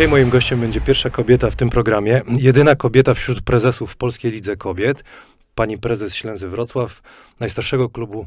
Dzisiaj 0.00 0.10
moim 0.10 0.30
gościem 0.30 0.60
będzie 0.60 0.80
pierwsza 0.80 1.10
kobieta 1.10 1.50
w 1.50 1.56
tym 1.56 1.70
programie, 1.70 2.22
jedyna 2.28 2.76
kobieta 2.76 3.14
wśród 3.14 3.42
prezesów 3.42 3.92
w 3.92 3.96
Polskiej 3.96 4.32
Lidze 4.32 4.56
Kobiet, 4.56 5.04
pani 5.54 5.78
prezes 5.78 6.14
Ślęzy 6.14 6.48
Wrocław, 6.48 7.02
najstarszego 7.40 7.88
klubu 7.88 8.26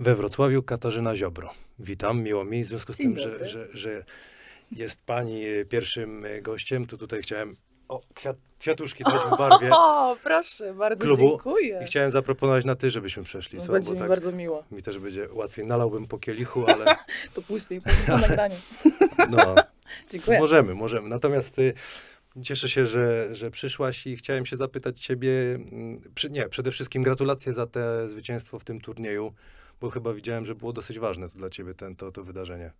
we 0.00 0.14
Wrocławiu, 0.14 0.62
Katarzyna 0.62 1.16
Ziobro. 1.16 1.50
Witam, 1.78 2.22
miło 2.22 2.44
mi, 2.44 2.64
w 2.64 2.66
związku 2.66 2.92
z 2.92 2.96
tym, 2.96 3.18
że, 3.18 3.46
że, 3.46 3.68
że 3.72 4.04
jest 4.72 5.06
pani 5.06 5.46
e, 5.46 5.64
pierwszym 5.64 6.24
e, 6.24 6.42
gościem, 6.42 6.86
to 6.86 6.96
tutaj 6.96 7.22
chciałem 7.22 7.56
o, 7.88 8.00
kwiat, 8.14 8.36
kwiatuszki 8.58 9.04
dać 9.04 9.22
w 9.22 9.38
barwie 9.38 9.70
O, 9.76 10.16
proszę, 10.22 10.74
bardzo 10.74 11.04
klubu 11.04 11.28
dziękuję. 11.28 11.80
i 11.82 11.86
chciałem 11.86 12.10
zaproponować 12.10 12.64
na 12.64 12.74
ty, 12.74 12.90
żebyśmy 12.90 13.22
przeszli. 13.22 13.58
No, 13.58 13.64
Co? 13.64 13.72
będzie 13.72 13.88
Bo 13.88 13.94
mi 13.94 13.98
tak 13.98 14.08
bardzo 14.08 14.32
miło. 14.32 14.64
mi 14.70 14.82
też 14.82 14.98
będzie 14.98 15.28
łatwiej. 15.32 15.66
Nalałbym 15.66 16.06
po 16.06 16.18
kielichu, 16.18 16.64
ale 16.72 16.96
To 17.34 17.42
później, 17.42 17.80
później 17.80 18.06
po 18.06 18.18
nagraniu. 18.18 18.56
no, 19.30 19.54
Dziękuję. 20.10 20.38
Możemy, 20.38 20.74
możemy. 20.74 21.08
Natomiast 21.08 21.58
y, 21.58 21.74
cieszę 22.42 22.68
się, 22.68 22.86
że, 22.86 23.34
że 23.34 23.50
przyszłaś 23.50 24.06
i 24.06 24.16
chciałem 24.16 24.46
się 24.46 24.56
zapytać 24.56 25.00
ciebie, 25.00 25.30
mm, 25.54 26.02
nie, 26.30 26.48
przede 26.48 26.70
wszystkim 26.70 27.02
gratulacje 27.02 27.52
za 27.52 27.66
te 27.66 28.08
zwycięstwo 28.08 28.58
w 28.58 28.64
tym 28.64 28.80
turnieju, 28.80 29.32
bo 29.80 29.90
chyba 29.90 30.12
widziałem, 30.12 30.46
że 30.46 30.54
było 30.54 30.72
dosyć 30.72 30.98
ważne 30.98 31.28
dla 31.28 31.50
ciebie 31.50 31.74
ten, 31.74 31.96
to, 31.96 32.12
to 32.12 32.24
wydarzenie. 32.24 32.70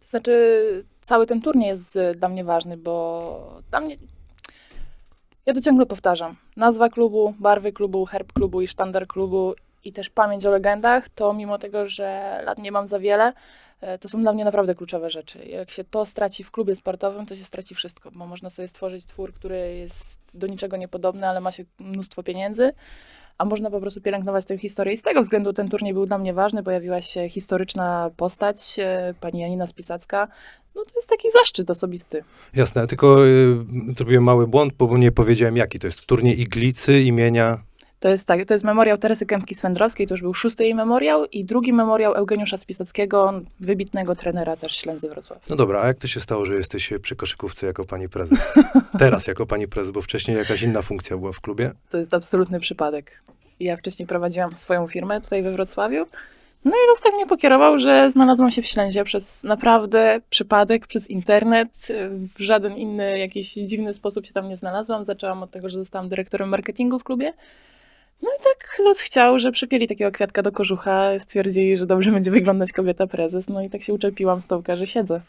To 0.00 0.08
znaczy, 0.08 0.84
cały 1.02 1.26
ten 1.26 1.40
turniej 1.40 1.68
jest 1.68 1.96
y, 1.96 2.14
dla 2.14 2.28
mnie 2.28 2.44
ważny, 2.44 2.76
bo 2.76 3.62
dla 3.70 3.80
mnie... 3.80 3.96
Ja 5.46 5.54
to 5.54 5.60
ciągle 5.60 5.86
powtarzam. 5.86 6.36
Nazwa 6.56 6.88
klubu, 6.88 7.34
barwy 7.38 7.72
klubu, 7.72 8.06
herb 8.06 8.32
klubu 8.32 8.60
i 8.62 8.68
sztandar 8.68 9.06
klubu 9.06 9.54
i 9.84 9.92
też 9.92 10.10
pamięć 10.10 10.46
o 10.46 10.50
legendach, 10.50 11.08
to 11.08 11.32
mimo 11.32 11.58
tego, 11.58 11.86
że 11.86 12.40
lat 12.44 12.58
nie 12.58 12.72
mam 12.72 12.86
za 12.86 12.98
wiele, 12.98 13.32
to 14.00 14.08
są 14.08 14.20
dla 14.20 14.32
mnie 14.32 14.44
naprawdę 14.44 14.74
kluczowe 14.74 15.10
rzeczy. 15.10 15.44
Jak 15.44 15.70
się 15.70 15.84
to 15.84 16.06
straci 16.06 16.44
w 16.44 16.50
klubie 16.50 16.74
sportowym, 16.74 17.26
to 17.26 17.36
się 17.36 17.44
straci 17.44 17.74
wszystko, 17.74 18.10
bo 18.10 18.26
można 18.26 18.50
sobie 18.50 18.68
stworzyć 18.68 19.06
twór, 19.06 19.32
który 19.34 19.76
jest 19.76 20.18
do 20.34 20.46
niczego 20.46 20.76
niepodobny, 20.76 21.28
ale 21.28 21.40
ma 21.40 21.52
się 21.52 21.64
mnóstwo 21.78 22.22
pieniędzy, 22.22 22.72
a 23.38 23.44
można 23.44 23.70
po 23.70 23.80
prostu 23.80 24.00
pielęgnować 24.00 24.44
tę 24.44 24.58
historię. 24.58 24.94
I 24.94 24.96
z 24.96 25.02
tego 25.02 25.22
względu 25.22 25.52
ten 25.52 25.68
turniej 25.68 25.94
był 25.94 26.06
dla 26.06 26.18
mnie 26.18 26.34
ważny. 26.34 26.62
Pojawiła 26.62 27.02
się 27.02 27.28
historyczna 27.28 28.10
postać, 28.16 28.76
e, 28.78 29.14
pani 29.20 29.40
Janina 29.40 29.66
Spisacka. 29.66 30.28
No 30.74 30.84
to 30.84 30.90
jest 30.96 31.08
taki 31.08 31.30
zaszczyt 31.30 31.70
osobisty. 31.70 32.24
Jasne, 32.54 32.86
tylko 32.86 33.26
y, 33.26 33.56
zrobiłem 33.96 34.24
mały 34.24 34.46
błąd, 34.46 34.74
bo 34.74 34.98
nie 34.98 35.12
powiedziałem 35.12 35.56
jaki 35.56 35.78
to 35.78 35.86
jest. 35.86 36.06
Turniej 36.06 36.40
Iglicy 36.40 37.02
imienia... 37.02 37.58
To 38.02 38.08
jest 38.08 38.26
tak, 38.26 38.46
to 38.46 38.54
jest 38.54 38.64
memoriał 38.64 38.98
Teresy 38.98 39.26
Kępki-Swędrowskiej, 39.26 40.06
to 40.06 40.14
już 40.14 40.22
był 40.22 40.34
szósty 40.34 40.64
jej 40.64 40.74
memoriał 40.74 41.24
i 41.24 41.44
drugi 41.44 41.72
memoriał 41.72 42.14
Eugeniusza 42.14 42.56
Spisackiego, 42.56 43.40
wybitnego 43.60 44.16
trenera 44.16 44.56
też 44.56 44.76
Ślęzy 44.76 45.08
Wrocław. 45.08 45.48
No 45.50 45.56
dobra, 45.56 45.82
a 45.82 45.86
jak 45.86 45.98
to 45.98 46.06
się 46.06 46.20
stało, 46.20 46.44
że 46.44 46.54
jesteś 46.54 46.92
przy 47.02 47.16
koszykówce 47.16 47.66
jako 47.66 47.84
pani 47.84 48.08
prezes? 48.08 48.54
Teraz 48.98 49.26
jako 49.26 49.46
pani 49.46 49.68
prezes, 49.68 49.92
bo 49.92 50.02
wcześniej 50.02 50.36
jakaś 50.36 50.62
inna 50.62 50.82
funkcja 50.82 51.16
była 51.16 51.32
w 51.32 51.40
klubie? 51.40 51.72
To 51.90 51.98
jest 51.98 52.14
absolutny 52.14 52.60
przypadek. 52.60 53.22
Ja 53.60 53.76
wcześniej 53.76 54.08
prowadziłam 54.08 54.52
swoją 54.52 54.86
firmę 54.86 55.20
tutaj 55.20 55.42
we 55.42 55.52
Wrocławiu. 55.52 56.06
No 56.64 56.70
i 56.70 56.88
los 56.88 57.00
tak 57.00 57.14
mnie 57.14 57.26
pokierował, 57.26 57.78
że 57.78 58.10
znalazłam 58.10 58.50
się 58.50 58.62
w 58.62 58.66
Ślęzie 58.66 59.04
przez 59.04 59.44
naprawdę 59.44 60.20
przypadek, 60.30 60.86
przez 60.86 61.10
internet. 61.10 61.88
W 62.36 62.42
żaden 62.42 62.76
inny 62.76 63.18
jakiś 63.18 63.52
dziwny 63.52 63.94
sposób 63.94 64.26
się 64.26 64.32
tam 64.32 64.48
nie 64.48 64.56
znalazłam. 64.56 65.04
Zaczęłam 65.04 65.42
od 65.42 65.50
tego, 65.50 65.68
że 65.68 65.78
zostałam 65.78 66.08
dyrektorem 66.08 66.48
marketingu 66.48 66.98
w 66.98 67.04
klubie. 67.04 67.32
No 68.22 68.30
i 68.40 68.42
tak 68.44 68.78
los 68.78 69.00
chciał, 69.00 69.38
że 69.38 69.52
przypieli 69.52 69.88
takiego 69.88 70.10
kwiatka 70.10 70.42
do 70.42 70.52
kożucha. 70.52 71.18
Stwierdzili, 71.18 71.76
że 71.76 71.86
dobrze 71.86 72.10
będzie 72.10 72.30
wyglądać 72.30 72.72
kobieta 72.72 73.06
prezes. 73.06 73.48
No 73.48 73.62
i 73.62 73.70
tak 73.70 73.82
się 73.82 73.92
uczepiłam 73.92 74.42
stołka, 74.42 74.76
że 74.76 74.86
siedzę. 74.86 75.20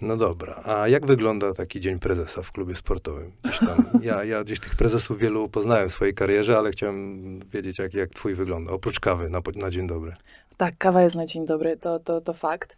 No 0.00 0.16
dobra, 0.16 0.62
a 0.64 0.88
jak 0.88 1.06
wygląda 1.06 1.52
taki 1.52 1.80
dzień 1.80 1.98
prezesa 1.98 2.42
w 2.42 2.52
klubie 2.52 2.74
sportowym? 2.74 3.32
Tam, 3.60 3.84
ja, 4.02 4.24
ja 4.24 4.44
gdzieś 4.44 4.60
tych 4.60 4.76
prezesów 4.76 5.18
wielu 5.18 5.48
poznałem 5.48 5.88
w 5.88 5.92
swojej 5.92 6.14
karierze, 6.14 6.58
ale 6.58 6.70
chciałem 6.70 7.40
wiedzieć, 7.40 7.78
jak, 7.78 7.94
jak 7.94 8.10
twój 8.10 8.34
wygląda, 8.34 8.72
oprócz 8.72 9.00
kawy 9.00 9.30
na, 9.30 9.40
na 9.56 9.70
dzień 9.70 9.86
dobry. 9.86 10.12
Tak, 10.56 10.74
kawa 10.78 11.02
jest 11.02 11.16
na 11.16 11.26
dzień 11.26 11.46
dobry, 11.46 11.76
to, 11.76 11.98
to, 11.98 12.20
to 12.20 12.32
fakt. 12.32 12.76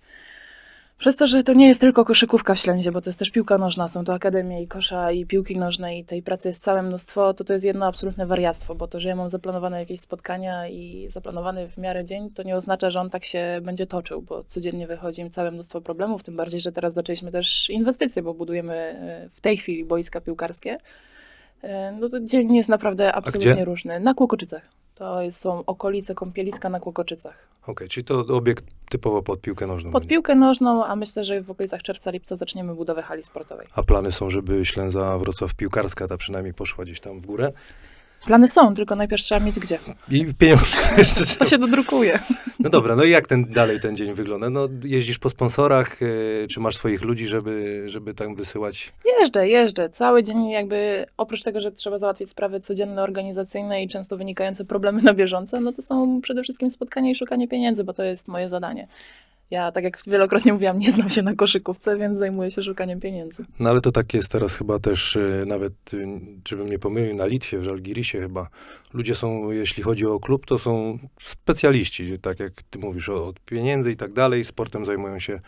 Przez 0.99 1.17
to, 1.17 1.27
że 1.27 1.43
to 1.43 1.53
nie 1.53 1.69
jest 1.69 1.81
tylko 1.81 2.05
koszykówka 2.05 2.55
w 2.55 2.59
Ślęzie, 2.59 2.93
bo 2.93 3.01
to 3.01 3.11
jest 3.11 3.19
też 3.19 3.31
piłka 3.31 3.59
nożna, 3.59 3.89
są 3.89 4.05
to 4.05 4.15
akademie 4.15 4.63
i 4.63 4.69
kosza 4.69 5.13
i 5.13 5.27
piłki 5.27 5.59
nożnej 5.59 5.99
i 5.99 6.05
tej 6.05 6.23
pracy 6.23 6.49
jest 6.49 6.63
całe 6.63 6.83
mnóstwo, 6.83 7.35
to 7.35 7.45
to 7.45 7.53
jest 7.53 7.65
jedno 7.65 7.87
absolutne 7.87 8.27
wariactwo, 8.27 8.75
bo 8.75 8.89
to, 8.89 9.01
że 9.01 9.09
ja 9.09 9.17
mam 9.17 9.29
zaplanowane 9.29 9.81
jakieś 9.81 10.01
spotkania 10.01 10.69
i 10.69 11.09
zaplanowany 11.11 11.69
w 11.69 11.79
miarę 11.79 12.05
dzień, 12.05 12.31
to 12.31 12.43
nie 12.43 12.57
oznacza, 12.57 12.91
że 12.91 13.01
on 13.01 13.11
tak 13.11 13.25
się 13.25 13.61
będzie 13.63 13.87
toczył, 13.87 14.23
bo 14.23 14.45
codziennie 14.49 14.87
wychodzi 14.87 15.21
im 15.21 15.31
całe 15.31 15.51
mnóstwo 15.51 15.81
problemów, 15.81 16.23
tym 16.23 16.37
bardziej, 16.37 16.61
że 16.61 16.73
teraz 16.73 16.95
zaczęliśmy 16.95 17.31
też 17.31 17.71
inwestycje, 17.71 18.23
bo 18.23 18.35
budujemy 18.35 18.75
e, 18.75 19.29
w 19.35 19.41
tej 19.41 19.57
chwili 19.57 19.85
boiska 19.85 20.21
piłkarskie. 20.21 20.79
E, 21.63 21.93
No 21.93 22.09
to 22.09 22.21
dzień 22.21 22.55
jest 22.55 22.69
naprawdę 22.69 23.13
absolutnie 23.13 23.65
różny. 23.65 24.01
Na 24.01 24.15
Kłokoczycach. 24.15 24.63
To 24.97 25.19
są 25.31 25.65
okolice 25.65 26.15
kąpieliska 26.15 26.69
na 26.69 26.81
Kłokoczycach. 26.81 27.49
Okej, 27.67 27.89
czyli 27.89 28.05
to 28.05 28.19
obiekt 28.19 28.65
typowo 28.91 29.23
pod 29.23 29.41
piłkę 29.41 29.67
nożną. 29.67 29.93
Pod 29.93 30.03
będzie. 30.03 30.15
piłkę 30.15 30.35
nożną, 30.35 30.85
a 30.85 30.97
myślę, 30.97 31.25
że 31.25 31.43
w 31.43 31.51
okolicach 31.51 31.83
czerwca, 31.83 32.11
lipca 32.11 32.37
zaczniemy 32.37 32.75
budowę 32.75 33.03
hali 33.03 33.23
sportowej. 33.23 33.67
A 33.75 33.83
plany 33.83 34.13
są, 34.13 34.31
żeby 34.31 34.65
Ślęza 34.65 35.19
Wrocław 35.19 35.55
piłkarska 35.55 36.09
ta 36.09 36.17
przynajmniej 36.17 36.55
poszła 36.55 36.85
gdzieś 36.85 37.01
tam 37.01 37.21
w 37.21 37.27
górę? 37.27 37.53
Plany 38.25 38.49
są, 38.49 38.75
tylko 38.75 38.97
najpierw 38.97 39.23
trzeba 39.23 39.41
mieć 39.41 39.59
gdzie. 39.59 39.79
I 40.11 40.27
pieniądze 40.39 40.65
jeszcze 40.99 41.39
To 41.39 41.45
się 41.45 41.59
dodrukuje. 41.59 42.19
No 42.59 42.71
dobra, 42.71 42.97
no 42.97 43.05
i 43.05 43.11
jak 43.11 43.27
ten, 43.27 43.45
dalej 43.45 43.81
ten 43.81 43.97
dzień 43.97 44.15
wygląda? 44.15 44.51
No 44.51 44.69
jeździsz 44.85 45.19
po 45.19 45.31
sponsorach, 45.31 46.01
yy, 46.01 46.47
czy 46.51 46.61
masz 46.61 46.77
swoich 46.77 47.03
ludzi, 47.03 47.27
żeby, 47.27 47.83
żeby 47.87 48.15
tam 48.15 48.35
wysyłać? 48.35 48.93
Jeżdżę, 49.21 49.49
jeżdżę. 49.49 49.91
Cały 49.91 50.23
dzień 50.23 50.49
jakby, 50.49 51.07
oprócz 51.17 51.43
tego, 51.43 51.61
że 51.61 51.73
trzeba 51.73 51.99
załatwić 51.99 52.31
sprawy 52.31 52.61
codzienne, 52.61 53.03
organizacyjne 53.03 53.83
i 53.83 53.89
często 53.89 54.17
wynikające 54.17 54.65
problemy 54.65 55.03
na 55.03 55.15
bieżąco, 55.15 55.61
no 55.61 55.73
to 55.73 55.83
są 55.83 56.21
przede 56.21 56.43
wszystkim 56.43 56.71
spotkania 56.71 57.11
i 57.11 57.15
szukanie 57.15 57.49
pieniędzy, 57.49 57.85
bo 57.85 57.93
to 57.93 58.03
jest 58.03 58.29
moje 58.29 58.49
zadanie. 58.49 58.89
Ja, 59.51 59.73
tak 59.73 59.85
jak 59.85 59.99
wielokrotnie 60.07 60.53
mówiłam, 60.53 60.79
nie 60.79 60.93
znam 60.93 61.11
się 61.11 61.23
na 61.23 61.35
koszykówce, 61.35 61.99
więc 61.99 62.19
zajmuję 62.19 62.51
się 62.51 62.63
szukaniem 62.63 63.01
pieniędzy. 63.01 63.43
No 63.61 63.71
ale 63.71 63.81
to 63.81 63.93
tak 63.93 64.15
jest 64.15 64.29
teraz 64.29 64.57
chyba 64.57 64.79
też, 64.79 65.17
y, 65.17 65.45
nawet, 65.47 65.95
y, 65.95 66.07
żebym 66.49 66.69
nie 66.69 66.79
pomylił, 66.79 67.15
na 67.15 67.27
Litwie, 67.27 67.59
w 67.59 67.65
Żalgirisie 67.65 68.21
chyba. 68.21 68.49
Ludzie 68.93 69.15
są, 69.15 69.51
jeśli 69.51 69.83
chodzi 69.83 70.07
o 70.07 70.21
klub, 70.21 70.47
to 70.47 70.59
są 70.59 70.99
specjaliści, 71.21 72.19
tak 72.19 72.41
jak 72.41 72.63
ty 72.63 72.79
mówisz, 72.79 73.09
od 73.09 73.41
pieniędzy 73.41 73.93
i 73.93 73.97
tak 73.97 74.13
dalej. 74.13 74.45
Sportem 74.45 74.87
zajmują 74.87 75.19
się 75.19 75.41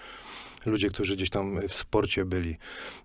ludzie, 0.67 0.89
którzy 0.89 1.17
gdzieś 1.17 1.31
tam 1.31 1.61
w 1.69 1.75
sporcie 1.75 2.25
byli. 2.25 2.57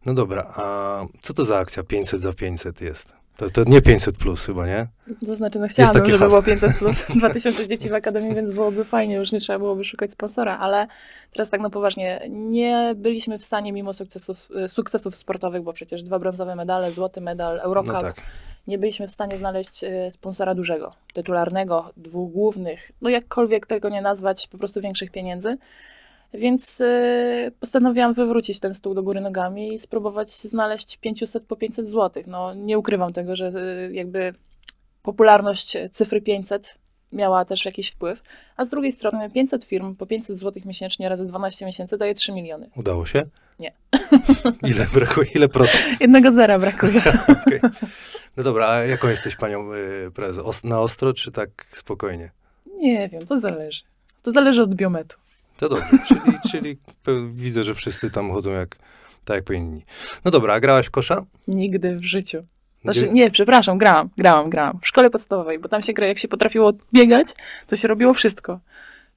No 0.06 0.14
dobra, 0.14 0.54
a 0.56 1.06
co 1.22 1.34
to 1.34 1.46
za 1.46 1.58
akcja 1.58 1.84
500 1.84 2.22
za 2.22 2.34
500 2.34 2.82
jest? 2.82 3.23
To, 3.38 3.50
to 3.50 3.64
nie 3.68 3.82
500 3.82 4.18
plus 4.18 4.46
chyba, 4.46 4.68
nie? 4.68 4.88
To 5.26 5.36
znaczy, 5.36 5.60
no 5.60 5.68
chciałabym, 5.68 6.06
żeby 6.06 6.18
hasło. 6.18 6.28
było 6.30 6.44
500 6.44 6.78
plus 6.78 7.04
2000 7.20 7.68
dzieci 7.68 7.90
w 7.90 7.94
akademii, 7.94 8.36
więc 8.36 8.54
byłoby 8.54 8.84
fajnie, 8.84 9.16
już 9.16 9.32
nie 9.32 9.40
trzeba 9.40 9.60
byłoby 9.60 9.86
szukać 9.86 10.12
sponsora, 10.12 10.58
ale 10.58 10.88
teraz 11.34 11.50
tak 11.50 11.62
na 11.62 11.70
poważnie, 11.70 12.22
nie 12.30 12.94
byliśmy 12.96 13.38
w 13.38 13.44
stanie 13.44 13.74
mimo 13.74 13.94
sukcesów, 13.94 14.50
sukcesów 14.68 15.16
sportowych, 15.16 15.62
bo 15.62 15.74
przecież 15.74 16.04
dwa 16.04 16.20
brązowe 16.20 16.56
medale, 16.56 16.92
złoty 16.92 17.22
medal, 17.22 17.60
Eurocup, 17.60 17.94
No 17.94 18.02
tak. 18.02 18.16
nie 18.68 18.78
byliśmy 18.78 19.08
w 19.08 19.12
stanie 19.12 19.38
znaleźć 19.38 19.84
e, 19.84 20.12
sponsora 20.12 20.56
dużego, 20.56 20.94
tytularnego, 21.14 21.92
dwóch 21.98 22.32
głównych, 22.32 22.92
no 23.02 23.10
jakkolwiek 23.10 23.66
tego 23.66 23.90
nie 23.90 24.02
nazwać, 24.02 24.48
po 24.48 24.58
prostu 24.58 24.82
większych 24.82 25.12
pieniędzy. 25.12 25.58
Więc 26.34 26.82
e, 26.82 27.52
postanowiłam 27.60 28.14
wywrócić 28.14 28.60
ten 28.60 28.74
stół 28.74 28.94
do 28.94 29.04
góry 29.04 29.22
nogami 29.22 29.74
i 29.74 29.80
spróbować 29.80 30.32
znaleźć 30.32 30.98
500 30.98 31.44
po 31.44 31.56
500 31.56 31.90
zł. 31.90 32.24
No 32.28 32.54
nie 32.54 32.78
ukrywam 32.78 33.14
tego, 33.14 33.36
że 33.36 33.48
e, 33.48 33.94
jakby 33.94 34.34
popularność 35.02 35.78
cyfry 35.92 36.22
500 36.22 36.78
miała 37.14 37.46
też 37.46 37.66
jakiś 37.66 37.90
wpływ, 37.90 38.22
a 38.58 38.66
z 38.66 38.70
drugiej 38.70 38.92
strony 38.92 39.30
500 39.30 39.64
firm 39.64 39.96
po 39.96 40.06
500 40.06 40.38
zł 40.38 40.64
miesięcznie 40.66 41.10
razy 41.10 41.26
12 41.26 41.66
miesięcy 41.66 41.98
daje 41.98 42.14
3 42.14 42.32
miliony. 42.32 42.70
Udało 42.76 43.06
się? 43.06 43.24
Nie. 43.60 43.74
Ile 44.72 44.88
brakuje? 44.94 45.30
Ile 45.36 45.50
procent? 45.50 45.84
Jednego 46.02 46.32
zera 46.32 46.60
brakuje. 46.60 47.00
Okej. 47.46 47.60
No 48.38 48.44
dobra, 48.44 48.68
a 48.68 48.84
jaką 48.84 49.08
jesteś 49.08 49.36
panią 49.36 49.74
y, 49.74 50.12
prezes? 50.12 50.64
Na 50.64 50.82
ostro, 50.82 51.14
czy 51.14 51.32
tak 51.32 51.66
spokojnie? 51.76 52.32
Nie 52.78 53.10
wiem, 53.10 53.26
to 53.26 53.38
zależy. 53.38 53.84
To 54.22 54.32
zależy 54.32 54.62
od 54.62 54.76
biometu. 54.76 55.18
To 55.58 55.70
dobrze, 55.70 55.86
czyli, 56.08 56.38
czyli 56.52 56.78
widzę, 57.32 57.64
że 57.64 57.74
wszyscy 57.74 58.12
tam 58.12 58.32
chodzą 58.32 58.52
jak, 58.52 58.76
tak 59.26 59.36
jak 59.36 59.44
powinni. 59.44 59.86
No 60.26 60.32
dobra, 60.32 60.54
a 60.54 60.60
grałaś 60.60 60.86
w 60.88 60.92
kosza? 60.92 61.26
Nigdy 61.48 61.96
w 61.96 62.04
życiu. 62.04 62.44
Znaczy, 62.84 63.10
nie, 63.12 63.32
przepraszam, 63.32 63.78
grałam, 63.78 64.10
grałam, 64.18 64.50
grałam. 64.50 64.80
W 64.82 64.88
szkole 64.88 65.10
podstawowej, 65.10 65.60
bo 65.60 65.70
tam 65.70 65.84
się 65.84 65.94
gra, 65.94 66.08
jak 66.08 66.18
się 66.18 66.28
potrafiło 66.28 66.74
biegać, 66.94 67.28
to 67.68 67.76
się 67.76 67.88
robiło 67.88 68.14
wszystko. 68.14 68.60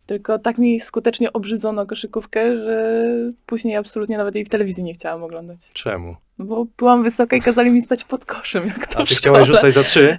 Tylko 0.07 0.39
tak 0.39 0.59
mi 0.59 0.81
skutecznie 0.81 1.33
obrzydzono 1.33 1.87
koszykówkę, 1.87 2.57
że 2.57 3.03
później 3.47 3.77
absolutnie 3.77 4.17
nawet 4.19 4.35
jej 4.35 4.45
w 4.45 4.49
telewizji 4.49 4.83
nie 4.85 4.95
chciałam 4.95 5.23
oglądać. 5.23 5.59
Czemu? 5.73 6.17
No 6.39 6.45
bo 6.45 6.67
byłam 6.79 7.03
wysoka 7.03 7.37
i 7.37 7.41
kazali 7.43 7.71
mi 7.71 7.83
stać 7.83 8.05
pod 8.05 8.25
koszem, 8.25 8.67
jak 8.67 8.87
to 8.87 8.99
A 8.99 9.03
ty 9.03 9.07
szkole. 9.07 9.19
chciałaś 9.19 9.47
rzucać 9.47 9.75
za 9.75 9.83
trzy? 9.83 10.19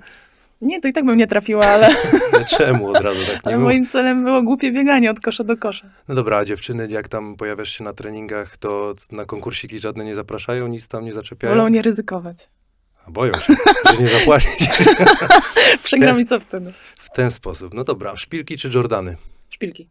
Nie, 0.62 0.81
to 0.81 0.88
i 0.88 0.94
tak 0.94 1.06
bym 1.06 1.18
nie 1.18 1.27
trafiła, 1.27 1.65
ale, 1.65 1.89
Czemu 2.57 2.89
od 2.89 3.01
razu 3.04 3.19
tak 3.19 3.27
nie 3.30 3.39
ale 3.44 3.56
było? 3.56 3.63
moim 3.68 3.88
celem 3.88 4.24
było 4.24 4.44
głupie 4.44 4.71
bieganie 4.71 5.12
od 5.12 5.19
kosza 5.19 5.44
do 5.44 5.57
kosza. 5.57 5.88
No 6.07 6.15
dobra, 6.15 6.38
a 6.38 6.45
dziewczyny, 6.45 6.88
jak 6.92 7.07
tam 7.07 7.36
pojawiasz 7.36 7.69
się 7.77 7.83
na 7.83 7.94
treningach, 7.94 8.57
to 8.57 8.95
na 9.12 9.25
konkursiki 9.25 9.80
żadne 9.80 10.06
nie 10.06 10.15
zapraszają, 10.15 10.68
nic 10.68 10.88
tam 10.88 11.06
nie 11.06 11.13
zaczepiają? 11.13 11.56
Wolą 11.56 11.68
nie 11.68 11.81
ryzykować. 11.81 12.50
A 13.07 13.12
boją 13.12 13.33
się, 13.33 13.56
że 13.95 14.01
nie 14.01 14.07
zapłacić 14.07 14.69
Przegram 15.83 16.19
i 16.19 16.25
co 16.25 16.39
wtedy? 16.39 16.74
w 17.00 17.10
ten 17.10 17.31
sposób. 17.31 17.74
No 17.74 17.83
dobra, 17.83 18.18
szpilki 18.18 18.57
czy 18.57 18.69
Jordany? 18.74 19.15
Szpilki. 19.50 19.88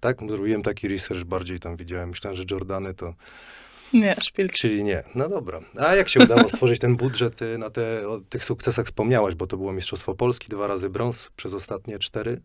Tak, 0.00 0.16
zrobiłem 0.28 0.62
taki 0.62 0.88
research 0.88 1.24
bardziej 1.24 1.60
tam 1.60 1.76
widziałem. 1.76 2.08
Myślałem, 2.08 2.36
że 2.36 2.44
Jordany 2.50 2.94
to. 2.94 3.14
Nie, 3.94 4.14
szpilki. 4.14 4.58
Czyli 4.58 4.84
nie. 4.84 5.02
No 5.14 5.28
dobra. 5.28 5.60
A 5.78 5.94
jak 5.94 6.08
się 6.08 6.20
udało 6.20 6.48
stworzyć 6.48 6.78
ten 6.80 6.96
budżet 6.96 7.42
y, 7.42 7.58
na 7.58 7.70
te, 7.70 8.08
o 8.08 8.20
tych 8.20 8.44
sukcesach 8.44 8.86
wspomniałaś, 8.86 9.34
bo 9.34 9.46
to 9.46 9.56
było 9.56 9.72
Mistrzostwo 9.72 10.14
Polski, 10.14 10.48
dwa 10.48 10.66
razy 10.66 10.90
brąz 10.90 11.28
przez 11.36 11.54
ostatnie 11.54 11.98
cztery. 11.98 12.40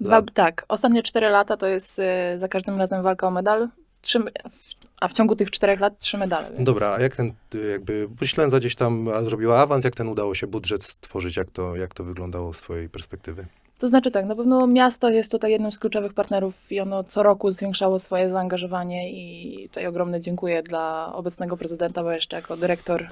Dwa, 0.00 0.10
lat. 0.16 0.24
tak, 0.34 0.64
ostatnie 0.68 1.02
cztery 1.02 1.28
lata 1.28 1.56
to 1.56 1.66
jest 1.66 1.98
e, 1.98 2.38
za 2.38 2.48
każdym 2.48 2.78
razem 2.78 3.02
walka 3.02 3.26
o 3.26 3.30
medal. 3.30 3.68
Trzy, 4.00 4.18
w- 4.20 4.74
a 5.00 5.08
w 5.08 5.12
ciągu 5.12 5.36
tych 5.36 5.50
czterech 5.50 5.80
lat 5.80 5.98
trzy 5.98 6.18
medale. 6.18 6.50
Więc... 6.52 6.62
Dobra, 6.62 6.94
a 6.94 7.00
jak 7.00 7.16
ten 7.16 7.32
y, 7.54 7.68
jakby, 7.70 8.06
bo 8.08 8.26
Ślęza 8.26 8.58
gdzieś 8.58 8.74
tam 8.74 9.08
a, 9.08 9.22
zrobiła 9.22 9.60
awans, 9.60 9.84
jak 9.84 9.94
ten 9.94 10.08
udało 10.08 10.34
się 10.34 10.46
budżet 10.46 10.84
stworzyć, 10.84 11.36
jak 11.36 11.50
to, 11.50 11.76
jak 11.76 11.94
to 11.94 12.04
wyglądało 12.04 12.52
z 12.52 12.58
twojej 12.60 12.88
perspektywy? 12.88 13.46
To 13.82 13.88
znaczy 13.88 14.10
tak, 14.10 14.26
na 14.26 14.36
pewno 14.36 14.66
miasto 14.66 15.10
jest 15.10 15.30
tutaj 15.30 15.52
jednym 15.52 15.72
z 15.72 15.78
kluczowych 15.78 16.14
partnerów 16.14 16.72
i 16.72 16.80
ono 16.80 17.04
co 17.04 17.22
roku 17.22 17.52
zwiększało 17.52 17.98
swoje 17.98 18.28
zaangażowanie 18.28 19.10
i 19.12 19.68
tutaj 19.68 19.86
ogromne 19.86 20.20
dziękuję 20.20 20.62
dla 20.62 21.12
obecnego 21.14 21.56
prezydenta, 21.56 22.02
bo 22.02 22.12
jeszcze 22.12 22.36
jako 22.36 22.56
dyrektor 22.56 23.02
y, 23.02 23.06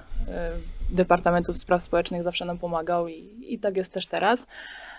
Departamentu 0.91 1.55
Spraw 1.55 1.83
Społecznych 1.83 2.23
zawsze 2.23 2.45
nam 2.45 2.59
pomagał 2.59 3.09
i, 3.09 3.47
i 3.49 3.59
tak 3.59 3.77
jest 3.77 3.93
też 3.93 4.07
teraz. 4.07 4.47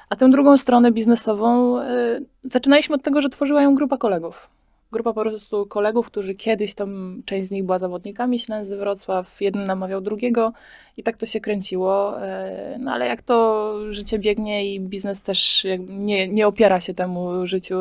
A 0.10 0.16
tę 0.16 0.30
drugą 0.30 0.58
stronę 0.58 0.92
biznesową 0.92 1.82
y, 1.82 2.26
zaczynaliśmy 2.44 2.96
od 2.96 3.04
tego, 3.04 3.22
że 3.22 3.30
tworzyła 3.30 3.62
ją 3.62 3.76
grupa 3.76 3.98
kolegów. 3.98 4.50
Grupa 4.92 5.14
po 5.14 5.22
prostu 5.22 5.66
kolegów, 5.66 6.08
którzy 6.08 6.36
kiedyś 6.36 6.74
tam, 6.76 7.22
część 7.26 7.48
z 7.48 7.52
nich 7.52 7.64
była 7.64 7.80
zawodnikami 7.80 8.40
Ślęzy 8.40 8.78
Wrocław, 8.78 9.42
jeden 9.42 9.66
namawiał 9.66 10.02
drugiego 10.02 10.54
i 10.98 11.04
tak 11.04 11.18
to 11.18 11.26
się 11.26 11.40
kręciło. 11.40 12.22
e, 12.22 12.78
No 12.80 12.92
ale 12.92 13.08
jak 13.08 13.22
to 13.22 13.74
życie 13.90 14.20
biegnie 14.20 14.76
i 14.76 14.80
biznes 14.80 15.22
też 15.22 15.68
nie, 15.88 16.28
nie 16.28 16.48
opiera 16.48 16.80
się 16.80 16.94
temu 16.94 17.48
życiu, 17.48 17.76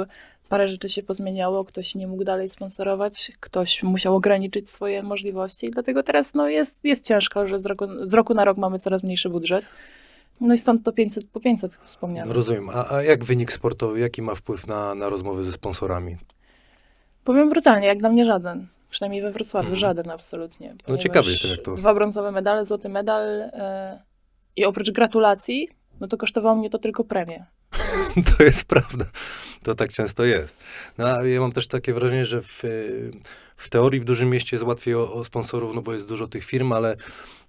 parę 0.49 0.69
rzeczy 0.69 0.89
się 0.89 1.03
pozmieniało, 1.03 1.65
ktoś 1.65 1.95
nie 1.95 2.07
mógł 2.07 2.25
dalej 2.25 2.49
sponsorować, 2.49 3.33
ktoś 3.41 3.83
musiał 3.83 4.17
ograniczyć 4.17 4.71
swoje 4.71 5.03
możliwości, 5.03 5.71
dlatego 5.71 6.03
teraz 6.03 6.35
no, 6.35 6.49
jest, 6.49 6.77
jest 6.85 7.05
ciężko, 7.05 7.47
że 7.47 7.59
z 7.59 7.67
roku, 7.67 7.87
z 8.05 8.15
roku 8.15 8.35
na 8.35 8.45
rok 8.45 8.59
mamy 8.59 8.79
coraz 8.79 9.03
mniejszy 9.03 9.29
budżet. 9.29 9.65
No 10.41 10.55
i 10.55 10.59
stąd 10.59 10.85
to 10.85 10.93
500 10.93 11.25
po 11.29 11.41
500 11.41 11.75
wspomniane. 11.85 12.33
Rozumiem. 12.33 12.69
A, 12.75 12.95
a 12.95 13.03
jak 13.03 13.25
wynik 13.25 13.53
sportowy, 13.53 14.01
jaki 14.01 14.23
ma 14.23 14.35
wpływ 14.35 14.67
na, 14.67 14.95
na 14.95 15.09
rozmowy 15.09 15.45
ze 15.45 15.53
sponsorami? 15.53 16.17
Powiem 17.25 17.49
brutalnie, 17.51 17.87
jak 17.87 17.99
dla 17.99 18.09
mnie 18.09 18.25
żaden. 18.25 18.67
Przynajmniej 18.91 19.23
we 19.23 19.31
Wrocławiu 19.31 19.67
Mhm. 19.67 19.79
żaden 19.79 20.11
absolutnie. 20.11 20.75
No 20.89 20.97
ciekawy 20.99 21.31
jestem, 21.31 21.51
jak 21.51 21.63
to- 21.63 21.75
Dwa 21.75 21.95
brązowe 21.95 22.33
medale, 22.33 22.65
złoty 22.65 22.89
medal 22.89 23.23
e, 23.41 24.03
i 24.57 24.65
oprócz 24.65 24.91
gratulacji, 24.91 25.69
no 26.01 26.09
to 26.09 26.17
kosztowało 26.17 26.57
mnie 26.57 26.71
to 26.71 26.79
tylko 26.79 27.05
premię. 27.05 27.47
To 28.39 28.43
jest 28.45 28.65
prawda. 28.65 29.05
To 29.63 29.75
tak 29.75 29.93
często 29.93 30.25
jest. 30.25 30.57
No, 30.99 31.07
a 31.09 31.25
ja 31.27 31.41
mam 31.41 31.53
też 31.53 31.67
takie 31.67 31.93
wrażenie, 31.95 32.25
że 32.25 32.43
w, 32.43 32.63
w 33.57 33.71
teorii 33.71 34.01
w 34.01 34.05
dużym 34.05 34.31
mieście 34.31 34.57
jest 34.57 34.67
łatwiej 34.67 34.95
o, 34.95 35.13
o 35.13 35.25
sponsorów, 35.25 35.75
no 35.75 35.83
bo 35.83 35.93
jest 35.93 36.09
dużo 36.09 36.27
tych 36.27 36.45
firm, 36.45 36.73
ale 36.73 36.97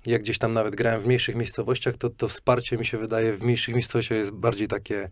jak 0.05 0.21
gdzieś 0.21 0.37
tam 0.37 0.53
nawet 0.53 0.75
grałem 0.75 1.01
w 1.01 1.05
mniejszych 1.05 1.35
miejscowościach, 1.35 1.97
to 1.97 2.09
to 2.09 2.27
wsparcie 2.27 2.77
mi 2.77 2.85
się 2.85 2.97
wydaje 2.97 3.33
w 3.33 3.43
mniejszych 3.43 3.75
miejscowościach 3.75 4.17
jest 4.17 4.31
bardziej 4.31 4.67
takie 4.67 5.09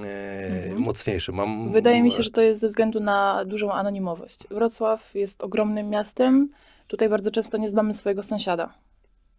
e, 0.00 0.46
Mhm. 0.46 0.78
mocniejsze. 0.82 1.32
Mam, 1.32 1.72
Wydaje 1.72 2.02
mi 2.02 2.10
się, 2.10 2.22
że 2.22 2.30
to 2.30 2.42
jest 2.42 2.60
ze 2.60 2.68
względu 2.68 3.00
na 3.00 3.44
dużą 3.44 3.72
anonimowość. 3.72 4.38
Wrocław 4.50 5.14
jest 5.14 5.40
ogromnym 5.42 5.88
miastem. 5.90 6.48
Tutaj 6.88 7.08
bardzo 7.08 7.30
często 7.30 7.58
nie 7.58 7.70
znamy 7.70 7.94
swojego 7.94 8.22
sąsiada. 8.22 8.74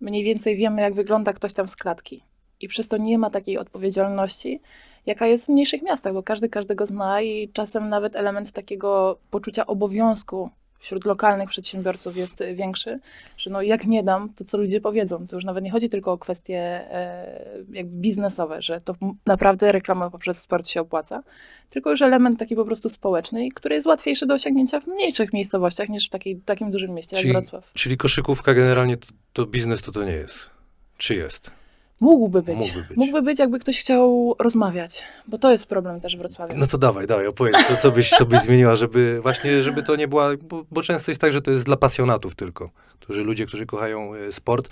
Mniej 0.01 0.23
więcej 0.23 0.55
wiemy, 0.57 0.81
jak 0.81 0.93
wygląda 0.93 1.33
ktoś 1.33 1.53
tam 1.53 1.67
z 1.67 1.75
klatki. 1.75 2.23
I 2.61 2.67
przez 2.67 2.87
to 2.87 2.97
nie 2.97 3.17
ma 3.17 3.29
takiej 3.29 3.57
odpowiedzialności, 3.57 4.61
jaka 5.05 5.27
jest 5.27 5.45
w 5.45 5.49
mniejszych 5.49 5.81
miastach, 5.81 6.13
bo 6.13 6.23
każdy 6.23 6.49
każdego 6.49 6.85
zna 6.85 7.21
i 7.21 7.49
czasem 7.49 7.89
nawet 7.89 8.15
element 8.15 8.51
takiego 8.51 9.19
poczucia 9.29 9.65
obowiązku 9.65 10.49
wśród 10.83 11.05
lokalnych 11.05 11.49
przedsiębiorców 11.49 12.17
jest 12.17 12.43
większy, 12.55 12.99
że 13.37 13.49
no 13.49 13.61
jak 13.61 13.85
nie 13.85 14.03
dam, 14.03 14.33
to 14.33 14.43
co 14.43 14.57
ludzie 14.57 14.81
powiedzą. 14.81 15.27
To 15.27 15.35
już 15.35 15.45
nawet 15.45 15.63
nie 15.63 15.71
chodzi 15.71 15.89
tylko 15.89 16.11
o 16.11 16.17
kwestie 16.17 16.57
e, 16.57 17.39
jakby 17.71 17.97
biznesowe, 17.97 18.61
że 18.61 18.81
to 18.81 18.93
naprawdę 19.25 19.71
reklama 19.71 20.09
poprzez 20.09 20.41
sport 20.41 20.67
się 20.67 20.81
opłaca, 20.81 21.23
tylko 21.69 21.89
już 21.89 22.01
element 22.01 22.39
taki 22.39 22.55
po 22.55 22.65
prostu 22.65 22.89
społeczny, 22.89 23.49
który 23.55 23.75
jest 23.75 23.87
łatwiejszy 23.87 24.25
do 24.25 24.33
osiągnięcia 24.33 24.79
w 24.79 24.87
mniejszych 24.87 25.33
miejscowościach 25.33 25.89
niż 25.89 26.07
w 26.07 26.09
takiej, 26.09 26.35
takim 26.45 26.71
dużym 26.71 26.91
mieście 26.91 27.17
Czyli- 27.17 27.33
jak 27.33 27.43
Wrocław. 27.43 27.71
Czyli 27.73 27.97
koszykówka 27.97 28.53
generalnie 28.53 28.97
to, 28.97 29.07
to 29.33 29.45
biznes 29.45 29.81
to 29.81 29.91
to 29.91 30.03
nie 30.03 30.11
jest. 30.11 30.49
Czy 30.97 31.15
jest? 31.15 31.62
Mógłby 31.99 32.41
być. 32.41 32.57
Mógłby 32.57 32.81
być. 32.87 32.97
Mógłby 32.97 33.21
być, 33.21 33.39
jakby 33.39 33.59
ktoś 33.59 33.79
chciał 33.79 34.35
rozmawiać, 34.39 35.03
bo 35.27 35.37
to 35.37 35.51
jest 35.51 35.65
problem 35.65 36.01
też 36.01 36.15
w 36.15 36.19
Wrocławiu. 36.19 36.53
No 36.57 36.67
to 36.67 36.77
dawaj, 36.77 37.07
dawaj, 37.07 37.27
opowiedz, 37.27 37.67
co, 37.67 37.75
co 37.75 37.91
byś 37.91 38.09
sobie 38.09 38.39
zmieniła, 38.45 38.75
żeby 38.75 39.19
właśnie, 39.21 39.61
żeby 39.61 39.83
to 39.83 39.95
nie 39.95 40.07
była, 40.07 40.29
bo, 40.43 40.65
bo 40.71 40.81
często 40.81 41.11
jest 41.11 41.21
tak, 41.21 41.33
że 41.33 41.41
to 41.41 41.51
jest 41.51 41.65
dla 41.65 41.77
pasjonatów 41.77 42.35
tylko, 42.35 42.69
którzy 42.99 43.23
ludzie, 43.23 43.45
którzy 43.45 43.65
kochają 43.65 44.15
e, 44.15 44.31
sport, 44.31 44.69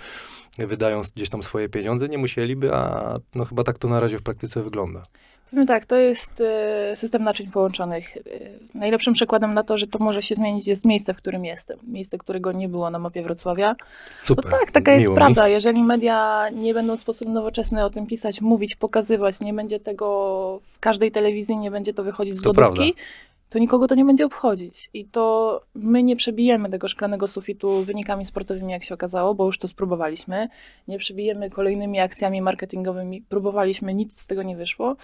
wydają 0.58 1.02
gdzieś 1.16 1.28
tam 1.28 1.42
swoje 1.42 1.68
pieniądze, 1.68 2.08
nie 2.08 2.18
musieliby, 2.18 2.74
a 2.74 3.14
no 3.34 3.44
chyba 3.44 3.64
tak 3.64 3.78
to 3.78 3.88
na 3.88 4.00
razie 4.00 4.18
w 4.18 4.22
praktyce 4.22 4.62
wygląda. 4.62 5.02
Powiem 5.52 5.66
tak, 5.66 5.86
to 5.86 5.96
jest 5.96 6.40
e, 6.40 6.96
system 6.96 7.22
naczyń 7.22 7.50
połączonych. 7.50 8.16
E, 8.16 8.20
Najlepszym 8.78 9.14
przykładem 9.14 9.54
na 9.54 9.62
to, 9.62 9.78
że 9.78 9.86
to 9.86 9.98
może 9.98 10.22
się 10.22 10.34
zmienić, 10.34 10.66
jest 10.66 10.84
miejsce, 10.84 11.14
w 11.14 11.16
którym 11.16 11.44
jestem. 11.44 11.78
Miejsce, 11.86 12.18
którego 12.18 12.52
nie 12.52 12.68
było 12.68 12.90
na 12.90 12.98
mapie 12.98 13.22
Wrocławia. 13.22 13.76
Super. 14.10 14.44
No 14.44 14.50
tak, 14.50 14.70
taka 14.70 14.92
jest 14.92 15.02
miło 15.02 15.14
mi. 15.14 15.16
prawda. 15.16 15.48
Jeżeli 15.48 15.82
media 15.82 16.48
nie 16.50 16.74
będą 16.74 16.96
w 16.96 17.00
sposób 17.00 17.28
nowoczesny 17.28 17.84
o 17.84 17.90
tym 17.90 18.06
pisać, 18.06 18.40
mówić, 18.40 18.76
pokazywać, 18.76 19.40
nie 19.40 19.52
będzie 19.52 19.80
tego 19.80 20.60
w 20.62 20.78
każdej 20.78 21.12
telewizji, 21.12 21.56
nie 21.56 21.70
będzie 21.70 21.94
to 21.94 22.04
wychodzić 22.04 22.34
z 22.36 22.42
To 22.42 22.52
lodówki, 22.52 22.94
to 23.50 23.58
nikogo 23.58 23.88
to 23.88 23.94
nie 23.94 24.04
będzie 24.04 24.26
obchodzić. 24.26 24.90
I 24.94 25.04
to 25.04 25.60
my 25.74 26.02
nie 26.02 26.16
przebijemy 26.16 26.70
tego 26.70 26.88
szklanego 26.88 27.28
sufitu 27.28 27.84
wynikami 27.84 28.24
sportowymi, 28.24 28.72
jak 28.72 28.84
się 28.84 28.94
okazało, 28.94 29.34
bo 29.34 29.46
już 29.46 29.58
to 29.58 29.68
spróbowaliśmy. 29.68 30.48
Nie 30.88 30.98
przebijemy 30.98 31.50
kolejnymi 31.50 32.00
akcjami 32.00 32.42
marketingowymi. 32.42 33.22
Próbowaliśmy, 33.28 33.94
nic 33.94 34.20
z 34.20 34.26
tego 34.26 34.42
nie 34.42 34.56
wyszło. 34.56 34.96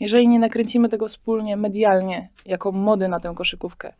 Jeżeli 0.00 0.28
nie 0.28 0.38
nakręcimy 0.38 0.88
tego 0.88 1.08
wspólnie, 1.08 1.56
medialnie, 1.56 2.28
jako 2.46 2.72
mody 2.72 3.08
na 3.08 3.20
tę 3.20 3.32
koszykówkę, 3.36 3.92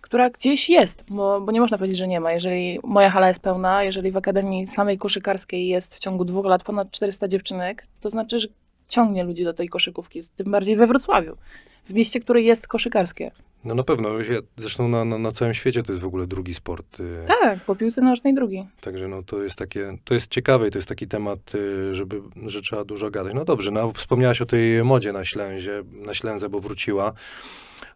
która 0.00 0.30
gdzieś 0.30 0.70
jest, 0.70 1.04
bo, 1.08 1.40
bo 1.40 1.52
nie 1.52 1.60
można 1.60 1.78
powiedzieć, 1.78 1.98
że 1.98 2.08
nie 2.08 2.20
ma. 2.20 2.32
Jeżeli 2.32 2.78
moja 2.84 3.10
hala 3.10 3.28
jest 3.28 3.40
pełna, 3.40 3.82
jeżeli 3.82 4.10
w 4.10 4.16
Akademii 4.16 4.66
samej 4.66 4.98
koszykarskiej 4.98 5.68
jest 5.68 5.94
w 5.94 5.98
ciągu 5.98 6.24
dwóch 6.24 6.46
lat 6.46 6.62
ponad 6.62 6.90
400 6.90 7.28
dziewczynek, 7.28 7.86
to 8.00 8.10
znaczy, 8.10 8.38
że 8.38 8.48
ciągnie 8.88 9.24
ludzi 9.24 9.44
do 9.44 9.52
tej 9.54 9.68
koszykówki, 9.68 10.20
tym 10.36 10.50
bardziej 10.52 10.76
we 10.76 10.86
Wrocławiu, 10.86 11.36
w 11.84 11.94
mieście, 11.94 12.20
które 12.20 12.42
jest 12.42 12.66
koszykarskie. 12.66 13.30
No 13.64 13.74
na 13.74 13.82
pewno, 13.82 14.08
zresztą 14.56 14.88
na, 14.88 15.04
na, 15.04 15.18
na 15.18 15.32
całym 15.32 15.54
świecie 15.54 15.82
to 15.82 15.92
jest 15.92 16.02
w 16.02 16.06
ogóle 16.06 16.26
drugi 16.26 16.54
sport. 16.54 17.00
y, 17.00 17.24
Tak, 17.26 17.60
po 17.64 17.76
piłce 17.76 18.02
nożnej 18.02 18.34
drugi. 18.34 18.66
Także 18.80 19.08
no 19.08 19.22
to 19.22 19.42
jest 19.42 19.56
takie, 19.56 19.98
to 20.04 20.14
jest 20.14 20.30
ciekawe 20.30 20.68
i 20.68 20.70
to 20.70 20.78
jest 20.78 20.88
taki 20.88 21.08
temat, 21.08 21.54
y, 21.54 21.94
żeby, 21.94 22.20
że 22.46 22.62
trzeba 22.62 22.84
dużo 22.84 23.10
gadać. 23.10 23.34
No 23.34 23.44
dobrze, 23.44 23.70
no 23.70 23.92
wspomniałaś 23.92 24.40
o 24.40 24.46
tej 24.46 24.84
modzie 24.84 25.12
na 25.12 25.24
Ślęzie, 25.24 25.82
na 25.92 26.14
Ślęzę, 26.14 26.48
bo 26.48 26.60
wróciła, 26.60 27.12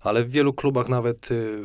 ale 0.00 0.24
w 0.24 0.30
wielu 0.30 0.52
klubach 0.52 0.88
nawet 0.88 1.30
y, 1.30 1.58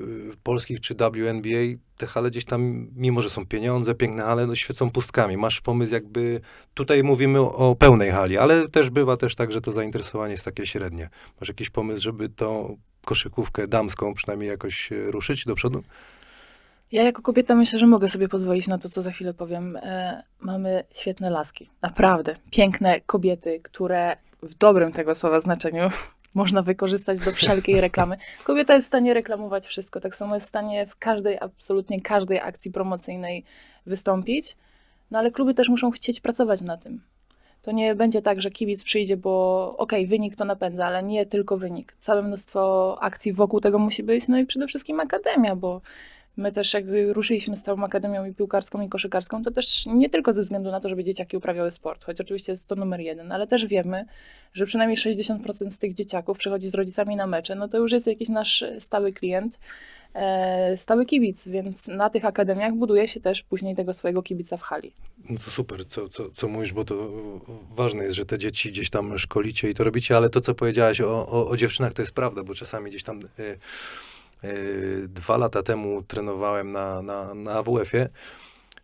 polskich 0.44 0.80
czy 0.80 0.96
WNBA 0.96 1.80
te 2.04 2.08
hale 2.08 2.30
gdzieś 2.30 2.46
tam, 2.46 2.88
mimo 2.96 3.22
że 3.22 3.30
są 3.30 3.46
pieniądze, 3.46 3.96
piękne 3.96 4.24
hale, 4.24 4.48
no 4.48 4.56
świecą 4.56 4.90
pustkami. 4.90 5.38
Masz 5.38 5.62
pomysł 5.62 5.94
jakby, 5.94 6.42
tutaj 6.74 7.04
mówimy 7.04 7.40
o 7.40 7.76
pełnej 7.76 8.12
hali, 8.12 8.38
ale 8.38 8.70
też 8.70 8.90
bywa 8.90 9.18
też 9.18 9.36
tak, 9.36 9.52
że 9.52 9.62
to 9.62 9.72
zainteresowanie 9.72 10.32
jest 10.32 10.46
takie 10.46 10.66
średnie. 10.66 11.10
Masz 11.42 11.48
jakiś 11.48 11.70
pomysł, 11.70 12.04
żeby 12.04 12.30
tą 12.30 12.78
koszykówkę 13.06 13.68
damską 13.68 14.14
przynajmniej 14.14 14.50
jakoś 14.50 14.92
y, 14.92 15.12
ruszyć 15.12 15.46
do 15.46 15.56
przodu? 15.56 15.84
Ja 16.92 17.04
jako 17.04 17.22
kobieta 17.22 17.56
myślę, 17.56 17.80
że 17.80 17.88
mogę 17.88 18.10
sobie 18.10 18.28
pozwolić 18.30 18.68
na 18.68 18.78
to, 18.78 18.90
co 18.90 19.02
za 19.02 19.12
chwilę 19.12 19.34
powiem. 19.34 19.76
E, 19.76 20.24
mamy 20.40 20.84
świetne 20.94 21.30
laski. 21.30 21.70
Naprawdę. 21.82 22.36
Piękne 22.52 23.02
kobiety, 23.02 23.60
które 23.64 24.18
w 24.42 24.54
dobrym 24.54 24.92
tego 24.92 25.16
słowa 25.16 25.40
znaczeniu 25.42 25.90
można 26.34 26.62
wykorzystać 26.62 27.20
do 27.20 27.32
wszelkiej 27.32 27.82
reklamy. 27.82 28.18
Kobieta 28.44 28.74
jest 28.74 28.86
w 28.86 28.88
stanie 28.88 29.14
reklamować 29.14 29.68
wszystko. 29.68 30.00
Tak 30.00 30.16
samo 30.16 30.36
jest 30.36 30.46
w 30.46 30.50
stanie 30.50 30.86
w 30.86 30.96
każdej, 30.98 31.38
absolutnie 31.40 32.02
każdej 32.02 32.40
akcji 32.40 32.72
promocyjnej 32.72 33.44
wystąpić. 33.86 34.58
No 35.12 35.20
ale 35.20 35.32
kluby 35.32 35.54
też 35.54 35.70
muszą 35.70 35.92
chcieć 35.92 36.20
pracować 36.20 36.62
na 36.62 36.78
tym. 36.78 37.02
To 37.62 37.72
nie 37.72 37.96
będzie 37.96 38.22
tak, 38.22 38.42
że 38.42 38.52
kibic 38.52 38.84
przyjdzie, 38.84 39.18
bo 39.18 39.76
okej, 39.78 40.08
wynik 40.08 40.36
to 40.36 40.46
napędza, 40.46 40.86
ale 40.86 41.04
nie 41.04 41.26
tylko 41.26 41.58
wynik. 41.58 41.96
Całe 42.00 42.22
mnóstwo 42.22 42.98
akcji 43.02 43.34
wokół 43.34 43.62
tego 43.62 43.80
musi 43.80 44.04
być. 44.04 44.28
No 44.28 44.38
i 44.38 44.46
przede 44.46 44.68
wszystkim 44.68 45.00
akademia, 45.00 45.56
bo 45.56 45.82
My 46.38 46.52
też 46.52 46.74
jak 46.74 46.86
ruszyliśmy 47.08 47.56
z 47.56 47.62
całą 47.62 47.84
akademią 47.84 48.26
i 48.26 48.34
piłkarską 48.34 48.82
i 48.82 48.90
koszykarską, 48.90 49.44
to 49.44 49.52
też 49.52 49.86
nie 49.86 50.10
tylko 50.10 50.34
ze 50.34 50.42
względu 50.42 50.72
na 50.72 50.80
to, 50.80 50.90
żeby 50.90 51.04
dzieciaki 51.04 51.38
uprawiały 51.38 51.72
sport, 51.72 52.04
choć 52.04 52.22
oczywiście 52.22 52.52
jest 52.52 52.68
to 52.68 52.76
numer 52.76 53.00
jeden, 53.00 53.32
ale 53.32 53.48
też 53.48 53.66
wiemy, 53.66 54.06
że 54.54 54.66
przynajmniej 54.66 54.98
60% 54.98 55.70
z 55.72 55.78
tych 55.78 55.94
dzieciaków 55.94 56.38
przychodzi 56.38 56.68
z 56.68 56.74
rodzicami 56.74 57.16
na 57.16 57.28
mecze, 57.28 57.56
no 57.56 57.68
to 57.68 57.78
już 57.78 57.92
jest 57.92 58.08
jakiś 58.08 58.30
nasz 58.30 58.64
stały 58.80 59.14
klient, 59.14 59.60
e, 60.14 60.78
stały 60.78 61.06
kibic, 61.06 61.48
więc 61.48 61.88
na 61.88 62.10
tych 62.10 62.26
akademiach 62.26 62.74
buduje 62.74 63.08
się 63.08 63.20
też 63.20 63.44
później 63.44 63.76
tego 63.76 63.94
swojego 63.94 64.24
kibica 64.24 64.58
w 64.58 64.62
hali. 64.62 64.94
No 65.30 65.38
to 65.46 65.52
super, 65.52 65.86
co, 65.86 66.10
co, 66.10 66.30
co 66.30 66.48
mówisz, 66.48 66.74
bo 66.74 66.86
to 66.86 67.12
ważne 67.76 68.04
jest, 68.04 68.16
że 68.16 68.26
te 68.26 68.38
dzieci 68.38 68.72
gdzieś 68.72 68.90
tam 68.90 69.18
szkolicie 69.18 69.70
i 69.70 69.74
to 69.74 69.84
robicie, 69.84 70.18
ale 70.18 70.30
to, 70.30 70.42
co 70.42 70.54
powiedziałaś 70.54 71.02
o, 71.02 71.28
o, 71.28 71.50
o 71.50 71.58
dziewczynach, 71.58 71.94
to 71.94 72.02
jest 72.02 72.14
prawda, 72.14 72.44
bo 72.44 72.56
czasami 72.56 72.90
gdzieś 72.90 73.04
tam 73.04 73.20
y, 73.40 73.58
dwa 75.08 75.38
lata 75.38 75.64
temu 75.64 76.04
trenowałem 76.04 76.72
na, 76.72 77.02
na, 77.02 77.34
na 77.34 77.52
AWF-ie 77.52 78.10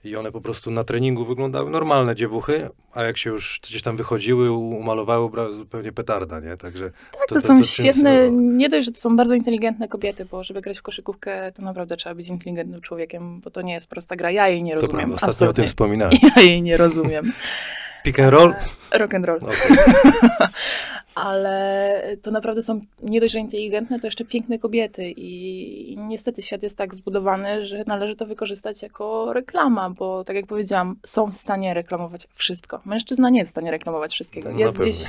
i 0.03 0.15
one 0.15 0.31
po 0.31 0.41
prostu 0.41 0.71
na 0.71 0.83
treningu 0.83 1.25
wyglądały 1.25 1.69
normalne 1.69 2.15
dziewuchy, 2.15 2.69
a 2.93 3.03
jak 3.03 3.17
się 3.17 3.29
już 3.29 3.59
gdzieś 3.63 3.81
tam 3.81 3.97
wychodziły, 3.97 4.51
umalowały, 4.51 5.29
zupełnie 5.57 5.91
petarda, 5.91 6.39
nie? 6.39 6.57
Także 6.57 6.91
Tak, 7.11 7.21
to, 7.21 7.35
To- 7.35 7.35
to- 7.35 7.47
są 7.47 7.57
to 7.57 7.63
świetne, 7.63 8.31
nie 8.31 8.69
dość, 8.69 8.85
że 8.85 8.91
to 8.91 8.99
są 8.99 9.15
bardzo 9.17 9.33
inteligentne 9.35 9.87
kobiety, 9.87 10.25
bo 10.25 10.43
żeby 10.43 10.61
grać 10.61 10.79
w 10.79 10.81
koszykówkę, 10.81 11.51
to 11.51 11.61
naprawdę 11.61 11.97
trzeba 11.97 12.15
być 12.15 12.27
inteligentnym 12.27 12.81
człowiekiem, 12.81 13.39
bo 13.41 13.49
to 13.51 13.61
nie 13.61 13.73
jest 13.73 13.87
prosta 13.87 14.15
gra. 14.15 14.31
Ja 14.31 14.47
jej 14.49 14.63
nie 14.63 14.73
to 14.75 14.81
rozumiem. 14.81 15.09
prawda, 15.09 15.15
ostatnio 15.27 15.49
o 15.49 15.53
tym 15.53 15.63
absolutnie. 15.63 15.67
wspominałem. 15.67 16.17
Ja 16.35 16.41
jej 16.43 16.61
nie 16.61 16.77
rozumiem. 16.77 17.31
Pick 18.03 18.19
and 18.19 18.31
roll? 18.33 18.53
E, 18.91 18.97
Rock 18.97 19.13
and 19.13 19.25
roll. 19.25 19.39
Okej. 19.41 19.77
Ale 21.15 22.17
to 22.21 22.31
naprawdę 22.31 22.63
są 22.63 22.81
nie 23.03 23.21
dość, 23.21 23.33
że 23.33 23.39
inteligentne, 23.39 23.99
to 23.99 24.07
jeszcze 24.07 24.25
piękne 24.25 24.59
kobiety. 24.59 25.11
I, 25.11 25.93
I 25.93 25.97
niestety 25.97 26.41
świat 26.41 26.63
jest 26.63 26.77
tak 26.77 26.95
zbudowany, 26.95 27.65
że 27.65 27.83
należy 27.87 28.15
to 28.15 28.25
wykorzystać 28.25 28.81
jako 28.81 29.33
reklama, 29.33 29.89
bo 29.89 30.23
tak 30.23 30.35
jak 30.35 30.47
powiedziałam, 30.47 30.95
są 31.05 31.31
w 31.31 31.37
stanie 31.37 31.73
reklamować 31.73 32.27
wszystko. 32.35 32.81
Mężczyzna 32.85 33.29
nie 33.29 33.39
jest 33.39 33.51
w 33.51 33.53
stanie 33.53 33.71
reklamować 33.71 34.13
wszystkiego. 34.13 34.51
No, 34.51 34.59
Jest 34.59 34.77
pewno. 34.77 34.91
gdzieś 34.91 35.07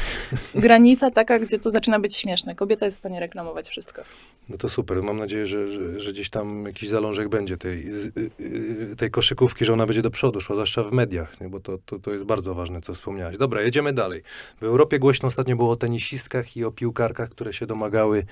granica 0.54 1.11
taka, 1.11 1.38
gdzie 1.38 1.59
to 1.59 1.71
zaczyna 1.71 2.00
być 2.00 2.16
śmieszne. 2.16 2.54
Kobieta 2.54 2.85
jest 2.85 2.97
w 2.97 2.99
stanie 2.99 3.21
reklamować 3.21 3.69
wszystko. 3.69 4.02
No 4.49 4.57
to 4.57 4.69
super. 4.69 5.02
Mam 5.02 5.16
nadzieję, 5.16 5.47
że, 5.47 5.71
że, 5.71 6.00
że 6.00 6.12
gdzieś 6.12 6.30
tam 6.30 6.64
jakiś 6.66 6.88
zalążek 6.88 7.28
będzie 7.28 7.57
tej, 7.57 7.88
y, 7.88 8.30
y, 8.40 8.97
tej 8.97 9.11
koszykówki, 9.11 9.64
że 9.64 9.73
ona 9.73 9.87
będzie 9.87 10.02
do 10.02 10.11
przodu 10.11 10.40
szła, 10.40 10.57
zwłaszcza 10.57 10.83
w 10.83 10.92
mediach, 10.92 11.40
nie? 11.40 11.49
bo 11.49 11.61
to, 11.61 11.78
to, 11.87 11.99
to 11.99 12.12
jest 12.12 12.25
bardzo 12.25 12.54
ważne, 12.54 12.80
co 12.80 12.95
wspomniałeś. 12.95 13.38
Dobra, 13.38 13.62
jedziemy 13.62 13.92
dalej. 13.92 14.23
W 14.61 14.64
Europie 14.64 14.99
głośno 14.99 15.28
ostatnio 15.28 15.57
było 15.57 15.71
o 15.71 15.76
tenisistkach 15.90 16.56
i 16.56 16.64
o 16.64 16.73
piłkarkach, 16.73 17.28
które 17.28 17.52
się 17.52 17.66
domagały 17.66 18.25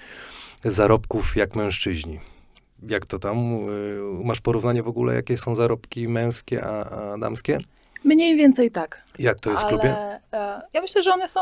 zarobków 0.64 1.36
jak 1.36 1.56
mężczyźni. 1.56 2.20
Jak 2.88 3.06
to 3.06 3.18
tam? 3.18 3.36
Y, 3.38 4.24
Masz 4.24 4.40
porównanie 4.40 4.82
w 4.82 4.88
ogóle, 4.88 5.14
jakie 5.14 5.38
są 5.38 5.54
zarobki 5.56 6.08
męskie, 6.08 6.64
a, 6.64 6.84
a 6.84 7.18
damskie? 7.18 7.58
Mniej 8.04 8.36
więcej 8.36 8.70
tak. 8.70 9.02
Jak 9.18 9.40
to 9.40 9.50
jest 9.50 9.62
w 9.62 9.66
ale, 9.66 9.72
klubie? 9.72 9.96
e, 10.32 10.62
ja 10.72 10.80
myślę, 10.80 11.02
że 11.02 11.12
one 11.12 11.28
są 11.28 11.40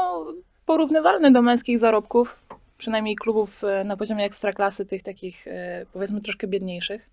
porównywalne 0.66 1.30
do 1.30 1.42
męskich 1.42 1.78
zarobków, 1.78 2.42
przynajmniej 2.78 3.16
klubów 3.16 3.64
e, 3.64 3.84
na 3.84 3.96
poziomie 3.96 4.24
ekstraklasy, 4.24 4.86
tych 4.86 5.02
takich 5.02 5.46
e, 5.46 5.86
powiedzmy 5.92 6.20
troszkę 6.20 6.46
biedniejszych. 6.46 7.10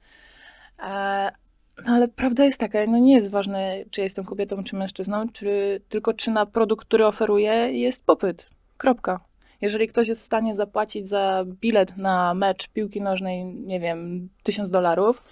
No 1.86 1.94
ale 1.94 2.08
prawda 2.08 2.46
jest 2.46 2.60
taka, 2.60 2.86
no 2.88 2.98
nie 2.98 3.16
jest 3.16 3.32
ważne, 3.32 3.84
czy 3.92 4.02
jestem 4.02 4.26
kobietą, 4.26 4.64
czy 4.64 4.76
mężczyzną, 4.76 5.30
czy, 5.30 5.82
tylko 5.90 6.14
czy 6.14 6.32
na 6.32 6.46
produkt, 6.46 6.88
który 6.88 7.06
oferuję, 7.06 7.54
jest 7.54 8.06
popyt. 8.06 8.50
Kropka. 8.84 9.20
Jeżeli 9.62 9.88
ktoś 9.88 10.08
jest 10.08 10.22
w 10.22 10.26
stanie 10.26 10.56
zapłacić 10.56 11.08
za 11.08 11.46
bilet 11.46 11.98
na 11.98 12.34
mecz 12.34 12.68
piłki 12.68 13.02
nożnej, 13.02 13.46
nie 13.46 13.80
wiem, 13.80 14.30
1000 14.44 14.70
dolarów, 14.70 15.24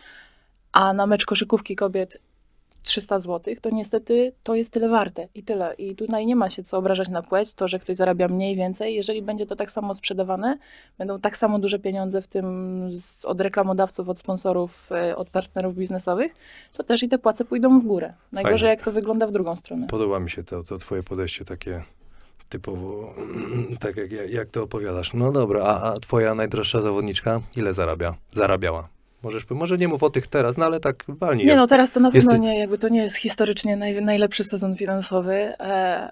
a 0.72 0.94
na 0.94 1.08
mecz 1.08 1.26
koszykówki 1.26 1.76
kobiet 1.76 2.18
300 2.84 3.20
zł, 3.20 3.56
to 3.62 3.70
niestety 3.70 4.34
to 4.44 4.56
jest 4.56 4.72
tyle 4.72 4.90
warte 4.90 5.28
i 5.36 5.44
tyle. 5.44 5.74
I 5.78 5.96
tutaj 5.96 6.26
nie 6.26 6.36
ma 6.36 6.50
się 6.50 6.64
co 6.64 6.78
obrażać 6.78 7.10
na 7.10 7.22
płeć, 7.22 7.54
to, 7.54 7.68
że 7.68 7.80
ktoś 7.80 7.96
zarabia 7.96 8.28
mniej, 8.28 8.56
więcej. 8.56 8.96
Jeżeli 8.96 9.22
będzie 9.22 9.46
to 9.46 9.56
tak 9.56 9.72
samo 9.72 9.96
sprzedawane, 9.96 10.58
będą 10.98 11.20
tak 11.20 11.38
samo 11.38 11.60
duże 11.60 11.80
pieniądze 11.80 12.22
w 12.22 12.28
tym 12.28 12.88
z, 12.92 13.26
od 13.26 13.42
reklamodawców, 13.42 14.10
od 14.10 14.20
sponsorów, 14.20 14.92
e, 14.92 15.16
od 15.16 15.30
partnerów 15.30 15.76
biznesowych, 15.76 16.36
to 16.74 16.84
też 16.84 17.04
i 17.04 17.10
te 17.10 17.18
płace 17.18 17.46
pójdą 17.46 17.80
w 17.80 17.84
górę. 17.84 18.14
Najgorzej 18.32 18.60
Fajnie. 18.60 18.70
jak 18.70 18.86
to 18.86 18.92
wygląda 18.92 19.28
w 19.28 19.32
drugą 19.32 19.56
stronę. 19.56 19.88
Podoba 19.88 20.20
mi 20.20 20.30
się 20.30 20.44
to, 20.44 20.64
to 20.64 20.78
twoje 20.78 21.04
podejście 21.04 21.46
takie 21.46 21.84
typowo, 22.52 23.14
tak 23.80 23.96
jak, 23.98 24.12
jak 24.30 24.50
to 24.50 24.64
opowiadasz. 24.64 25.14
No 25.14 25.32
dobra, 25.32 25.64
a, 25.64 25.94
a 25.94 26.00
twoja 26.00 26.36
najdroższa 26.36 26.82
zawodniczka 26.82 27.42
ile 27.58 27.74
zarabia? 27.74 28.16
Zarabiała? 28.34 28.88
Możesz, 29.24 29.50
może 29.50 29.78
nie 29.78 29.88
mów 29.88 30.04
o 30.04 30.10
tych 30.10 30.28
teraz, 30.28 30.58
no 30.58 30.66
ale 30.66 30.80
tak 30.80 31.04
walnij. 31.08 31.46
Nie 31.48 31.56
no, 31.56 31.68
teraz 31.68 31.92
to 31.92 32.00
na 32.00 32.12
pewno 32.12 32.32
Jest- 32.32 32.44
nie, 32.44 32.60
jakby 32.60 32.78
to 32.78 32.90
nie 32.90 33.02
jest 33.02 33.16
historycznie 33.16 33.76
naj, 33.78 34.02
najlepszy 34.02 34.44
sezon 34.44 34.76
finansowy. 34.76 35.34
E... 35.60 36.12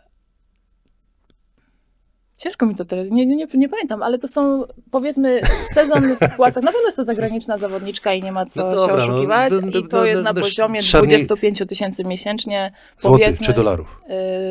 Ciężko 2.37 2.65
mi 2.65 2.75
to 2.75 2.85
teraz, 2.85 3.07
nie, 3.09 3.25
nie, 3.25 3.45
nie, 3.53 3.69
pamiętam, 3.69 4.03
ale 4.03 4.19
to 4.19 4.27
są 4.27 4.63
powiedzmy 4.91 5.39
sezon 5.73 6.15
w 6.21 6.35
płacach. 6.35 6.63
Na 6.63 6.71
pewno 6.71 6.87
jest 6.87 6.97
to 6.97 7.03
zagraniczna 7.03 7.57
zawodniczka 7.57 8.13
i 8.13 8.21
nie 8.23 8.31
ma 8.31 8.45
co 8.45 8.63
No 8.63 8.75
dobra, 8.75 9.01
się 9.01 9.07
no, 9.07 9.13
oszukiwać. 9.13 9.49
d- 9.51 9.79
I 9.79 9.87
to 9.87 10.05
jest 10.05 10.23
na 10.23 10.33
poziomie 10.33 10.79
szarni- 10.79 11.07
25 11.25 11.63
tysięcy 11.67 12.03
miesięcznie. 12.03 12.71
Złotych 12.99 13.39
czy 13.39 13.53
dolarów? 13.53 14.01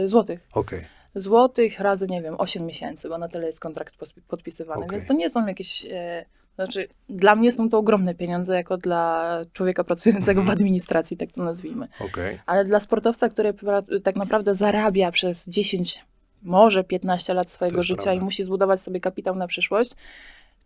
y, 0.04 0.08
złotych. 0.08 0.40
Okej. 0.52 0.97
Złotych 1.18 1.80
razy, 1.80 2.06
nie 2.06 2.22
wiem, 2.22 2.34
8 2.38 2.66
miesięcy, 2.66 3.08
bo 3.08 3.18
na 3.18 3.28
tyle 3.28 3.46
jest 3.46 3.60
kontrakt 3.60 3.94
podpisywany. 4.28 4.84
Okej. 4.84 4.98
Więc 4.98 5.08
to 5.08 5.14
nie 5.14 5.30
są 5.30 5.46
jakieś. 5.46 5.86
E, 5.90 6.24
znaczy, 6.54 6.88
dla 7.08 7.36
mnie 7.36 7.52
są 7.52 7.68
to 7.68 7.78
ogromne 7.78 8.14
pieniądze, 8.14 8.54
jako 8.54 8.76
dla 8.76 9.38
człowieka 9.52 9.84
pracującego 9.84 10.42
w 10.42 10.50
administracji, 10.50 11.16
tak 11.16 11.32
to 11.32 11.44
nazwijmy. 11.44 11.88
Okej. 12.00 12.38
Ale 12.46 12.64
dla 12.64 12.80
sportowca, 12.80 13.28
który 13.28 13.54
tak 14.02 14.16
naprawdę 14.16 14.54
zarabia 14.54 15.10
przez 15.10 15.48
10, 15.48 16.04
może 16.42 16.84
15 16.84 17.34
lat 17.34 17.50
swojego 17.50 17.82
życia 17.82 18.02
prawda. 18.02 18.20
i 18.20 18.24
musi 18.24 18.44
zbudować 18.44 18.80
sobie 18.80 19.00
kapitał 19.00 19.34
na 19.34 19.46
przyszłość, 19.46 19.90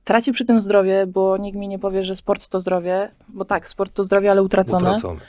traci 0.04 0.32
przy 0.32 0.44
tym 0.44 0.62
zdrowie, 0.62 1.06
bo 1.06 1.36
nikt 1.36 1.58
mi 1.58 1.68
nie 1.68 1.78
powie, 1.78 2.04
że 2.04 2.16
sport 2.16 2.48
to 2.48 2.60
zdrowie, 2.60 3.10
bo 3.28 3.44
tak, 3.44 3.68
sport 3.68 3.94
to 3.94 4.04
zdrowie, 4.04 4.30
ale 4.30 4.42
utracone. 4.42 4.90
Utracone. 4.90 5.20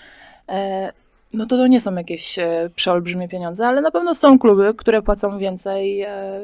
E, 0.50 0.94
no 1.34 1.46
to 1.46 1.58
to 1.58 1.68
nie 1.68 1.82
są 1.82 1.96
jakieś 1.96 2.40
e, 2.40 2.70
przeolbrzymie 2.76 3.30
pieniądze, 3.30 3.68
ale 3.68 3.82
na 3.82 3.92
pewno 3.92 4.16
są 4.16 4.40
kluby, 4.40 4.74
które 4.78 5.02
płacą 5.02 5.38
więcej, 5.40 6.02
e, 6.02 6.40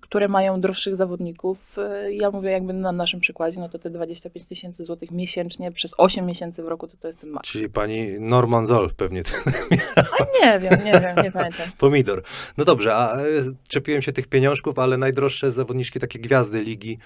które 0.00 0.28
mają 0.28 0.60
droższych 0.60 0.96
zawodników. 0.96 1.78
E, 1.78 2.14
ja 2.14 2.30
mówię 2.30 2.50
jakby 2.50 2.72
na 2.72 2.92
naszym 2.92 3.20
przykładzie, 3.20 3.60
no 3.60 3.68
to 3.68 3.78
te 3.78 3.90
25 3.90 4.46
tysięcy 4.46 4.84
złotych 4.84 5.10
miesięcznie 5.10 5.72
przez 5.72 5.94
8 5.98 6.26
miesięcy 6.26 6.62
w 6.62 6.68
roku, 6.68 6.88
to 6.88 6.96
to 6.96 7.08
jest 7.08 7.20
ten 7.20 7.30
maks. 7.30 7.50
Czyli 7.50 7.68
pani 7.68 8.20
Norman 8.20 8.66
Zoll 8.66 8.90
pewnie, 8.96 9.22
A 9.96 10.46
nie 10.46 10.60
wiem, 10.60 10.84
nie 10.84 10.92
wiem, 10.92 11.16
nie 11.24 11.32
pamiętam. 11.32 11.66
pomidor. 11.78 12.22
No 12.56 12.64
dobrze, 12.64 12.94
a 12.94 13.16
czepiłem 13.68 14.02
się 14.02 14.12
tych 14.12 14.26
pieniążków, 14.26 14.78
ale 14.78 14.96
najdroższe 14.96 15.50
zawodniczki, 15.50 16.00
takie 16.00 16.18
gwiazdy 16.18 16.62
ligi, 16.62 16.98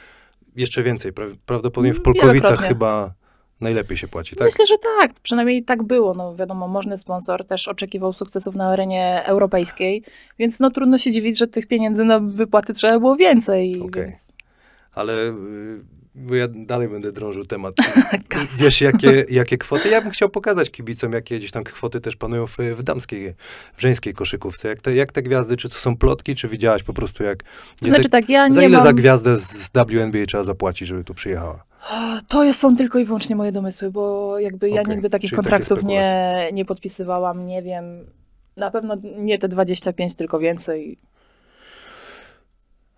jeszcze 0.57 0.83
więcej. 0.83 1.13
Pra- 1.13 1.37
Prawdopodobnie 1.47 1.95
w 1.95 1.97
Mm, 1.97 2.05
Polkowicach 2.05 2.61
chyba 2.61 3.15
najlepiej 3.61 3.97
się 3.97 4.09
płaci, 4.09 4.37
tak? 4.37 4.45
Myślę, 4.45 4.67
że 4.67 4.75
tak, 4.79 5.13
przynajmniej 5.23 5.65
tak 5.65 5.83
było. 5.83 6.15
No 6.15 6.37
wiadomo, 6.37 6.69
możny 6.69 6.99
sponsor 6.99 7.45
też 7.45 7.69
oczekiwał 7.69 8.13
sukcesów 8.13 8.55
na 8.55 8.69
arenie 8.69 9.23
europejskiej, 9.25 10.03
więc 10.39 10.61
no 10.61 10.71
trudno 10.71 10.99
się 10.99 11.13
dziwić, 11.13 11.39
że 11.39 11.47
tych 11.47 11.67
pieniędzy 11.67 12.05
na 12.05 12.21
wypłaty 12.21 12.75
trzeba 12.75 12.99
było 12.99 13.17
więcej. 13.17 13.81
Okej. 13.81 14.05
Więc... 14.05 14.19
Ale 14.95 15.15
y, 15.15 15.99
bo 16.19 16.35
ja 16.35 16.47
dalej 16.49 16.89
będę 16.89 17.13
drążył 17.13 17.45
temat. 17.45 17.75
Wiesz, 18.59 18.81
jakie, 18.81 19.25
jakie 19.31 19.59
kwoty? 19.59 19.89
Ja 19.89 20.03
bym 20.03 20.11
chciał 20.11 20.29
pokazać 20.29 20.71
kibicom, 20.71 21.13
jakie 21.13 21.39
gdzieś 21.39 21.51
tam 21.51 21.65
kwoty 21.65 22.01
też 22.01 22.17
panują 22.17 22.47
w, 22.47 22.57
w 22.57 22.83
damskiej, 22.83 23.35
w 23.77 23.81
żeńskiej 23.81 24.15
koszykówce. 24.15 24.69
Jak 24.69 24.81
te, 24.81 24.95
jak 24.95 25.13
te 25.13 25.23
gwiazdy, 25.23 25.57
czy 25.57 25.69
to 25.69 25.75
są 25.75 25.97
plotki, 25.97 26.35
czy 26.35 26.49
widziałaś 26.49 26.83
po 26.83 26.93
prostu 26.93 27.25
jak... 27.25 27.39
Znaczy 27.83 28.09
tak, 28.09 28.29
ja 28.29 28.53
za 28.53 28.63
ile 28.63 28.77
mam... 28.77 28.87
za 28.87 28.93
gwiazdę 28.93 29.37
z 29.37 29.71
WNBA 29.75 30.27
trzeba 30.29 30.45
zapłacić, 30.45 30.89
żeby 30.89 31.05
tu 31.05 31.15
przyjechała? 31.15 31.68
To 32.29 32.55
są 32.55 32.77
tylko 32.77 32.99
i 32.99 33.05
wyłącznie 33.05 33.37
moje 33.37 33.53
domysły, 33.53 33.91
bo 33.91 34.39
jakby 34.39 34.71
ja 34.71 34.81
Okej, 34.81 34.95
nigdy 34.95 35.11
takich 35.11 35.31
czyli 35.31 35.37
takie 35.43 35.51
kontraktów 35.51 35.83
nie, 35.83 36.07
spekulacje. 36.07 36.53
nie 36.53 36.65
podpisywałam, 36.65 37.47
nie 37.47 37.63
wiem. 37.63 38.07
Na 38.57 38.71
pewno 38.71 38.97
nie 39.17 39.39
te 39.39 39.49
25, 39.49 40.15
tylko 40.15 40.39
więcej. 40.39 40.99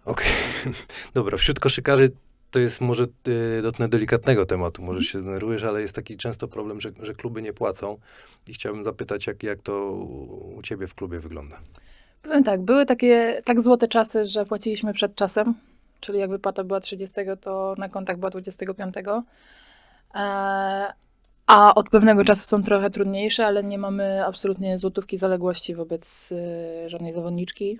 Okej, 0.04 0.32
dobra. 1.14 1.36
Wśród 1.36 1.60
koszykarzy 1.60 2.10
to 2.50 2.58
jest 2.58 2.80
może, 2.80 3.04
y, 3.28 3.62
dotknę 3.62 3.88
delikatnego 3.88 4.46
tematu, 4.46 4.82
może 4.82 5.04
się 5.04 5.20
zdenerwujesz, 5.20 5.64
ale 5.64 5.80
jest 5.80 5.94
taki 5.94 6.16
często 6.16 6.48
problem, 6.48 6.80
że, 6.80 6.90
że 7.02 7.14
kluby 7.14 7.42
nie 7.42 7.52
płacą 7.52 7.98
i 8.48 8.54
chciałbym 8.54 8.84
zapytać, 8.84 9.26
jak, 9.26 9.42
jak 9.42 9.62
to 9.62 9.92
u 9.92 10.40
u 10.60 10.62
ciebie 10.62 10.86
w 10.86 10.94
klubie 10.94 11.20
wygląda? 11.20 11.60
Powiem 12.22 12.44
tak, 12.44 12.60
były 12.60 12.86
takie 12.86 13.42
tak 13.44 13.60
złote 13.60 13.88
czasy, 13.88 14.24
że 14.24 14.46
płaciliśmy 14.46 14.92
przed 14.92 15.14
czasem, 15.14 15.54
czyli 16.00 16.18
jak 16.18 16.30
wypłata 16.30 16.64
była 16.64 16.80
30, 16.80 17.14
to 17.40 17.74
na 17.78 17.88
kontach 17.88 18.18
była 18.18 18.30
25. 18.30 18.94
E, 20.14 20.92
a 21.46 21.74
od 21.74 21.90
pewnego 21.90 22.24
czasu 22.24 22.46
są 22.46 22.62
trochę 22.62 22.90
trudniejsze, 22.90 23.46
ale 23.46 23.62
nie 23.62 23.78
mamy 23.78 24.26
absolutnie 24.26 24.78
złotówki 24.78 25.18
zaległości 25.18 25.74
wobec 25.74 26.32
e, 26.32 26.88
żadnej 26.88 27.12
zawodniczki. 27.12 27.78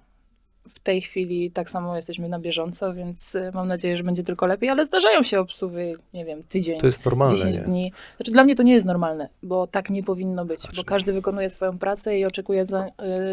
W 0.68 0.78
tej 0.78 1.00
chwili 1.00 1.50
tak 1.50 1.70
samo 1.70 1.96
jesteśmy 1.96 2.28
na 2.28 2.38
bieżąco, 2.38 2.94
więc 2.94 3.34
y, 3.34 3.50
mam 3.54 3.68
nadzieję, 3.68 3.96
że 3.96 4.02
będzie 4.02 4.22
tylko 4.22 4.46
lepiej, 4.46 4.70
ale 4.70 4.84
zdarzają 4.84 5.22
się 5.22 5.40
obsuwy, 5.40 5.92
nie 6.14 6.24
wiem, 6.24 6.42
tydzień, 6.42 6.80
To 6.80 6.86
jest 6.86 7.04
normalne, 7.04 7.36
10 7.36 7.56
nie? 7.56 7.62
dni. 7.62 7.92
Znaczy 8.16 8.32
dla 8.32 8.44
mnie 8.44 8.54
to 8.56 8.62
nie 8.62 8.72
jest 8.72 8.86
normalne, 8.86 9.28
bo 9.42 9.66
tak 9.66 9.90
nie 9.90 10.02
powinno 10.02 10.44
być, 10.44 10.60
Znaczy- 10.60 10.76
bo 10.76 10.84
każdy 10.84 11.12
wykonuje 11.12 11.50
swoją 11.50 11.78
pracę 11.78 12.18
i 12.18 12.24
oczekuje 12.24 12.66
za, 12.66 12.86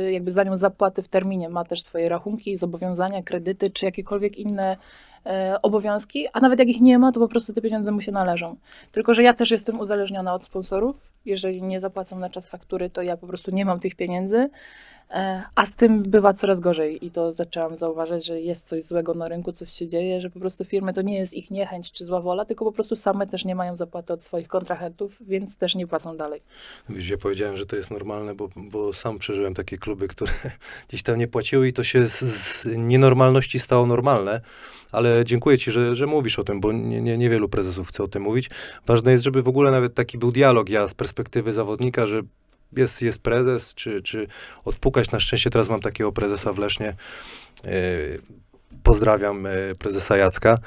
y, 0.08 0.12
jakby 0.12 0.32
za 0.32 0.44
nią 0.44 0.58
zapłaty 0.58 1.04
w 1.04 1.08
terminie. 1.08 1.50
Ma 1.50 1.66
też 1.66 1.84
swoje 1.84 2.10
rachunki, 2.10 2.58
zobowiązania, 2.58 3.24
kredyty, 3.24 3.70
czy 3.70 3.86
jakiekolwiek 3.86 4.38
inne 4.38 4.78
e, 5.26 5.62
obowiązki, 5.62 6.28
a 6.34 6.40
nawet 6.40 6.60
jak 6.60 6.68
ich 6.68 6.82
nie 6.82 7.00
ma, 7.00 7.12
to 7.12 7.20
po 7.20 7.28
prostu 7.28 7.54
te 7.54 7.62
pieniądze 7.62 7.92
mu 7.92 8.02
się 8.02 8.12
należą. 8.12 8.56
Tylko, 8.92 9.14
że 9.14 9.24
ja 9.24 9.34
też 9.34 9.52
jestem 9.52 9.80
uzależniona 9.80 10.34
od 10.34 10.44
sponsorów. 10.46 11.12
Jeżeli 11.26 11.64
nie 11.64 11.80
zapłacą 11.80 12.20
na 12.20 12.30
czas 12.30 12.50
faktury, 12.50 12.90
to 12.90 13.02
ja 13.02 13.18
po 13.18 13.28
prostu 13.28 13.52
nie 13.52 13.66
mam 13.66 13.80
tych 13.80 13.96
pieniędzy. 13.96 14.50
E, 15.10 15.44
A 15.56 15.66
z 15.66 15.76
tym 15.76 16.04
bywa 16.04 16.34
coraz 16.34 16.60
gorzej 16.60 17.06
i 17.06 17.12
to 17.12 17.32
zaczęłam 17.32 17.76
zauważać, 17.76 18.26
że 18.26 18.42
jest 18.42 18.68
coś 18.68 18.84
złego 18.84 19.14
na 19.14 19.28
rynku, 19.28 19.52
coś 19.52 19.74
się 19.74 19.88
dzieje, 19.88 20.22
że 20.22 20.30
po 20.30 20.40
prostu 20.40 20.66
firmy 20.66 20.94
to 20.94 21.02
nie 21.02 21.18
jest 21.18 21.34
ich 21.34 21.52
niechęć 21.52 21.92
czy 21.92 22.06
zła 22.06 22.22
wola, 22.22 22.46
tylko 22.46 22.66
po 22.66 22.72
prostu 22.72 22.96
same 22.96 23.28
też 23.28 23.46
nie 23.46 23.56
mają 23.56 23.76
zapłaty 23.76 24.14
od 24.14 24.24
swoich 24.24 24.48
kontrahentów, 24.48 25.18
więc 25.22 25.58
też 25.58 25.76
nie 25.76 25.88
płacą 25.88 26.18
dalej. 26.18 26.42
Wiesz, 26.90 27.10
ja 27.10 27.18
powiedziałem, 27.18 27.58
że 27.58 27.66
to 27.66 27.76
jest 27.76 27.92
normalne, 27.92 28.36
bo, 28.36 28.50
bo 28.56 28.94
sam 28.94 29.20
przeżyłem 29.20 29.54
takie 29.54 29.78
kluby, 29.78 30.08
które 30.08 30.32
gdzieś 30.88 31.04
tam 31.04 31.18
nie 31.18 31.28
płaciły 31.28 31.68
i 31.68 31.74
to 31.74 31.84
się 31.84 32.08
z, 32.08 32.20
z 32.20 32.66
nienormalności 32.78 33.60
stało 33.60 33.86
normalne. 33.86 34.42
Ale 34.92 35.26
dziękuję 35.26 35.58
ci, 35.58 35.72
że, 35.72 35.96
że 35.96 36.08
mówisz 36.08 36.40
o 36.40 36.44
tym, 36.44 36.62
bo 36.62 36.72
nie, 36.72 37.02
nie, 37.02 37.18
niewielu 37.18 37.50
prezesów 37.50 37.88
chce 37.88 38.04
o 38.04 38.08
tym 38.08 38.24
mówić. 38.24 38.50
Ważne 38.88 39.12
jest, 39.12 39.24
żeby 39.24 39.44
w 39.44 39.48
ogóle 39.48 39.72
nawet 39.72 39.94
taki 39.94 40.18
był 40.18 40.32
dialog, 40.32 40.70
ja 40.70 40.88
z 40.88 40.94
perspektywy 40.94 41.54
zawodnika, 41.54 42.06
że 42.06 42.22
jest, 42.76 43.02
jest 43.02 43.20
prezes, 43.20 43.76
czy, 43.76 44.02
czy 44.02 44.28
odpukać. 44.66 45.12
Na 45.12 45.20
szczęście 45.20 45.50
teraz 45.50 45.70
mam 45.70 45.80
takiego 45.80 46.12
prezesa 46.12 46.54
w 46.54 46.60
Lesznie. 46.60 46.96
E, 47.66 47.72
pozdrawiam 48.84 49.46
e, 49.46 49.52
prezesa 49.80 50.18
Jacka, 50.18 50.58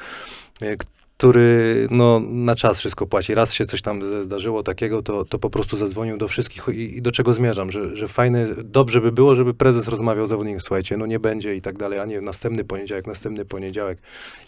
e, 0.62 0.76
który 1.20 1.86
no, 1.90 2.20
na 2.20 2.54
czas 2.54 2.78
wszystko 2.78 3.06
płaci. 3.06 3.34
Raz 3.34 3.54
się 3.54 3.66
coś 3.66 3.82
tam 3.82 4.24
zdarzyło 4.24 4.62
takiego, 4.62 5.02
to, 5.02 5.24
to 5.24 5.38
po 5.38 5.50
prostu 5.50 5.76
zadzwonił 5.76 6.16
do 6.16 6.28
wszystkich 6.28 6.68
i, 6.68 6.96
i 6.96 7.02
do 7.02 7.12
czego 7.12 7.32
zmierzam, 7.32 7.70
że, 7.70 7.96
że 7.96 8.08
fajne, 8.08 8.46
dobrze 8.64 9.00
by 9.00 9.12
było, 9.12 9.34
żeby 9.34 9.54
prezes 9.54 9.88
rozmawiał 9.88 10.26
z 10.26 10.28
zawodnikiem, 10.28 10.60
słuchajcie, 10.60 10.96
no 10.96 11.06
nie 11.06 11.18
będzie 11.18 11.56
i 11.56 11.60
tak 11.60 11.78
dalej, 11.78 11.98
a 11.98 12.04
nie 12.04 12.20
następny 12.20 12.64
poniedziałek, 12.64 13.06
następny 13.06 13.44
poniedziałek 13.44 13.98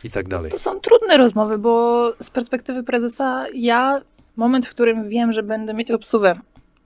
i 0.04 0.10
tak 0.10 0.28
dalej. 0.28 0.50
To 0.50 0.58
są 0.58 0.80
trudne 0.80 1.16
rozmowy, 1.16 1.58
bo 1.58 2.12
z 2.20 2.30
perspektywy 2.30 2.82
prezesa 2.82 3.46
ja, 3.54 4.00
moment, 4.36 4.66
w 4.66 4.70
którym 4.70 5.08
wiem, 5.08 5.32
że 5.32 5.42
będę 5.42 5.74
mieć 5.74 5.90
obsługę 5.90 6.36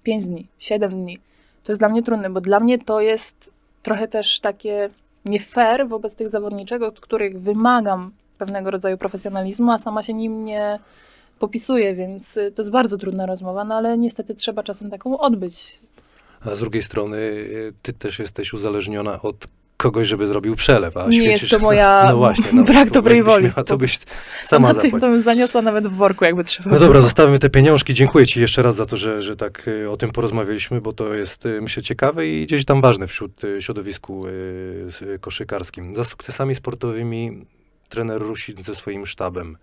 5 0.06 0.26
dni, 0.26 0.46
7 0.58 0.90
dni, 0.90 1.18
to 1.64 1.72
jest 1.72 1.80
dla 1.80 1.88
mnie 1.88 2.02
trudne, 2.02 2.30
bo 2.30 2.40
dla 2.40 2.60
mnie 2.60 2.78
to 2.78 3.00
jest 3.00 3.50
trochę 3.82 4.08
też 4.08 4.40
takie 4.40 4.90
nie 5.24 5.40
fair 5.40 5.88
wobec 5.88 6.14
tych 6.14 6.28
zawodniczek, 6.28 6.82
od 6.82 7.00
których 7.00 7.40
wymagam 7.40 8.12
pewnego 8.38 8.70
rodzaju 8.70 8.98
profesjonalizmu, 8.98 9.72
a 9.72 9.78
sama 9.78 10.02
się 10.02 10.14
nim 10.14 10.44
nie 10.44 10.78
popisuję, 11.38 11.94
więc 11.94 12.36
y, 12.36 12.52
to 12.52 12.62
jest 12.62 12.70
bardzo 12.70 12.98
trudna 12.98 13.26
rozmowa, 13.26 13.64
no 13.64 13.74
ale 13.74 13.98
niestety 13.98 14.34
trzeba 14.34 14.62
czasem 14.62 14.90
taką 14.90 15.18
odbyć. 15.18 15.80
A 16.40 16.54
z 16.54 16.60
drugiej 16.60 16.82
strony 16.82 17.16
y, 17.16 17.72
ty 17.82 17.92
też 17.92 18.18
jesteś 18.18 18.52
uzależniona 18.52 19.22
od 19.22 19.46
kogoś, 19.76 20.08
żeby 20.08 20.26
zrobił 20.26 20.56
przelew, 20.56 20.96
a 20.96 21.08
Nie 21.08 21.22
jest 21.22 21.50
to 21.50 21.58
moja 21.58 22.04
no 22.08 22.16
właśnie, 22.16 22.44
no, 22.52 22.64
brak 22.64 22.88
to 22.88 22.94
dobrej 22.94 23.22
woli. 23.22 23.44
Miała, 23.44 23.64
to 23.64 23.76
byś 23.76 23.98
sama 24.42 24.74
zapłaciła. 24.74 25.00
to 25.00 25.08
bym 25.08 25.22
zaniosła 25.22 25.62
nawet 25.62 25.88
w 25.88 25.92
worku, 25.92 26.24
jakby 26.24 26.44
trzeba 26.44 26.70
No 26.70 26.78
dobra, 26.78 27.02
zostawmy 27.02 27.38
te 27.38 27.50
pieniążki. 27.50 27.94
Dziękuję 27.94 28.26
Ci 28.26 28.40
jeszcze 28.40 28.62
raz 28.62 28.76
za 28.76 28.86
to, 28.86 28.96
że, 28.96 29.22
że 29.22 29.36
tak 29.36 29.68
y, 29.68 29.90
o 29.90 29.96
tym 29.96 30.10
porozmawialiśmy, 30.10 30.80
bo 30.80 30.92
to 30.92 31.14
jest, 31.14 31.46
y, 31.46 31.60
myślę, 31.60 31.82
ciekawe 31.82 32.26
i 32.26 32.46
gdzieś 32.46 32.64
tam 32.64 32.80
ważne 32.80 33.06
wśród 33.06 33.44
y, 33.44 33.62
środowisku 33.62 34.24
koszykarskim. 35.20 35.94
Za 35.94 36.04
sukcesami 36.04 36.54
sportowymi 36.54 37.46
trener 37.88 38.22
Rusin 38.22 38.62
ze 38.62 38.74
swoim 38.74 39.06
sztabem 39.06 39.56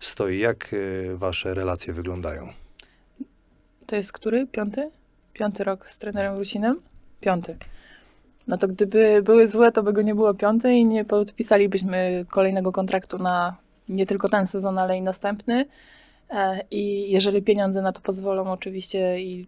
stoi. 0.00 0.38
Jak 0.38 0.74
Wasze 1.14 1.54
relacje 1.54 1.92
wyglądają? 1.92 2.48
To 3.86 3.96
jest 3.96 4.12
który? 4.12 4.46
Piąty? 4.46 4.90
Piąty 5.32 5.64
rok 5.64 5.88
z 5.88 5.98
trenerem 5.98 6.36
Rusinem? 6.36 6.80
Piąty. 7.20 7.56
No 8.46 8.58
to 8.58 8.68
gdyby 8.68 9.22
były 9.22 9.48
złe, 9.48 9.72
to 9.72 9.82
by 9.82 9.92
go 9.92 10.02
nie 10.02 10.14
było 10.14 10.34
piąty 10.34 10.74
i 10.74 10.84
nie 10.84 11.04
podpisalibyśmy 11.04 12.24
kolejnego 12.30 12.72
kontraktu 12.72 13.18
na 13.18 13.56
nie 13.88 14.06
tylko 14.06 14.28
ten 14.28 14.46
sezon, 14.46 14.78
ale 14.78 14.98
i 14.98 15.02
następny. 15.02 15.66
E, 16.30 16.60
I 16.70 17.10
jeżeli 17.10 17.42
pieniądze 17.42 17.82
na 17.82 17.92
to 17.92 18.00
pozwolą, 18.00 18.52
oczywiście 18.52 19.20
i 19.20 19.46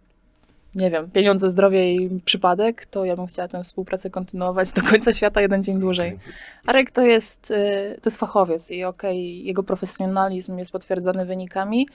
nie 0.75 0.91
wiem, 0.91 1.11
pieniądze, 1.11 1.49
zdrowie 1.49 1.95
i 1.95 2.21
przypadek, 2.25 2.85
to 2.85 3.05
ja 3.05 3.15
bym 3.15 3.27
chciała 3.27 3.47
tę 3.47 3.63
współpracę 3.63 4.09
kontynuować 4.09 4.71
do 4.71 4.81
końca 4.81 5.13
świata, 5.13 5.41
jeden 5.41 5.63
dzień 5.63 5.79
dłużej. 5.79 6.19
Arek 6.65 6.91
to 6.91 7.01
jest, 7.01 7.51
y, 7.51 7.97
to 8.01 8.09
jest 8.09 8.17
fachowiec 8.17 8.71
i 8.71 8.83
okej, 8.83 9.45
jego 9.45 9.63
profesjonalizm 9.63 10.57
jest 10.57 10.71
potwierdzony 10.71 11.25
wynikami, 11.25 11.87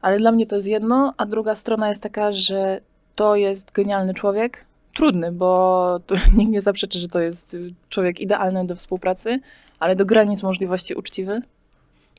ale 0.00 0.18
dla 0.18 0.32
mnie 0.32 0.46
to 0.46 0.56
jest 0.56 0.68
jedno, 0.68 1.14
a 1.16 1.26
druga 1.26 1.54
strona 1.54 1.88
jest 1.88 2.02
taka, 2.02 2.32
że 2.32 2.80
to 3.14 3.36
jest 3.36 3.72
genialny 3.72 4.14
człowiek. 4.14 4.64
Trudny, 4.94 5.32
bo 5.32 6.00
nikt 6.36 6.52
nie 6.52 6.60
zaprzeczy, 6.60 6.98
że 6.98 7.08
to 7.08 7.20
jest 7.20 7.56
człowiek 7.88 8.20
idealny 8.20 8.66
do 8.66 8.76
współpracy, 8.76 9.40
ale 9.78 9.96
do 9.96 10.04
granic 10.04 10.42
możliwości 10.42 10.94
uczciwy. 10.94 11.42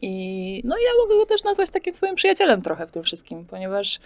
I 0.01 0.61
no 0.65 0.75
ja 0.77 0.89
mogę 1.03 1.15
go 1.15 1.25
też 1.25 1.43
nazwać 1.43 1.69
takim 1.69 1.93
swoim 1.93 2.15
przyjacielem 2.15 2.61
trochę 2.61 2.87
w 2.87 2.91
tym 2.91 3.03
wszystkim, 3.03 3.45
ponieważ 3.45 3.99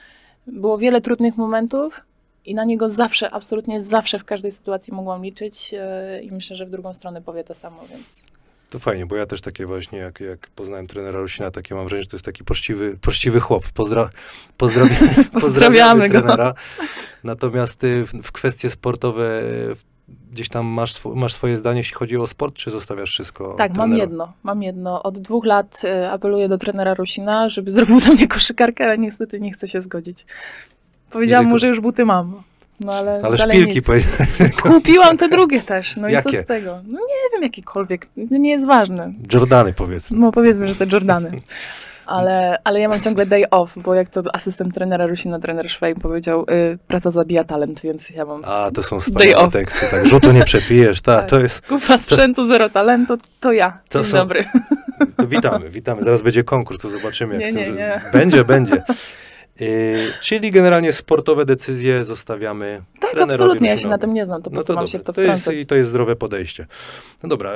było 0.48 0.78
wiele 0.78 1.02
trudnych 1.02 1.38
momentów 1.38 2.02
i 2.46 2.56
na 2.56 2.66
niego 2.66 2.90
zawsze, 2.90 3.32
absolutnie 3.32 3.82
zawsze 3.82 4.20
w 4.20 4.26
każdej 4.26 4.52
sytuacji 4.52 4.94
mogłam 4.94 5.24
liczyć 5.24 5.74
e, 5.74 6.22
i 6.24 6.32
myślę, 6.32 6.56
że 6.56 6.66
w 6.66 6.70
drugą 6.70 6.94
stronę 6.94 7.22
powie 7.22 7.44
to 7.44 7.56
samo, 7.56 7.82
więc 7.92 8.24
To 8.70 8.80
fajnie, 8.80 9.06
bo 9.06 9.16
ja 9.16 9.26
też 9.26 9.42
takie 9.42 9.66
właśnie, 9.66 10.00
jak, 10.00 10.20
jak 10.20 10.48
poznałem 10.50 10.88
trenera 10.88 11.20
Rusina, 11.20 11.52
takie 11.52 11.76
mam 11.76 11.84
wrażenie, 11.84 12.04
że 12.04 12.10
to 12.10 12.16
jest 12.16 12.26
taki 12.26 12.44
poczciwy, 12.44 12.98
poczciwy 13.02 13.40
chłop. 13.40 13.64
Pozdra, 13.74 14.10
pozdrawiamy, 14.58 15.26
pozdrawiamy 15.42 16.10
trenera. 16.10 16.54
Natomiast 17.24 17.84
y, 17.84 18.06
w, 18.06 18.12
w 18.24 18.32
kwestie 18.32 18.70
sportowe 18.70 19.42
y, 19.42 19.76
gdzieś 20.32 20.50
tam 20.50 20.66
masz, 20.66 20.94
swo, 20.94 21.16
masz 21.16 21.34
swoje 21.34 21.58
zdanie, 21.58 21.78
jeśli 21.78 21.96
chodzi 21.96 22.18
o 22.18 22.28
sport, 22.28 22.56
czy 22.56 22.72
zostawiasz 22.72 23.10
wszystko 23.10 23.54
Tak, 23.58 23.74
mam 23.74 23.98
jedno, 23.98 24.34
mam 24.44 24.64
jedno. 24.64 25.04
Od 25.04 25.20
dwóch 25.20 25.46
lat 25.46 25.82
e, 25.84 26.12
apeluję 26.12 26.50
do 26.50 26.58
trenera 26.58 26.94
Rusina, 26.94 27.50
żeby 27.50 27.72
zrobił 27.72 28.00
za 28.06 28.10
mnie 28.10 28.28
koszykarkę, 28.28 28.86
ale 28.86 28.98
niestety 28.98 29.40
nie 29.40 29.54
chce 29.54 29.68
się 29.68 29.82
zgodzić. 29.82 30.26
Powiedziałam 31.10 31.46
mu, 31.46 31.60
że 31.60 31.68
już 31.68 31.80
buty 31.80 32.06
mam. 32.06 32.42
No 32.80 32.94
ale, 32.94 33.20
Ale 33.24 33.38
szpilki, 33.38 33.82
powie- 33.82 34.04
Kupiłam 34.62 35.18
te 35.18 35.30
drugie 35.30 35.62
też, 35.62 35.98
no 35.98 36.10
i 36.10 36.12
Jakie? 36.12 36.38
co 36.38 36.44
z 36.44 36.48
tego? 36.48 36.80
No 36.88 37.00
nie 37.00 37.16
wiem, 37.34 37.44
jakikolwiek, 37.44 38.06
to 38.06 38.38
nie 38.38 38.50
jest 38.52 38.66
ważne. 38.66 39.14
Jordany 39.34 39.74
powiedzmy. 39.74 40.18
No 40.20 40.32
powiedzmy, 40.32 40.68
że 40.68 40.76
te 40.76 40.86
Jordany. 40.94 41.32
Ale, 42.06 42.58
ale 42.64 42.80
ja 42.80 42.90
mam 42.90 43.00
ciągle 43.00 43.26
day 43.26 43.50
off, 43.50 43.74
bo 43.78 43.94
jak 43.94 44.10
to 44.10 44.22
asystent 44.34 44.74
trenera 44.74 45.08
Rusina, 45.08 45.40
trener 45.40 45.70
Szwejm 45.70 45.96
powiedział, 46.00 46.46
y, 46.74 46.78
praca 46.88 47.12
zabija 47.12 47.44
talent, 47.44 47.82
więc 47.82 48.10
ja 48.10 48.26
mam 48.26 48.42
A, 48.46 48.72
to 48.74 48.84
są 48.84 49.00
wspaniałe 49.00 49.52
teksty, 49.52 49.86
tak, 49.92 50.06
rzutu 50.06 50.32
nie 50.32 50.44
przepijesz, 50.44 51.02
ta, 51.02 51.16
Tak. 51.22 51.30
to 51.30 51.40
jest, 51.40 51.62
kupa 51.62 51.98
sprzętu, 51.98 52.48
zero 52.48 52.70
talentu, 52.70 53.14
to 53.40 53.52
ja. 53.52 53.78
To 53.90 54.00
Dzień 54.02 54.12
są- 54.12 54.18
dobry. 54.18 54.46
to 55.18 55.28
witamy, 55.28 55.70
witamy, 55.70 56.04
zaraz 56.04 56.22
będzie 56.22 56.44
konkurs, 56.44 56.82
to 56.82 56.90
zobaczymy, 56.90 57.34
jak 57.36 57.44
Nie, 57.44 57.52
z 57.52 57.56
tym, 57.56 57.76
nie, 57.76 57.82
nie. 57.82 58.02
będzie, 58.14 58.46
będzie. 58.46 58.84
Y, 59.62 60.14
czyli 60.22 60.52
generalnie 60.52 60.94
sportowe 60.94 61.46
decyzje 61.46 62.06
zostawiamy 62.06 62.82
Tak, 63.00 63.12
trenerowi 63.12 63.34
absolutnie, 63.44 63.70
ja 63.70 63.78
się 63.78 63.88
na 63.88 63.98
tym 63.98 64.14
nie 64.14 64.26
znam, 64.26 64.42
to 64.42 64.50
po 64.50 64.56
No 64.56 64.64
to 64.64 64.74
mam 64.74 64.88
się 64.88 65.00
w 65.00 65.04
to 65.04 65.14
to 65.14 65.22
jest, 65.22 65.42
wtrącać? 65.42 65.64
I 65.64 65.66
to 65.68 65.76
jest 65.76 65.90
zdrowe 65.90 66.16
podejście. 66.16 66.68
No 67.24 67.30
dobra, 67.30 67.56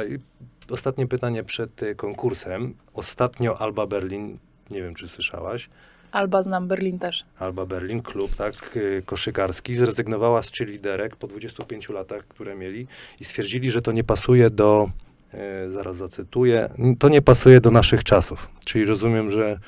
ostatnie 0.70 1.08
pytanie 1.08 1.44
przed 1.44 1.84
y, 1.84 1.96
konkursem. 1.96 2.74
Ostatnio 2.94 3.62
Alba 3.62 3.88
Berlin, 3.88 4.38
nie 4.72 4.82
wiem 4.82 4.96
czy 4.96 5.08
słyszałaś, 5.08 5.70
Alba 6.12 6.44
znam, 6.44 6.68
Berlin 6.68 7.00
też. 7.00 7.26
Alba 7.40 7.66
Berlin, 7.66 8.02
klub 8.02 8.36
tak, 8.36 8.78
y, 8.78 9.04
koszykarski, 9.06 9.76
zrezygnowała 9.76 10.44
z 10.44 10.60
liderek 10.60 11.16
po 11.16 11.28
25 11.28 11.90
latach, 11.90 12.28
które 12.28 12.56
mieli 12.56 12.88
i 13.20 13.26
stwierdzili, 13.26 13.72
że 13.72 13.82
to 13.82 13.92
nie 13.92 14.04
pasuje 14.04 14.50
do, 14.50 14.90
y, 15.68 15.72
zaraz 15.72 15.96
zacytuję, 15.98 16.70
"n- 16.80 16.96
to 16.96 17.10
nie 17.10 17.22
pasuje 17.22 17.62
do 17.62 17.72
naszych 17.72 18.04
czasów. 18.04 18.50
Czyli 18.66 18.86
rozumiem, 18.86 19.32
że, 19.32 19.60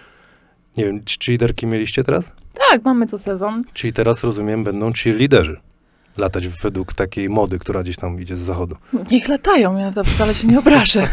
nie 0.77 0.85
wiem, 0.85 1.03
czy 1.03 1.31
liderki 1.31 1.67
mieliście 1.67 2.03
teraz? 2.03 2.33
Tak, 2.69 2.85
mamy 2.85 3.07
co 3.07 3.19
sezon. 3.19 3.63
Czyli 3.73 3.93
teraz 3.93 4.23
rozumiem, 4.23 4.63
będą 4.63 4.91
liderzy 5.05 5.57
latać 6.17 6.47
według 6.47 6.93
takiej 6.93 7.29
mody, 7.29 7.59
która 7.59 7.83
gdzieś 7.83 7.95
tam 7.95 8.21
idzie 8.21 8.35
z 8.35 8.39
zachodu. 8.39 8.75
Niech 9.11 9.27
latają, 9.27 9.77
ja 9.77 9.91
to 9.91 10.03
wcale 10.03 10.35
się 10.35 10.47
nie 10.47 10.59
obrażę. 10.59 11.07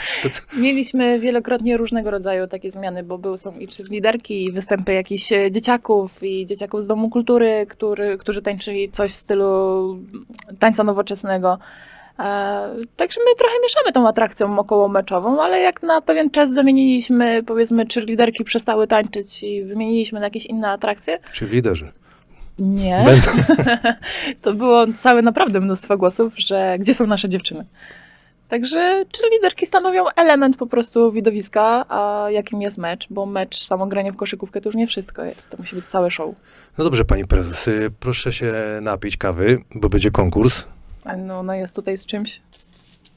Mieliśmy 0.56 1.20
wielokrotnie 1.20 1.76
różnego 1.76 2.10
rodzaju 2.10 2.46
takie 2.46 2.70
zmiany, 2.70 3.02
bo 3.02 3.18
były, 3.18 3.38
są 3.38 3.52
i 3.52 3.68
liderki, 3.90 4.44
i 4.44 4.52
występy 4.52 4.92
jakichś 4.92 5.32
e, 5.32 5.50
dzieciaków, 5.52 6.22
i 6.22 6.46
dzieciaków 6.46 6.82
z 6.82 6.86
Domu 6.86 7.10
Kultury, 7.10 7.66
który, 7.68 8.18
którzy 8.18 8.42
tańczyli 8.42 8.90
coś 8.90 9.12
w 9.12 9.16
stylu 9.16 9.98
tańca 10.58 10.84
nowoczesnego. 10.84 11.58
E, 12.18 12.74
także 12.96 13.20
my 13.20 13.34
trochę 13.38 13.54
mieszamy 13.62 13.92
tą 13.92 14.08
atrakcją 14.08 14.58
około 14.58 14.88
meczową, 14.88 15.42
ale 15.42 15.60
jak 15.60 15.82
na 15.82 16.00
pewien 16.00 16.30
czas 16.30 16.52
zamieniliśmy, 16.52 17.42
powiedzmy, 17.42 17.86
czy 17.86 18.00
liderki 18.00 18.44
przestały 18.44 18.86
tańczyć 18.86 19.42
i 19.42 19.64
wymieniliśmy 19.64 20.20
na 20.20 20.26
jakieś 20.26 20.46
inne 20.46 20.70
atrakcje, 20.70 21.18
Czyli 21.32 21.50
liderzy. 21.50 21.92
Nie. 22.58 23.04
To 24.42 24.54
było 24.54 24.86
całe 24.98 25.22
naprawdę 25.22 25.60
mnóstwo 25.60 25.98
głosów, 25.98 26.32
że 26.36 26.76
gdzie 26.78 26.94
są 26.94 27.06
nasze 27.06 27.28
dziewczyny. 27.28 27.64
Także 28.48 29.04
czy 29.12 29.22
liderki 29.32 29.66
stanowią 29.66 30.04
element 30.16 30.56
po 30.56 30.66
prostu 30.66 31.12
widowiska, 31.12 31.84
a 31.88 32.26
jakim 32.30 32.62
jest 32.62 32.78
mecz, 32.78 33.06
bo 33.10 33.26
mecz, 33.26 33.64
samo 33.64 33.86
granie 33.86 34.12
w 34.12 34.16
koszykówkę 34.16 34.60
to 34.60 34.68
już 34.68 34.76
nie 34.76 34.86
wszystko 34.86 35.24
jest, 35.24 35.50
to 35.50 35.56
musi 35.56 35.76
być 35.76 35.84
całe 35.84 36.10
show. 36.10 36.34
No 36.78 36.84
dobrze, 36.84 37.04
pani 37.04 37.24
prezes, 37.24 37.68
y, 37.68 37.90
proszę 38.00 38.32
się 38.32 38.52
napić 38.82 39.16
kawy, 39.16 39.58
bo 39.74 39.88
będzie 39.88 40.10
konkurs. 40.10 40.64
A 41.04 41.16
no 41.16 41.38
ona 41.38 41.56
jest 41.56 41.74
tutaj 41.76 41.98
z 41.98 42.06
czymś, 42.06 42.40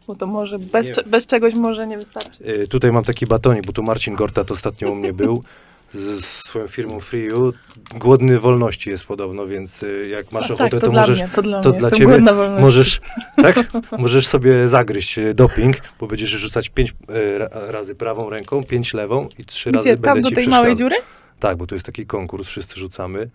bo 0.08 0.16
to 0.16 0.28
może 0.28 0.60
bez, 0.60 0.92
cze- 0.92 1.04
bez 1.04 1.28
czegoś 1.28 1.54
może 1.54 1.88
nie 1.88 1.98
wystarczy. 1.98 2.44
Y, 2.64 2.68
Tutaj 2.68 2.92
mam 2.92 3.04
taki 3.04 3.28
batonik, 3.28 3.66
bo 3.66 3.74
tu 3.74 3.84
Marcin 3.84 4.16
Gortat 4.16 4.52
ostatnio 4.52 4.92
u 4.92 4.96
mnie 4.96 5.14
był 5.14 5.44
z 5.94 6.26
swoją 6.26 6.68
firmą 6.68 7.00
Free'u. 7.00 7.54
Głodny 7.96 8.40
wolności 8.40 8.90
jest 8.90 9.06
podobno, 9.06 9.48
więc 9.48 9.84
y, 9.84 10.08
jak 10.08 10.32
masz 10.32 10.52
A 10.52 10.54
ochotę, 10.54 10.70
tak, 10.70 10.80
to, 10.82 10.90
dla 10.92 11.02
możesz, 11.02 11.20
mnie, 11.20 11.30
to 11.36 11.42
dla 11.42 11.62
to 11.62 11.70
mnie. 11.70 11.80
dla 11.80 11.88
Jestem 11.88 12.00
ciebie 12.00 12.12
głodna 12.12 12.34
wolności. 12.34 12.62
możesz, 12.62 13.00
tak? 13.42 13.56
możesz 14.00 14.28
sobie 14.28 14.68
zagryźć 14.68 15.18
y, 15.18 15.34
doping, 15.34 15.78
bo 16.00 16.08
będziesz 16.08 16.30
rzucać 16.30 16.70
pięć 16.70 16.90
y, 17.10 17.38
ra- 17.38 17.50
razy 17.54 17.96
prawą 17.96 18.30
ręką, 18.30 18.64
pięć 18.64 18.94
lewą 18.94 19.30
i 19.38 19.46
trzy 19.46 19.72
razy 19.72 19.90
Gdzie, 19.90 19.94
tam 19.98 20.02
będę 20.02 20.22
do 20.22 20.30
ci 20.30 20.36
tej 20.36 20.44
przeszkadzał. 20.44 20.64
małej 20.64 20.76
dziury? 20.78 20.96
Tak, 21.40 21.58
bo 21.58 21.68
tu 21.68 21.76
jest 21.76 21.86
taki 21.86 22.06
konkurs, 22.06 22.48
wszyscy 22.48 22.80
rzucamy. 22.80 23.30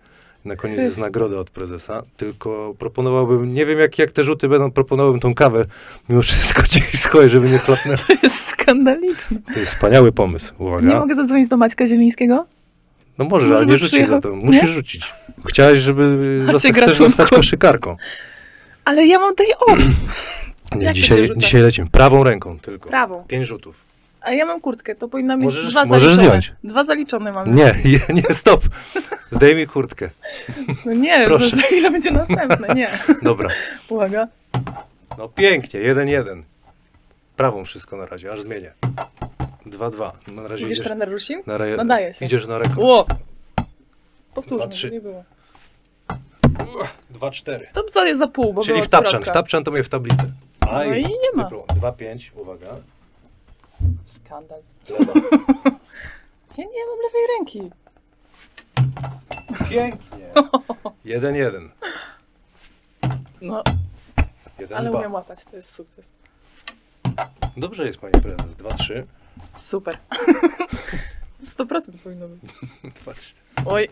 Na 0.47 0.55
koniec 0.55 0.77
To 0.77 0.81
jest... 0.81 0.91
jest- 0.95 1.01
nagroda 1.01 1.37
od 1.37 1.49
prezesa, 1.49 2.03
tylko 2.17 2.75
proponowałbym, 2.79 3.53
nie 3.53 3.65
wiem 3.65 3.79
jak, 3.79 3.99
jak 3.99 4.11
te 4.11 4.23
rzuty 4.23 4.49
będą, 4.49 4.71
proponowałbym 4.71 5.19
tą 5.21 5.33
kawę 5.33 5.65
mimo 6.09 6.21
wszystko 6.21 6.63
ci 6.91 6.97
schoję, 6.97 7.29
żeby 7.29 7.49
nie 7.49 7.57
chlapnę. 7.57 7.97
Skandaliczne. 8.51 9.37
To 9.53 9.59
jest 9.59 9.73
wspaniały 9.73 10.11
pomysł, 10.11 10.53
Nie 10.59 10.65
uwaga. 10.65 10.99
mogę 10.99 11.15
zadzwonić 11.15 11.49
do 11.49 11.57
Maćka 11.57 11.87
Zielińskiego? 11.87 12.45
No 13.17 13.25
Może 13.25 13.57
ale 13.57 13.65
nie 13.65 13.77
rzucisz 13.77 14.07
za 14.07 14.21
to, 14.21 14.35
musisz 14.35 14.61
Nie? 14.61 14.67
rzucić. 14.67 15.13
Chciałeś, 15.49 15.79
żeby 15.79 16.43
zosta- 16.51 16.73
chcesz 16.73 16.97
zostać 16.97 17.29
koszykarką. 17.29 17.97
Ale 18.85 19.07
ja 19.07 19.19
mam 19.19 19.35
tej 19.35 19.47
off. 19.67 19.79
Nie, 20.75 20.83
Jak 20.85 20.87
to 20.87 20.91
dzisiaj, 20.93 21.29
dzisiaj 21.37 21.61
lecimy 21.61 21.87
prawą 21.89 22.23
ręką 22.23 22.59
tylko. 22.59 22.89
Prawą. 22.89 23.23
Pięć 23.27 23.47
rzutów. 23.47 23.86
A 24.21 24.31
ja 24.31 24.45
mam 24.45 24.61
kurtkę, 24.61 24.95
to 24.95 25.07
powinna 25.07 25.35
mieć 25.35 25.43
Możesz- 25.45 25.71
dwa 25.71 25.85
możesz 25.85 26.03
zaliczone. 26.13 26.27
zdjąć. 26.41 26.53
Dwa 26.63 26.83
zaliczone 26.83 27.31
mam. 27.31 27.55
Nie, 27.55 27.75
nie, 27.85 27.99
nie, 28.21 28.33
stop. 28.33 28.61
Zdejmij 29.31 29.67
kurtkę. 29.67 30.09
No 30.85 30.93
nie, 30.93 31.25
Proszę. 31.25 31.39
Proszę. 31.39 31.55
za 31.55 31.61
chwilę 31.61 31.91
będzie 31.91 32.11
następne, 32.11 32.75
nie. 32.75 32.87
Dobra. 33.21 33.49
Uwaga. 33.89 34.27
No 35.17 35.27
pięknie, 35.29 35.79
jeden, 35.79 36.07
jeden. 36.07 36.43
Prawą 37.35 37.65
wszystko 37.65 37.97
na 37.97 38.05
razie, 38.05 38.31
aż 38.31 38.41
zmienię. 38.41 38.71
Dwa, 39.65 39.89
dwa. 39.89 40.11
Na 40.27 40.41
razie 40.47 40.63
Widzisz 40.63 40.77
idziesz 40.77 40.87
trener 40.87 41.09
Rusin? 41.11 41.41
na, 41.47 41.55
re... 41.55 41.75
Nadaje 41.77 42.13
się. 42.13 42.25
idziesz 42.25 42.47
na 42.47 42.57
rekord. 42.59 42.77
Ło! 42.77 43.05
Powtórzmy, 44.33 44.57
Dwa, 44.57 44.67
trzy. 44.67 44.81
żeby 44.81 44.93
nie 44.93 45.01
było. 45.01 45.23
Dwa, 47.09 47.31
cztery. 47.31 47.67
To 47.73 47.83
co 47.83 48.05
jest 48.05 48.19
za 48.19 48.27
pół, 48.27 48.53
bo 48.53 48.61
Czyli 48.61 48.73
było 48.73 48.85
w 48.85 48.89
tapczan. 48.89 49.23
W 49.23 49.29
tapczan 49.31 49.63
to 49.63 49.71
mnie 49.71 49.83
w 49.83 49.89
tablicy. 49.89 50.31
No 50.71 50.83
i 50.83 51.03
nie 51.03 51.31
ma. 51.35 51.49
Dwa, 51.75 51.91
pięć, 51.91 52.31
uwaga. 52.35 52.67
Skandal. 54.05 54.61
Ja 56.57 56.63
nie 56.63 56.85
mam 56.85 56.99
lewej 57.03 57.27
ręki. 57.37 57.71
Pięknie. 59.69 60.33
Jeden, 61.05 61.35
jeden. 61.35 61.69
No, 63.41 63.63
Jeden, 64.59 64.77
ale 64.77 64.89
dwa. 64.89 64.99
umiem 64.99 65.13
łapać, 65.13 65.45
to 65.45 65.55
jest 65.55 65.69
sukces. 65.71 66.11
Dobrze 67.57 67.85
jest, 67.85 67.99
pani 67.99 68.21
prezes. 68.21 68.55
Dwa, 68.55 68.69
trzy. 68.69 69.05
Super. 69.59 69.97
100% 71.57 71.97
powinno 72.03 72.27
być. 72.27 72.39
Dwa, 73.01 73.13
trzy. 73.13 73.33
Oj. 73.65 73.89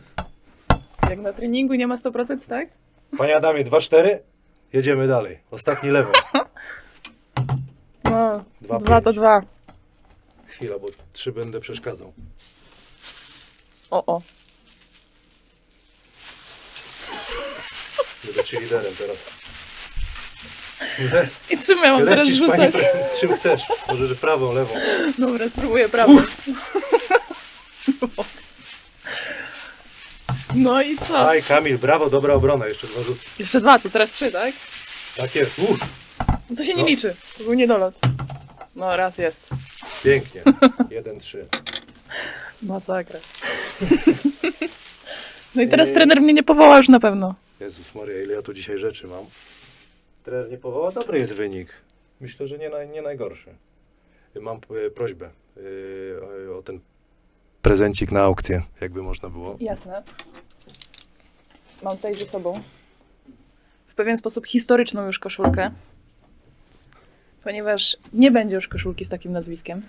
Jak 1.09 1.19
na 1.19 1.33
treningu 1.33 1.73
nie 1.73 1.87
ma 1.87 1.95
100%, 1.95 2.47
tak? 2.47 2.69
Panie 3.17 3.35
Adamie, 3.37 3.63
dwa, 3.63 3.79
cztery. 3.79 4.23
Jedziemy 4.73 5.07
dalej. 5.07 5.39
Ostatni 5.51 5.89
lewo. 5.91 6.11
No, 8.03 8.43
Dwa, 8.61 8.79
dwa, 8.79 9.01
to 9.01 9.09
pięć. 9.09 9.15
dwa. 9.15 9.41
Chwila, 10.55 10.79
bo 10.79 10.87
trzy 11.13 11.31
będę 11.31 11.59
przeszkadzał. 11.61 12.13
O, 13.91 14.05
o. 14.05 14.21
Będę 18.25 18.43
ci 18.43 18.57
liderem 18.59 18.93
teraz. 18.95 19.17
I 21.49 21.57
czym 21.57 21.77
ja 21.83 21.91
mam 21.93 22.05
teraz 22.05 22.27
Lecisz, 22.27 22.47
pani 22.47 22.65
rzucać? 22.65 22.71
prezes. 22.71 23.19
Czym 23.19 23.37
chcesz? 23.37 23.61
Możesz 23.87 24.17
prawą, 24.17 24.53
lewą. 24.53 24.73
Dobra, 25.17 25.49
spróbuję 25.49 25.89
prawą. 25.89 26.17
No 30.55 30.81
i 30.81 30.97
co? 30.97 31.29
Aj, 31.29 31.43
Kamil, 31.43 31.77
brawo, 31.77 32.09
dobra 32.09 32.33
obrona. 32.33 32.67
Jeszcze 32.67 32.87
dwa 32.87 33.03
rzuty. 33.03 33.19
Jeszcze 33.39 33.61
dwa, 33.61 33.79
to 33.79 33.89
teraz 33.89 34.11
trzy, 34.11 34.31
tak? 34.31 34.53
Tak 35.17 35.35
jest. 35.35 35.59
Uff, 35.59 35.79
No 36.49 36.55
to 36.55 36.63
się 36.63 36.73
nie 36.73 36.81
No. 36.81 36.87
liczy. 36.87 37.15
To 37.37 37.43
był 37.43 37.53
niedolot. 37.53 37.95
No 38.75 38.95
raz 38.97 39.17
jest. 39.17 39.49
Pięknie. 40.05 40.43
Jeden, 40.89 41.19
trzy. 41.19 41.47
Masakra. 42.63 43.19
No 45.55 45.61
i 45.61 45.67
teraz 45.67 45.89
trener 45.89 46.21
mnie 46.21 46.33
nie 46.33 46.43
powoła 46.43 46.77
już 46.77 46.89
na 46.89 46.99
pewno. 46.99 47.35
Jezus 47.59 47.95
Maria, 47.95 48.23
ile 48.23 48.33
ja 48.33 48.41
tu 48.41 48.53
dzisiaj 48.53 48.77
rzeczy 48.77 49.07
mam. 49.07 49.25
Trener 50.23 50.51
nie 50.51 50.57
powoła, 50.57 50.91
dobry 50.91 51.19
jest 51.19 51.33
wynik. 51.33 51.69
Myślę, 52.21 52.47
że 52.47 52.57
nie, 52.57 52.69
naj, 52.69 52.89
nie 52.89 53.01
najgorszy. 53.01 53.49
Mam 54.41 54.57
e, 54.57 54.89
prośbę 54.89 55.29
e, 55.57 56.51
o, 56.51 56.57
o 56.57 56.61
ten 56.61 56.79
prezencik 57.61 58.11
na 58.11 58.21
aukcję, 58.21 58.61
jakby 58.81 59.03
można 59.03 59.29
było. 59.29 59.57
Jasne. 59.59 60.03
Mam 61.83 61.95
tutaj 61.95 62.15
ze 62.15 62.25
sobą 62.25 62.61
w 63.87 63.95
pewien 63.95 64.17
sposób 64.17 64.47
historyczną 64.47 65.05
już 65.05 65.19
koszulkę. 65.19 65.71
Ponieważ 67.45 67.97
nie 68.13 68.31
będzie 68.31 68.55
już 68.55 68.67
koszulki 68.67 69.05
z 69.05 69.09
takim 69.09 69.31
nazwiskiem. 69.31 69.81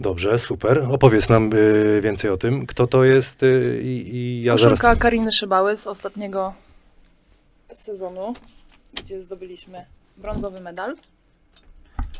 Dobrze, 0.00 0.38
super. 0.38 0.82
Opowiedz 0.90 1.28
nam 1.28 1.50
e, 1.96 2.00
więcej 2.00 2.30
o 2.30 2.36
tym. 2.36 2.66
Kto 2.66 2.86
to 2.86 3.04
jest 3.04 3.42
e, 3.42 3.80
i, 3.80 4.16
i 4.16 4.42
ja 4.42 4.52
Koszulka 4.52 4.76
zaraz... 4.76 4.98
Kariny 4.98 5.32
Szybały 5.32 5.76
z 5.76 5.86
ostatniego 5.86 6.54
sezonu, 7.72 8.34
gdzie 8.94 9.20
zdobyliśmy 9.20 9.84
brązowy 10.16 10.60
medal. 10.60 10.96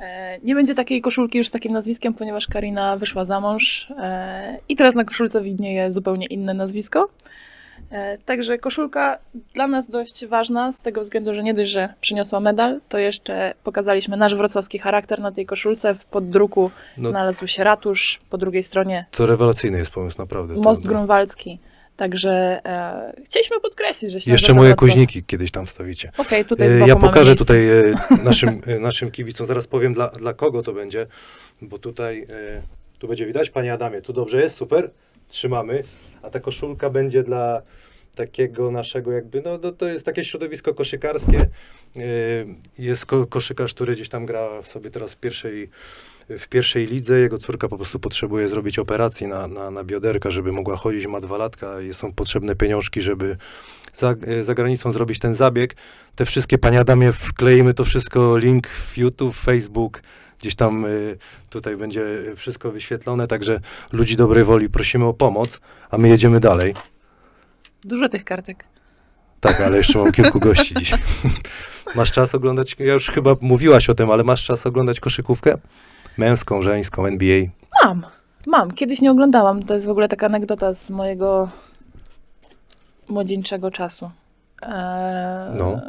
E, 0.00 0.38
nie 0.42 0.54
będzie 0.54 0.74
takiej 0.74 1.00
koszulki 1.00 1.38
już 1.38 1.48
z 1.48 1.50
takim 1.50 1.72
nazwiskiem, 1.72 2.14
ponieważ 2.14 2.46
Karina 2.46 2.96
wyszła 2.96 3.24
za 3.24 3.40
mąż 3.40 3.90
e, 3.98 4.58
i 4.68 4.76
teraz 4.76 4.94
na 4.94 5.04
koszulce 5.04 5.42
widnieje 5.42 5.92
zupełnie 5.92 6.26
inne 6.26 6.54
nazwisko. 6.54 7.08
E, 7.94 8.18
także 8.18 8.58
koszulka 8.58 9.18
dla 9.54 9.66
nas 9.66 9.90
dość 9.90 10.26
ważna, 10.26 10.72
z 10.72 10.80
tego 10.80 11.00
względu, 11.00 11.34
że 11.34 11.42
nie 11.42 11.54
dość, 11.54 11.70
że 11.70 11.94
przyniosła 12.00 12.40
medal, 12.40 12.80
to 12.88 12.98
jeszcze 12.98 13.54
pokazaliśmy 13.64 14.16
nasz 14.16 14.34
wrocławski 14.34 14.78
charakter 14.78 15.20
na 15.20 15.32
tej 15.32 15.46
koszulce. 15.46 15.94
W 15.94 16.04
poddruku 16.04 16.70
No, 16.96 17.10
znalazł 17.10 17.46
się 17.46 17.64
ratusz, 17.64 18.20
po 18.30 18.38
drugiej 18.38 18.62
stronie 18.62 19.06
to 19.10 19.26
rewelacyjny 19.26 19.78
jest 19.78 19.90
pomysł, 19.90 20.16
naprawdę. 20.18 20.54
most 20.54 20.82
To- 20.82 20.88
grunwaldzki. 20.88 21.58
Także 21.96 22.60
e, 22.64 23.22
chcieliśmy 23.24 23.60
podkreślić, 23.60 24.12
że 24.12 24.20
się 24.20 24.30
Jeszcze 24.30 24.54
moje 24.54 24.74
koźniki 24.74 25.24
kiedyś 25.24 25.50
tam 25.50 25.66
wstawicie. 25.66 26.12
Z 26.58 26.60
E, 26.60 26.88
Ja 26.88 26.96
pokażę 26.96 27.34
tutaj 27.34 27.68
e, 27.70 27.82
naszym, 28.24 28.62
e, 28.66 28.78
naszym 28.78 29.10
kibicom, 29.10 29.46
zaraz 29.46 29.66
powiem 29.66 29.94
dla, 29.94 30.08
dla 30.08 30.34
kogo 30.34 30.62
to 30.62 30.72
będzie, 30.72 31.06
bo 31.62 31.78
tutaj, 31.78 32.26
e, 32.32 32.62
tu 32.98 33.08
będzie 33.08 33.26
widać, 33.26 33.50
panie 33.50 33.72
Adamie, 33.72 34.02
tu 34.02 34.12
dobrze 34.12 34.40
jest, 34.40 34.56
super, 34.56 34.90
trzymamy, 35.28 35.82
a 36.24 36.30
ta 36.30 36.40
koszulka 36.40 36.90
będzie 36.90 37.22
dla 37.22 37.62
takiego 38.14 38.70
naszego 38.70 39.12
jakby, 39.12 39.42
no, 39.44 39.58
no 39.62 39.72
to 39.72 39.86
jest 39.86 40.04
takie 40.04 40.24
środowisko 40.24 40.74
koszykarskie, 40.74 41.48
E, 41.96 42.02
jest 42.78 43.06
ko 43.06 43.26
koszykarz, 43.26 43.74
który 43.74 43.94
gdzieś 43.94 44.08
tam 44.08 44.26
gra 44.26 44.62
sobie 44.62 44.90
teraz 44.90 45.12
w 45.12 45.16
pierwszej, 45.16 45.68
w 46.28 46.48
pierwszej 46.48 46.86
lidze, 46.86 47.20
jego 47.20 47.38
córka 47.38 47.68
po 47.68 47.76
prostu 47.76 47.98
potrzebuje 47.98 48.48
zrobić 48.48 48.78
operacji 48.78 49.26
na, 49.26 49.48
na, 49.48 49.70
na 49.70 49.84
bioderka, 49.84 50.30
żeby 50.30 50.52
mogła 50.52 50.76
chodzić, 50.76 51.06
ma 51.06 51.20
dwa 51.20 51.38
latka 51.38 51.80
i 51.80 51.94
są 51.94 52.12
potrzebne 52.12 52.56
pieniążki, 52.56 53.02
żeby 53.02 53.36
za, 53.94 54.14
e, 54.26 54.44
za 54.44 54.54
granicą 54.54 54.92
zrobić 54.92 55.18
ten 55.18 55.34
zabieg. 55.34 55.76
Te 56.16 56.24
wszystkie, 56.24 56.58
panie 56.58 56.80
Adamie, 56.80 57.12
wkleimy 57.12 57.74
to 57.74 57.84
wszystko, 57.84 58.38
link 58.38 58.68
w 58.68 58.98
YouTube, 58.98 59.36
Facebook, 59.36 60.02
gdzieś 60.40 60.54
tam 60.54 60.84
y, 60.84 61.18
tutaj 61.50 61.76
będzie 61.76 62.04
wszystko 62.36 62.70
wyświetlone, 62.70 63.26
także 63.26 63.60
ludzi 63.92 64.16
dobrej 64.16 64.44
woli 64.44 64.68
prosimy 64.68 65.04
o 65.04 65.14
pomoc, 65.14 65.60
a 65.90 65.98
my 65.98 66.08
jedziemy 66.08 66.40
dalej. 66.40 66.74
Dużo 67.84 68.08
tych 68.08 68.24
kartek. 68.24 68.64
Tak, 69.40 69.60
ale 69.60 69.76
jeszcze 69.76 69.98
mam 69.98 70.12
kilku 70.12 70.40
gości 70.40 70.74
dzisiaj. 70.74 70.98
masz 71.94 72.12
czas 72.12 72.34
oglądać, 72.34 72.76
ja 72.78 72.92
już 72.94 73.10
chyba 73.10 73.36
mówiłaś 73.40 73.90
o 73.90 73.94
tym, 73.94 74.10
ale 74.10 74.24
masz 74.24 74.44
czas 74.44 74.66
oglądać 74.66 75.00
koszykówkę? 75.00 75.58
Męską, 76.18 76.62
żeńską, 76.62 77.06
NBA. 77.06 77.44
Mam, 77.84 78.06
mam. 78.46 78.70
Kiedyś 78.70 79.00
nie 79.00 79.10
oglądałam. 79.10 79.62
To 79.62 79.74
jest 79.74 79.86
w 79.86 79.90
ogóle 79.90 80.08
taka 80.08 80.26
anegdota 80.26 80.72
z 80.72 80.90
mojego 80.90 81.48
młodzieńczego 83.08 83.70
czasu. 83.70 84.10
Eee, 84.62 85.58
No. 85.58 85.80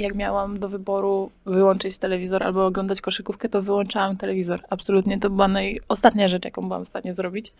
Jak 0.00 0.14
miałam 0.14 0.58
do 0.58 0.68
wyboru 0.68 1.30
wyłączyć 1.46 1.98
telewizor 1.98 2.42
albo 2.42 2.66
oglądać 2.66 3.00
koszykówkę, 3.00 3.48
to 3.48 3.62
wyłączałam 3.62 4.16
telewizor. 4.16 4.60
Absolutnie 4.70 5.18
to 5.18 5.30
była 5.30 5.48
naj... 5.48 5.80
ostatnia 5.88 6.28
rzecz, 6.28 6.44
jaką 6.44 6.62
byłam 6.62 6.84
w 6.84 6.88
stanie 6.88 7.14
zrobić. 7.14 7.52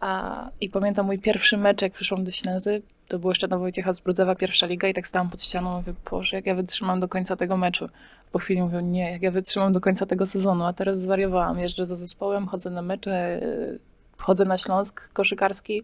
A, 0.00 0.48
I 0.60 0.70
pamiętam 0.70 1.06
mój 1.06 1.18
pierwszy 1.18 1.56
mecz, 1.56 1.82
jak 1.82 1.92
przyszłam 1.92 2.24
do 2.24 2.30
Ślęzy, 2.30 2.82
to 3.08 3.18
było 3.18 3.30
jeszcze 3.30 3.48
na 3.48 3.58
Wojciecha 3.58 3.92
Zbrudzewa, 3.92 4.34
pierwsza 4.34 4.66
liga 4.66 4.88
i 4.88 4.94
tak 4.94 5.06
stałam 5.06 5.30
pod 5.30 5.42
ścianą, 5.42 5.76
mówię, 5.76 5.94
Boże, 6.10 6.36
jak 6.36 6.46
ja 6.46 6.54
wytrzymam 6.54 7.00
do 7.00 7.08
końca 7.08 7.36
tego 7.36 7.56
meczu. 7.56 7.88
Po 8.32 8.38
chwili 8.38 8.62
mówię, 8.62 8.82
nie, 8.82 9.10
jak 9.12 9.22
ja 9.22 9.30
wytrzymam 9.30 9.72
do 9.72 9.80
końca 9.80 10.06
tego 10.06 10.26
sezonu, 10.26 10.64
a 10.64 10.72
teraz 10.72 10.98
zwariowałam, 10.98 11.58
jeżdżę 11.58 11.86
za 11.86 11.96
zespołem, 11.96 12.46
chodzę 12.46 12.70
na 12.70 12.82
mecze, 12.82 13.40
yy, 13.42 13.78
chodzę 14.18 14.44
na 14.44 14.58
Śląsk 14.58 15.12
koszykarski, 15.12 15.78
e, 15.78 15.82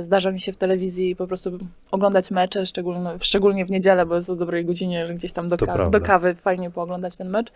zdarza 0.00 0.32
mi 0.32 0.40
się 0.40 0.52
w 0.52 0.56
telewizji 0.56 1.16
po 1.16 1.26
prostu 1.26 1.58
oglądać 1.90 2.30
mecze, 2.30 2.66
szczególnie, 2.66 3.10
szczególnie 3.20 3.64
w 3.66 3.70
niedzielę, 3.70 4.06
bo 4.06 4.14
jest 4.14 4.30
o 4.30 4.36
dobrej 4.36 4.64
godzinie, 4.64 5.06
że 5.06 5.14
gdzieś 5.14 5.32
tam 5.32 5.48
do, 5.48 5.56
ka- 5.56 5.90
do 5.90 6.00
kawy 6.00 6.34
fajnie 6.34 6.70
pooglądać 6.70 7.16
ten 7.16 7.28
mecz. 7.28 7.52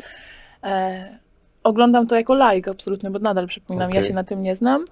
E, 0.65 1.19
oglądam 1.65 2.07
to 2.07 2.17
jako 2.17 2.53
like 2.53 2.71
absolutnie, 2.71 3.11
bo 3.11 3.19
nadal 3.19 3.47
przypominam, 3.47 3.91
ja 3.91 3.97
Okej. 3.97 4.09
się 4.09 4.15
na 4.15 4.25
tym 4.25 4.43
nie 4.43 4.57
znam, 4.57 4.85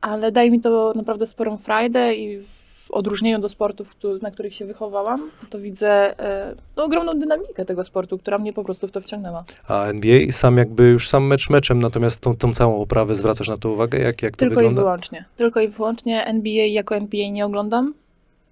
ale 0.00 0.32
daje 0.32 0.50
mi 0.50 0.60
to 0.60 0.92
naprawdę 0.96 1.26
sporą 1.26 1.56
frajdę 1.56 2.14
i 2.14 2.38
w 2.38 2.71
odróżnieniu 2.92 3.38
do 3.38 3.48
sportów, 3.48 3.96
na 4.22 4.30
których 4.30 4.54
się 4.54 4.66
wychowałam, 4.66 5.30
to 5.50 5.58
widzę 5.58 6.20
e, 6.20 6.54
no, 6.76 6.84
ogromną 6.84 7.12
dynamikę 7.12 7.64
tego 7.64 7.84
sportu, 7.84 8.18
która 8.18 8.38
mnie 8.38 8.52
po 8.52 8.64
prostu 8.64 8.88
w 8.88 8.90
to 8.90 9.00
wciągnęła. 9.00 9.44
A 9.68 9.84
NBA 9.84 10.32
sam 10.32 10.56
jakby 10.56 10.82
już 10.84 11.08
sam 11.08 11.26
mecz 11.26 11.50
meczem, 11.50 11.78
natomiast 11.78 12.20
tą, 12.20 12.36
tą 12.36 12.54
całą 12.54 12.80
oprawę 12.82 13.14
zwracasz 13.14 13.48
na 13.48 13.58
to 13.58 13.70
uwagę, 13.70 13.98
jak, 13.98 14.22
jak 14.22 14.36
to 14.36 14.38
Tylko 14.38 14.54
i 14.54 14.56
wygląda? 14.56 14.82
wyłącznie. 14.82 15.24
Tylko 15.36 15.60
i 15.60 15.68
wyłącznie 15.68 16.24
NBA 16.24 16.66
jako 16.66 16.96
NBA 16.96 17.30
nie 17.30 17.46
oglądam. 17.46 17.94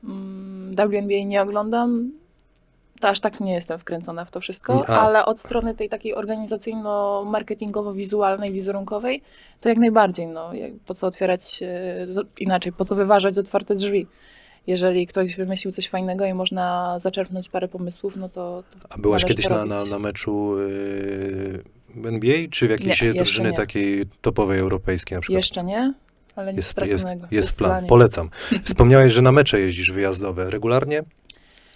Mm, 0.04 0.74
WNBA 0.76 1.24
nie 1.24 1.42
oglądam. 1.42 2.12
To 3.00 3.08
aż 3.08 3.20
tak 3.20 3.40
nie 3.40 3.52
jestem 3.54 3.78
wkręcona 3.78 4.24
w 4.24 4.30
to 4.30 4.40
wszystko, 4.40 4.84
A. 4.88 5.00
ale 5.00 5.24
od 5.24 5.40
strony 5.40 5.74
tej 5.74 5.88
takiej 5.88 6.14
organizacyjno-marketingowo-wizualnej, 6.14 8.52
wizerunkowej, 8.52 9.22
to 9.60 9.68
jak 9.68 9.78
najbardziej. 9.78 10.26
No, 10.26 10.54
jak, 10.54 10.72
po 10.86 10.94
co 10.94 11.06
otwierać 11.06 11.60
e, 11.62 11.66
z- 12.14 12.26
inaczej, 12.38 12.72
po 12.72 12.84
co 12.84 12.96
wyważać 12.96 13.38
otwarte 13.38 13.74
drzwi? 13.74 14.06
Jeżeli 14.66 15.06
ktoś 15.06 15.36
wymyślił 15.36 15.72
coś 15.72 15.88
fajnego 15.88 16.24
i 16.26 16.34
można 16.34 16.96
zaczerpnąć 16.98 17.48
parę 17.48 17.68
pomysłów, 17.68 18.16
no 18.16 18.28
to. 18.28 18.62
to 18.70 18.78
A 18.90 18.98
byłaś 18.98 19.22
należy 19.22 19.34
kiedyś 19.34 19.46
to 19.46 19.54
na, 19.58 19.64
na, 19.64 19.76
robić. 19.78 19.90
na 19.92 19.98
meczu 19.98 20.56
yy, 20.58 21.62
NBA, 22.08 22.36
czy 22.50 22.66
w 22.66 22.70
jakiejś 22.70 23.00
Nie, 23.02 23.06
jeszcze 23.08 23.22
drużyny 23.24 23.50
nie. 23.50 23.56
takiej 23.56 24.04
topowej 24.20 24.58
europejskiej 24.58 25.16
na 25.16 25.20
przykład? 25.22 25.36
Jeszcze 25.36 25.64
nie, 25.64 25.94
ale 26.36 26.52
nic 26.52 26.56
jest, 26.56 26.78
jest, 26.78 26.88
straconego. 27.00 27.26
jest 27.30 27.56
plan. 27.56 27.86
Polecam. 27.86 28.30
Wspomniałeś, 28.64 29.12
że 29.12 29.22
na 29.22 29.32
mecze 29.32 29.60
jeździsz 29.60 29.92
wyjazdowe. 29.92 30.50
Regularnie? 30.50 31.02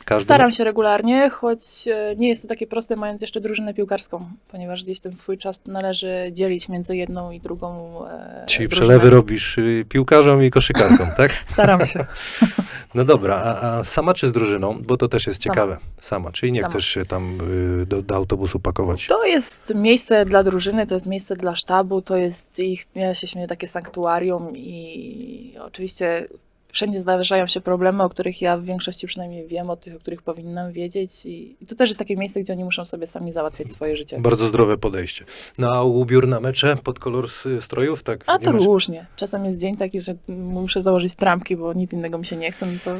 Każdy 0.04 0.24
Staram 0.24 0.52
się 0.52 0.64
regularnie, 0.64 1.30
choć 1.30 1.60
e, 1.88 2.16
nie 2.16 2.28
jest 2.28 2.42
to 2.42 2.48
takie 2.48 2.66
proste, 2.66 2.96
mając 2.96 3.20
jeszcze 3.20 3.40
drużynę 3.40 3.74
piłkarską, 3.74 4.26
ponieważ 4.48 4.82
gdzieś 4.82 5.00
ten 5.00 5.16
swój 5.16 5.38
czas 5.38 5.60
należy 5.66 6.30
dzielić 6.32 6.68
między 6.68 6.96
jedną 6.96 7.30
i 7.30 7.40
drugą. 7.40 8.00
E, 8.08 8.44
Czyli 8.46 8.68
drużyną. 8.68 8.86
przelewy 8.86 9.10
robisz 9.10 9.58
y, 9.58 9.84
piłkarzom 9.88 10.44
i 10.44 10.50
koszykarkom, 10.50 11.08
tak? 11.16 11.32
Staram 11.52 11.86
się. 11.86 12.04
No 12.94 13.04
dobra, 13.04 13.36
a, 13.44 13.78
a 13.78 13.84
sama 13.84 14.14
czy 14.14 14.28
z 14.28 14.32
drużyną? 14.32 14.82
Bo 14.82 14.96
to 14.96 15.08
też 15.08 15.26
jest 15.26 15.42
Sama. 15.42 15.54
ciekawe. 15.54 15.78
Sama, 16.00 16.32
czyli 16.32 16.52
nie 16.52 16.60
Sama. 16.60 16.70
chcesz 16.70 16.86
się 16.86 17.04
tam 17.04 17.38
y, 17.82 17.86
do, 17.86 18.02
do 18.02 18.14
autobusu 18.14 18.60
pakować. 18.60 19.06
To 19.06 19.24
jest 19.24 19.72
miejsce 19.74 20.24
dla 20.24 20.42
drużyny, 20.42 20.86
to 20.86 20.94
jest 20.94 21.06
miejsce 21.06 21.36
dla 21.36 21.56
sztabu, 21.56 22.02
to 22.02 22.16
jest 22.16 22.58
ich, 22.58 22.86
ja 22.94 23.14
się 23.14 23.26
śmieję, 23.26 23.48
takie 23.48 23.66
sanktuarium 23.68 24.52
i 24.56 25.54
oczywiście 25.60 26.26
wszędzie 26.74 27.00
zdarzają 27.00 27.46
się 27.46 27.60
problemy, 27.60 28.02
o 28.02 28.08
których 28.08 28.42
ja 28.42 28.56
w 28.56 28.64
większości 28.64 29.06
przynajmniej 29.06 29.46
wiem, 29.46 29.70
o 29.70 29.76
tych, 29.76 29.96
o 29.96 29.98
których 29.98 30.22
powinnam 30.22 30.72
wiedzieć 30.72 31.26
i, 31.26 31.56
i 31.60 31.66
to 31.66 31.74
też 31.74 31.90
jest 31.90 31.98
takie 31.98 32.16
miejsce, 32.16 32.40
gdzie 32.40 32.52
oni 32.52 32.64
muszą 32.64 32.84
sobie 32.84 33.06
sami 33.06 33.32
załatwiać 33.32 33.72
swoje 33.72 33.96
życie. 33.96 34.20
Bardzo 34.20 34.46
zdrowe 34.46 34.78
podejście. 34.78 35.24
No 35.58 35.74
a 35.74 35.82
ubiór 35.82 36.28
na 36.28 36.40
mecze 36.40 36.76
pod 36.76 36.98
kolor 36.98 37.28
strojów, 37.60 38.02
tak? 38.02 38.24
A 38.26 38.38
to 38.38 38.52
różnie. 38.52 39.06
Czasem 39.16 39.44
jest 39.44 39.60
dzień 39.60 39.76
taki, 39.76 40.00
że 40.00 40.14
muszę 40.28 40.82
założyć 40.82 41.14
trampki, 41.14 41.56
bo 41.56 41.72
nic 41.72 41.92
innego 41.92 42.18
mi 42.18 42.24
się 42.24 42.36
nie 42.36 42.52
chce, 42.52 42.66
no 42.66 42.78
to 42.84 42.96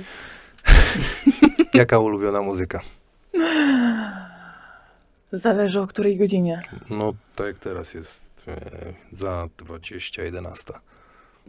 Jaka 1.78 1.98
ulubiona 1.98 2.42
muzyka? 2.42 2.80
zależy 5.32 5.80
o 5.80 5.87
której 5.87 6.16
godzinie. 6.16 6.62
No 6.90 7.12
tak 7.37 7.46
jak 7.46 7.58
teraz 7.58 7.94
jest 7.94 8.44
e, 8.48 8.60
za 9.12 9.48
2011. 9.58 10.72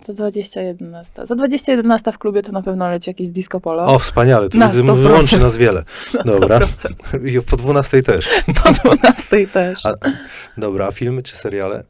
Za 0.01 0.13
2011. 0.13 1.25
Za 1.25 1.35
2011 1.35 2.11
w 2.11 2.17
klubie 2.17 2.41
to 2.43 2.51
na 2.51 2.61
pewno 2.61 2.89
leci 2.89 3.09
jakieś 3.09 3.29
disco 3.29 3.59
polo. 3.59 3.83
O, 3.83 3.99
wspaniale, 3.99 4.49
to 4.49 4.57
Na 4.57 4.67
widzę, 4.67 4.83
100%. 4.83 5.11
łączy 5.11 5.39
nas 5.39 5.57
wiele. 5.57 5.83
Dobra, 6.25 6.59
100%. 6.59 7.27
i 7.27 7.41
po 7.41 7.57
12 7.57 8.03
też. 8.03 8.29
Po 8.63 8.71
12 8.71 9.47
też. 9.47 9.85
A, 9.85 9.93
dobra, 10.57 10.87
a 10.87 10.91
filmy 10.91 11.23
czy 11.23 11.35
seriale? 11.35 11.83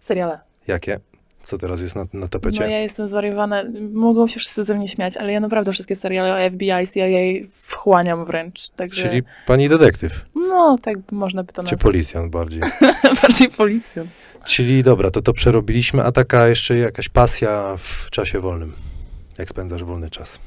Seriale. 0.00 0.38
Jakie? 0.66 1.00
Co 1.42 1.58
teraz 1.58 1.80
jest 1.80 1.96
na, 1.96 2.06
na 2.12 2.28
tapecie? 2.28 2.60
No 2.60 2.66
ja 2.66 2.78
jestem 2.78 3.08
zwariowana. 3.08 3.62
Mogą 3.92 4.28
się 4.28 4.40
wszyscy 4.40 4.64
ze 4.64 4.74
mnie 4.74 4.88
śmiać, 4.88 5.16
ale 5.16 5.32
ja 5.32 5.40
naprawdę 5.40 5.72
wszystkie 5.72 5.96
seriale 5.96 6.46
o 6.46 6.50
FBI, 6.50 6.68
CIA 6.94 7.48
wchłaniam 7.62 8.24
wręcz. 8.24 8.68
Także, 8.68 9.02
Czyli 9.08 9.22
pani 9.46 9.68
detektyw, 9.68 10.24
no, 10.34 10.78
tak 10.82 10.96
można 11.12 11.42
by 11.42 11.52
to 11.52 11.62
czy 11.62 11.62
nazwać. 11.62 11.82
policjant 11.82 12.30
bardziej. 12.32 12.60
Bardziej 13.22 13.48
policjant. 13.50 14.10
Czyli 14.46 14.82
dobra, 14.82 15.10
to 15.10 15.22
to 15.22 15.32
przerobiliśmy, 15.32 16.02
a 16.02 16.12
taka 16.12 16.48
jeszcze 16.48 16.78
jakaś 16.78 17.08
pasja 17.08 17.76
w 17.78 18.10
czasie 18.10 18.40
wolnym. 18.40 18.72
Jak 19.38 19.48
spędzasz 19.48 19.84
wolny 19.84 20.10
czas? 20.10 20.38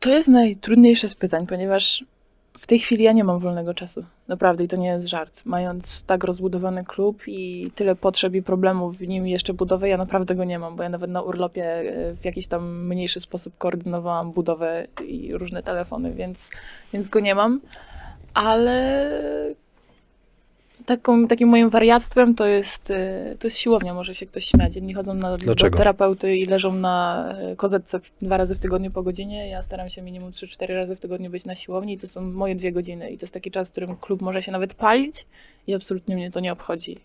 To 0.00 0.10
jest 0.10 0.28
najtrudniejsze 0.28 1.08
z 1.08 1.14
pytań, 1.14 1.46
ponieważ 1.46 2.04
w 2.58 2.66
tej 2.66 2.78
chwili 2.78 3.04
ja 3.04 3.12
nie 3.12 3.24
mam 3.24 3.38
wolnego 3.38 3.74
czasu. 3.74 4.04
Naprawdę 4.28 4.64
i 4.64 4.68
to 4.68 4.76
nie 4.76 4.88
jest 4.88 5.08
żart. 5.08 5.42
Mając 5.44 6.02
tak 6.02 6.24
rozbudowany 6.24 6.84
klub 6.84 7.22
i 7.26 7.70
tyle 7.74 7.96
potrzeb 7.96 8.34
i 8.34 8.42
problemów 8.42 8.96
w 8.96 9.08
nim 9.08 9.26
jeszcze 9.26 9.54
budowę, 9.54 9.88
ja 9.88 9.96
naprawdę 9.96 10.34
go 10.34 10.44
nie 10.44 10.58
mam, 10.58 10.76
bo 10.76 10.82
ja 10.82 10.88
nawet 10.88 11.10
na 11.10 11.22
urlopie 11.22 11.64
e, 11.64 12.14
w 12.14 12.24
jakiś 12.24 12.46
tam 12.46 12.86
mniejszy 12.86 13.20
sposób 13.20 13.58
koordynowałam 13.58 14.32
budowę 14.32 14.86
i 15.06 15.32
różne 15.34 15.62
telefony, 15.62 16.14
więc, 16.14 16.50
więc 16.92 17.08
go 17.08 17.20
nie 17.20 17.34
mam. 17.34 17.60
Ale 18.34 19.10
taką, 20.86 21.26
takim 21.28 21.48
moim 21.48 21.70
wariactwem 21.70 22.34
to 22.34 22.46
jest, 22.46 22.90
e, 22.90 23.36
to 23.38 23.46
jest 23.46 23.58
siłownia, 23.58 23.94
może 23.94 24.14
się 24.14 24.26
ktoś 24.26 24.44
śmiać. 24.44 24.74
Jedni 24.74 24.94
chodzą 24.94 25.14
na, 25.14 25.30
do 25.30 25.36
Dlaczego? 25.36 25.78
terapeuty 25.78 26.36
i 26.36 26.46
leżą 26.46 26.72
na 26.72 27.26
e, 27.38 27.56
kozetce 27.56 28.00
dwa 28.22 28.36
razy 28.36 28.54
w 28.54 28.58
tygodniu 28.58 28.90
po 28.90 29.02
godzinie. 29.02 29.48
Ja 29.48 29.62
staram 29.62 29.88
się 29.88 30.02
minimum 30.02 30.30
3-4 30.30 30.74
razy 30.74 30.96
w 30.96 31.00
tygodniu 31.00 31.30
być 31.30 31.44
na 31.44 31.54
siłowni 31.54 31.92
i 31.92 31.98
to 31.98 32.06
są 32.06 32.20
moje 32.20 32.54
dwie 32.54 32.72
godziny. 32.72 33.10
I 33.10 33.18
to 33.18 33.24
jest 33.24 33.34
taki 33.34 33.50
czas, 33.50 33.68
w 33.68 33.72
którym 33.72 33.96
klub 33.96 34.22
może 34.22 34.42
się 34.42 34.52
nawet 34.52 34.74
palić 34.74 35.26
i 35.66 35.74
absolutnie 35.74 36.16
mnie 36.16 36.30
to 36.30 36.40
nie 36.40 36.52
obchodzi. 36.52 36.96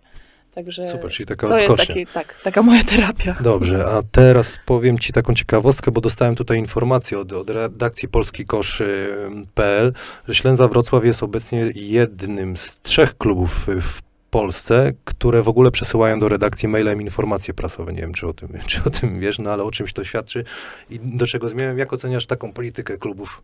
Także 0.56 0.88
Super, 0.88 1.12
czyli 1.12 1.28
taka 1.28 1.48
to 1.48 1.60
jest 1.60 1.88
taki, 1.88 2.06
tak, 2.06 2.42
taka 2.44 2.62
moja 2.62 2.84
terapia. 2.84 3.36
Dobrze, 3.42 3.86
a 3.86 4.02
teraz 4.12 4.60
powiem 4.66 5.00
Ci 5.00 5.14
taką 5.14 5.34
ciekawostkę, 5.34 5.92
bo 5.92 6.02
dostałem 6.02 6.36
tutaj 6.36 6.58
informację 6.58 7.20
od, 7.20 7.34
od 7.34 7.50
redakcji 7.50 8.10
polskikosz.pl, 8.10 9.94
że 10.28 10.36
Ślęza 10.36 10.68
Wrocław 10.68 11.06
jest 11.06 11.24
obecnie 11.24 11.72
jednym 11.76 12.58
z 12.58 12.78
trzech 12.84 13.18
klubów 13.18 13.68
w 13.68 14.02
Polsce, 14.30 14.94
które 15.06 15.42
w 15.42 15.48
ogóle 15.48 15.72
przesyłają 15.72 16.20
do 16.20 16.30
redakcji 16.30 16.68
mailem 16.68 17.02
informacje 17.02 17.54
prasowe. 17.54 17.94
Nie 17.94 18.02
wiem, 18.02 18.14
czy 18.14 18.28
o 18.28 18.34
tym, 18.34 18.50
czy 18.68 18.84
o 18.86 18.90
tym 18.90 19.20
wiesz, 19.20 19.40
no 19.40 19.52
ale 19.52 19.64
o 19.64 19.72
czymś 19.72 19.94
to 19.94 20.04
świadczy. 20.04 20.44
I 20.90 21.00
do 21.00 21.28
czego 21.28 21.50
zmierzam? 21.50 21.78
Jak 21.78 21.94
oceniasz 21.94 22.26
taką 22.26 22.54
politykę 22.54 22.98
klubów? 22.98 23.42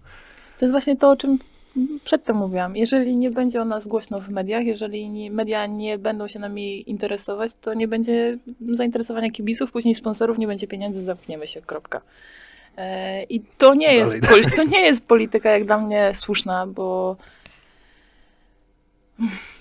To 0.59 0.65
jest 0.65 0.71
właśnie 0.71 0.97
to, 0.97 1.11
o 1.11 1.17
czym 1.17 1.39
przedtem 2.03 2.35
mówiłam. 2.35 2.75
Jeżeli 2.75 3.17
nie 3.17 3.31
będzie 3.31 3.61
o 3.61 3.65
nas 3.65 3.87
głośno 3.87 4.19
w 4.19 4.29
mediach, 4.29 4.65
jeżeli 4.65 5.09
nie, 5.09 5.31
media 5.31 5.65
nie 5.65 5.97
będą 5.97 6.27
się 6.27 6.39
nami 6.39 6.89
interesować, 6.89 7.53
to 7.53 7.73
nie 7.73 7.87
będzie 7.87 8.37
zainteresowania 8.73 9.31
kibiców, 9.31 9.71
później 9.71 9.95
sponsorów, 9.95 10.37
nie 10.37 10.47
będzie 10.47 10.67
pieniędzy, 10.67 11.03
zamkniemy 11.03 11.47
się, 11.47 11.61
kropka. 11.61 12.01
E, 12.77 13.23
I 13.23 13.41
to 13.57 13.73
nie, 13.73 13.93
jest 13.93 14.15
to 14.55 14.63
nie 14.63 14.81
jest 14.81 15.01
polityka 15.01 15.49
jak 15.49 15.65
dla 15.65 15.77
mnie 15.77 16.11
słuszna, 16.13 16.67
bo 16.67 17.15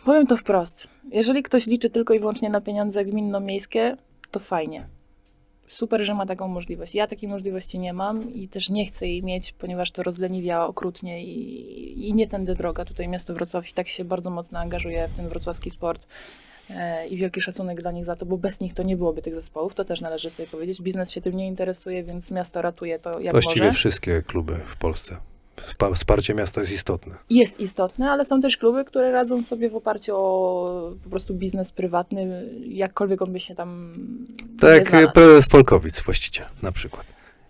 powiem 0.05 0.27
to 0.27 0.37
wprost. 0.37 0.89
Jeżeli 1.13 1.43
ktoś 1.43 1.67
liczy 1.67 1.91
tylko 1.91 2.15
i 2.15 2.19
wyłącznie 2.21 2.51
na 2.51 2.61
pieniądze 2.61 3.05
gminno-miejskie, 3.05 3.97
to 4.31 4.41
fajnie. 4.41 5.00
Super, 5.71 6.05
że 6.05 6.15
ma 6.15 6.27
taką 6.27 6.49
możliwość. 6.49 6.95
Ja 6.95 7.07
takiej 7.07 7.29
możliwości 7.29 7.79
nie 7.79 7.93
mam 7.93 8.35
i 8.35 8.49
też 8.49 8.71
nie 8.71 8.87
chcę 8.87 9.07
jej 9.07 9.23
mieć, 9.23 9.53
ponieważ 9.53 9.91
to 9.91 10.03
rozleniwia 10.03 10.67
okrutnie 10.67 11.25
i, 11.25 12.09
i 12.09 12.15
nie 12.15 12.27
tędy 12.27 12.55
droga. 12.55 12.85
Tutaj 12.85 13.09
miasto 13.09 13.35
Wrocław 13.35 13.71
i 13.71 13.73
tak 13.73 13.89
się 13.89 14.05
bardzo 14.05 14.31
mocno 14.31 14.59
angażuje 14.59 15.09
w 15.09 15.17
ten 15.17 15.29
wrocławski 15.29 15.71
sport 15.71 16.07
e, 16.71 17.09
i 17.09 17.17
wielki 17.17 17.41
szacunek 17.41 17.83
dla 17.83 17.93
nich 17.93 18.05
za 18.05 18.17
to, 18.17 18.27
bo 18.27 18.39
bez 18.39 18.61
nich 18.61 18.75
to 18.75 18.83
nie 18.83 18.97
byłoby 18.97 19.23
tych 19.23 19.35
zespołów, 19.35 19.75
to 19.75 19.85
też 19.85 20.01
należy 20.01 20.31
sobie 20.31 20.49
powiedzieć. 20.49 20.83
Biznes 20.83 21.11
się 21.11 21.21
tym 21.21 21.37
nie 21.37 21.47
interesuje, 21.47 22.05
więc 22.05 22.31
miasto 22.31 22.63
ratuje 22.63 22.99
to 22.99 23.21
jak 23.21 23.33
Właściwie 23.33 23.67
może. 23.67 23.79
wszystkie 23.79 24.23
kluby 24.23 24.61
w 24.67 24.77
Polsce. 24.77 25.17
Wspa- 25.67 25.95
Wsparcie 25.95 26.35
miasta 26.35 26.61
jest 26.61 26.73
istotne. 26.73 27.15
Jest 27.31 27.61
istotne, 27.61 28.11
ale 28.11 28.25
są 28.25 28.41
też 28.41 28.57
kluby, 28.57 28.85
które 28.85 29.13
radzą 29.13 29.43
sobie 29.43 29.71
w 29.71 29.77
oparciu 29.77 30.17
o 30.17 30.93
po 31.05 31.11
prostu 31.11 31.35
biznes 31.35 31.73
prywatny, 31.73 32.51
jakkolwiek 32.69 33.23
on 33.23 33.33
by 33.33 33.41
się 33.41 33.55
tam 33.55 33.95
Tak, 34.61 35.13
prezes 35.13 35.47
Polkowic, 35.47 36.01
właściciel 36.01 36.47
na 36.63 36.73
przykład. 36.73 37.07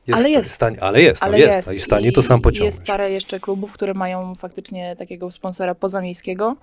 Jest, 0.07 0.21
Ale 0.21 0.31
jest. 0.31 0.51
Stań, 0.51 0.77
ale 0.81 1.03
jest, 1.03 1.23
Ale 1.23 1.33
no 1.33 1.39
jest. 1.39 1.69
A 1.69 1.73
i 1.73 1.79
stanie 1.79 2.13
to 2.13 2.23
sam 2.23 2.39
I 2.39 2.43
pociągnąć. 2.43 2.75
Jest 2.75 2.87
parę 2.87 3.13
jeszcze 3.13 3.41
klubów, 3.41 3.73
które 3.73 3.95
mają 3.95 4.35
faktycznie 4.35 4.97
takiego 4.97 5.31
sponsora 5.31 5.75
pozamiejskiego. 5.75 6.57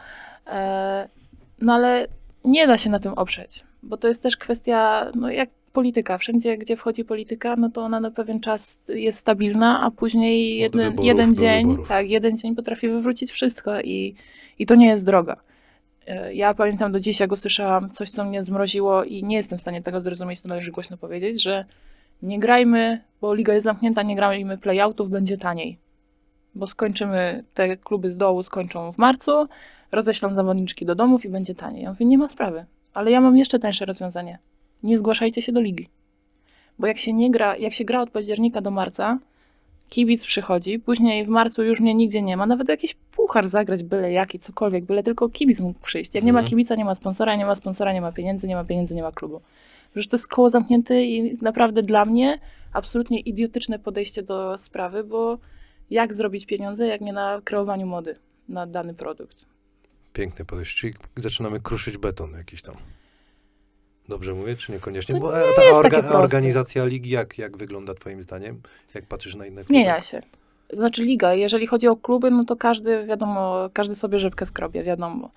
E, 0.47 1.10
no 1.62 1.73
ale 1.73 2.07
nie 2.45 2.67
da 2.67 2.77
się 2.77 2.89
na 2.89 2.99
tym 2.99 3.13
oprzeć, 3.13 3.63
bo 3.83 3.97
to 3.97 4.07
jest 4.07 4.21
też 4.21 4.38
kwestia, 4.38 5.12
no 5.15 5.29
jak 5.29 5.49
polityka. 5.77 6.17
Wszędzie, 6.17 6.57
gdzie 6.57 6.75
wchodzi 6.75 7.05
polityka, 7.05 7.55
no 7.55 7.69
to 7.69 7.81
ona 7.81 7.99
na 7.99 8.11
pewien 8.11 8.39
czas 8.39 8.77
jest 8.87 9.17
stabilna, 9.19 9.81
a 9.81 9.91
później 9.91 10.57
jeden, 10.57 10.81
wyborów 10.81 11.05
jeden 11.05 11.35
dzień, 11.35 11.67
wyborów. 11.67 11.87
tak, 11.89 12.09
jeden 12.09 12.37
dzień 12.37 12.55
potrafi 12.55 12.89
wywrócić 12.89 13.31
wszystko 13.31 13.81
i, 13.81 14.15
i 14.59 14.65
to 14.65 14.75
nie 14.75 14.87
jest 14.87 15.05
droga. 15.05 15.35
E, 16.07 16.33
Ja 16.33 16.53
pamiętam 16.53 16.91
do 16.91 16.99
dziś, 16.99 17.19
jak 17.19 17.31
usłyszałam 17.31 17.89
coś, 17.89 18.09
co 18.09 18.23
mnie 18.25 18.43
zmroziło 18.43 19.03
i 19.03 19.23
nie 19.23 19.35
jestem 19.35 19.57
w 19.57 19.61
stanie 19.61 19.81
tego 19.83 20.01
zrozumieć, 20.01 20.41
to 20.41 20.47
należy 20.47 20.71
głośno 20.71 20.97
powiedzieć, 20.97 21.43
że 21.43 21.65
nie 22.21 22.39
grajmy, 22.39 23.01
bo 23.21 23.33
liga 23.33 23.53
jest 23.53 23.63
zamknięta, 23.63 24.03
nie 24.03 24.15
grajmy 24.15 24.57
playoutów, 24.57 25.09
będzie 25.09 25.37
taniej. 25.37 25.77
Bo 26.55 26.67
skończymy, 26.67 27.43
te 27.53 27.77
kluby 27.77 28.11
z 28.11 28.17
dołu 28.17 28.43
skończą 28.43 28.91
w 28.91 28.97
marcu, 28.97 29.31
roześlą 29.91 30.33
zawodniczki 30.33 30.85
do 30.85 30.95
domów 30.95 31.25
i 31.25 31.29
będzie 31.29 31.55
taniej. 31.55 31.83
Ja 31.83 31.89
mówię, 31.89 32.05
nie 32.05 32.17
ma 32.17 32.27
sprawy, 32.27 32.65
ale 32.93 33.11
ja 33.11 33.21
mam 33.21 33.37
jeszcze 33.37 33.59
tańsze 33.59 33.85
rozwiązanie. 33.85 34.37
Nie 34.88 34.97
zgłaszajcie 34.97 35.41
się 35.41 35.52
do 35.52 35.62
ligi. 35.62 35.89
Bo 36.80 36.88
jak 36.88 36.97
się 36.97 37.13
nie 37.13 37.32
gra, 37.32 37.58
jak 37.58 37.73
się 37.73 37.86
gra 37.86 38.02
od 38.02 38.10
października 38.10 38.62
do 38.62 38.71
marca, 38.71 39.19
kibic 39.89 40.26
przychodzi, 40.26 40.80
później 40.80 41.26
w 41.26 41.28
marcu 41.28 41.63
już 41.63 41.80
mnie 41.80 41.93
nigdzie 41.95 42.21
nie 42.21 42.38
ma, 42.38 42.45
nawet 42.45 42.69
jakiś 42.69 42.93
puchar 43.15 43.50
zagrać, 43.50 43.84
byle 43.84 44.12
jaki, 44.12 44.39
cokolwiek, 44.39 44.86
byle 44.86 45.04
tylko 45.04 45.30
kibic 45.30 45.60
mógł 45.60 45.80
przyjść. 45.80 46.15
Jak 46.15 46.23
nie 46.23 46.34
ma 46.34 46.39
Mhm. 46.39 46.50
kibica, 46.50 46.76
nie 46.76 46.86
ma 46.86 46.95
sponsora, 46.95 47.36
nie 47.36 47.45
ma 47.45 47.56
sponsora, 47.56 47.93
nie 47.93 48.02
ma 48.02 48.12
pieniędzy, 48.12 48.47
nie 48.47 48.56
ma 48.56 48.63
pieniędzy, 48.63 48.95
nie 48.95 49.04
ma 49.04 49.12
klubu. 49.12 49.41
Przecież 49.91 50.08
to 50.08 50.17
jest 50.17 50.28
koło 50.28 50.50
zamknięte 50.50 51.04
i 51.04 51.38
naprawdę 51.41 51.82
dla 51.84 52.06
mnie 52.06 52.39
absolutnie 52.73 53.19
idiotyczne 53.19 53.80
podejście 53.80 54.23
do 54.23 54.58
sprawy, 54.58 55.04
bo 55.04 55.38
jak 55.89 56.13
zrobić 56.13 56.45
pieniądze, 56.45 56.88
jak 56.88 57.02
nie 57.02 57.13
na 57.13 57.41
kreowaniu 57.43 57.88
mody 57.88 58.15
na 58.50 58.67
dany 58.67 58.93
produkt. 58.93 59.45
Piękne 60.13 60.45
podejście. 60.45 60.80
Czyli 60.82 60.93
zaczynamy 61.15 61.60
kruszyć 61.60 61.97
beton 61.97 62.32
jakiś 62.34 62.62
tam. 62.62 62.76
Dobrze 64.08 64.34
mówię, 64.34 64.56
czy 64.56 64.72
niekoniecznie? 64.72 65.15
To 65.15 65.22
Bo 65.22 65.32
nie 65.32 65.38
a 65.38 65.56
ta 65.56 65.63
jest 65.63 65.74
orga, 65.76 65.89
takie 65.89 66.02
proste. 66.02 66.17
organizacja 66.20 66.86
ligi, 66.86 67.10
jak, 67.10 67.38
jak 67.38 67.58
wygląda 67.58 67.93
twoim 67.93 68.24
zdaniem? 68.24 68.62
Jak 68.93 69.06
patrzysz 69.06 69.36
na 69.36 69.46
inne 69.46 69.63
Zmienia 69.63 69.91
kluby? 69.93 70.08
się. 70.08 70.22
Znaczy 70.74 71.04
liga, 71.04 71.34
jeżeli 71.34 71.67
chodzi 71.67 71.88
o 71.88 71.96
kluby, 71.98 72.32
no 72.32 72.43
to 72.43 72.56
każdy, 72.56 73.06
wiadomo, 73.06 73.70
każdy 73.74 73.96
sobie 73.96 74.20
rzepkę 74.20 74.46
skrobie, 74.46 74.84
wiadomo. 74.84 75.32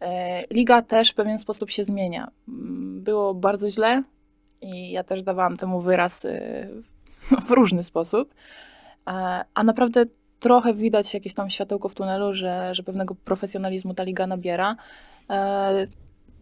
E, 0.00 0.44
Liga 0.54 0.82
też 0.82 1.10
w 1.10 1.14
pewien 1.14 1.38
sposób 1.38 1.70
się 1.70 1.84
zmienia. 1.84 2.30
Mm, 2.48 3.02
Było 3.02 3.34
bardzo 3.34 3.70
źle 3.70 4.02
i 4.60 4.90
ja 4.90 5.04
też 5.04 5.22
dawałam 5.22 5.56
temu 5.56 5.80
wyraz 5.80 6.24
e, 6.24 6.68
w 7.46 7.50
różny 7.50 7.84
sposób, 7.84 8.34
E, 9.08 9.44
a 9.54 9.62
naprawdę 9.64 10.04
trochę 10.40 10.74
widać 10.74 11.14
jakieś 11.14 11.34
tam 11.34 11.50
światełko 11.50 11.88
w 11.88 11.94
tunelu, 11.94 12.32
że, 12.32 12.74
że 12.74 12.82
pewnego 12.82 13.14
profesjonalizmu 13.14 13.94
ta 13.94 14.02
liga 14.02 14.26
nabiera. 14.26 14.76
E, 15.30 15.86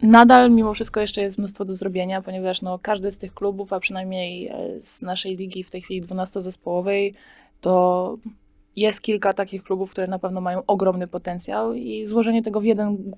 Nadal 0.05 0.51
mimo 0.51 0.75
wszystko 0.75 1.01
jeszcze 1.01 1.23
jest 1.23 1.39
mnóstwo 1.39 1.65
do 1.65 1.75
zrobienia, 1.75 2.23
ponieważ 2.23 2.63
no, 2.63 2.79
każdy 2.79 3.13
z 3.13 3.17
tych 3.17 3.35
klubów, 3.35 3.73
a 3.73 3.81
przynajmniej 3.81 4.49
e, 4.49 4.55
z 4.83 5.03
naszej 5.03 5.37
ligi 5.37 5.65
w 5.65 5.71
tej 5.71 5.83
chwili 5.83 6.03
12-zespołowej, 6.03 7.13
to 7.61 8.17
jest 8.77 9.01
kilka 9.01 9.35
takich 9.35 9.63
klubów, 9.63 9.91
które 9.91 10.07
na 10.07 10.19
pewno 10.19 10.41
mają 10.41 10.63
ogromny 10.67 11.07
potencjał 11.07 11.75
i 11.75 12.07
złożenie 12.07 12.43
tego 12.43 12.61
w 12.61 12.65
jeden, 12.65 13.17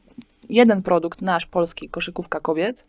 jeden 0.48 0.82
produkt, 0.82 1.22
nasz 1.22 1.46
polski, 1.46 1.88
koszykówka 1.88 2.40
kobiet, 2.40 2.84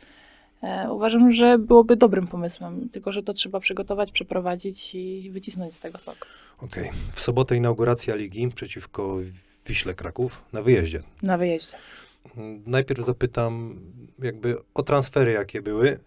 e, 0.61 0.91
uważam, 0.91 1.31
że 1.31 1.57
byłoby 1.57 1.95
dobrym 1.95 2.27
pomysłem, 2.27 2.89
tylko 2.89 3.11
że 3.11 3.23
to 3.23 3.33
trzeba 3.33 3.59
przygotować, 3.59 4.11
przeprowadzić 4.11 4.95
i 4.95 5.29
wycisnąć 5.31 5.73
z 5.73 5.79
tego 5.79 5.97
sok. 5.97 6.27
Okej. 6.61 6.89
W 7.13 7.19
sobotę 7.19 7.55
inauguracja 7.55 8.15
ligi 8.15 8.49
przeciwko 8.55 9.17
Wiśle 9.65 9.93
Kraków 9.93 10.41
na 10.53 10.61
wyjeździe. 10.61 11.01
Na 11.23 11.37
wyjeździe. 11.37 11.77
Najpierw 12.65 13.05
zapytam 13.05 13.79
jakby 14.19 14.55
o 14.73 14.83
transfery, 14.83 15.31
jakie 15.31 15.61
były 15.61 15.99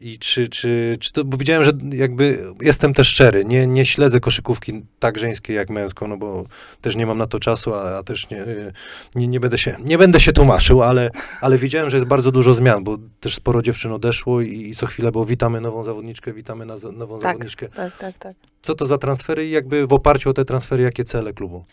i 0.00 0.18
czy, 0.18 0.48
czy, 0.48 0.96
czy 1.00 1.12
to, 1.12 1.24
bo 1.24 1.36
widziałem, 1.36 1.64
że 1.64 1.72
jakby 1.92 2.38
jestem 2.60 2.94
też 2.94 3.08
szczery, 3.08 3.44
nie, 3.44 3.66
nie 3.66 3.86
śledzę 3.86 4.20
koszykówki 4.20 4.82
tak 4.98 5.18
żeńskiej 5.18 5.56
jak 5.56 5.70
męską, 5.70 6.06
no 6.06 6.16
bo 6.16 6.44
też 6.80 6.96
nie 6.96 7.06
mam 7.06 7.18
na 7.18 7.26
to 7.26 7.40
czasu, 7.40 7.74
a, 7.74 7.98
a 7.98 8.02
też 8.02 8.30
nie, 8.30 8.44
nie, 9.14 9.28
nie, 9.28 9.40
będę 9.40 9.58
się, 9.58 9.76
nie 9.84 9.98
będę 9.98 10.20
się 10.20 10.32
tłumaczył, 10.32 10.82
ale, 10.82 11.10
ale 11.40 11.58
widziałem, 11.58 11.90
że 11.90 11.96
jest 11.96 12.08
bardzo 12.08 12.32
dużo 12.32 12.54
zmian, 12.54 12.84
bo 12.84 12.98
też 13.20 13.34
sporo 13.34 13.62
dziewczyn 13.62 13.92
odeszło 13.92 14.40
i, 14.40 14.68
i 14.68 14.76
co 14.76 14.86
chwilę, 14.86 15.12
bo 15.12 15.24
witamy 15.24 15.60
nową 15.60 15.84
zawodniczkę, 15.84 16.32
witamy 16.32 16.66
na, 16.66 16.74
nową 16.92 17.18
Tak. 17.18 17.22
zawodniczkę. 17.22 17.68
Tak, 17.68 17.96
tak, 17.98 18.18
tak. 18.18 18.36
Co 18.62 18.74
to 18.74 18.86
za 18.86 18.98
transfery 18.98 19.46
i 19.46 19.50
jakby 19.50 19.86
w 19.86 19.92
oparciu 19.92 20.30
o 20.30 20.32
te 20.32 20.44
transfery, 20.44 20.82
jakie 20.82 21.04
cele 21.04 21.32
klubu? 21.32 21.64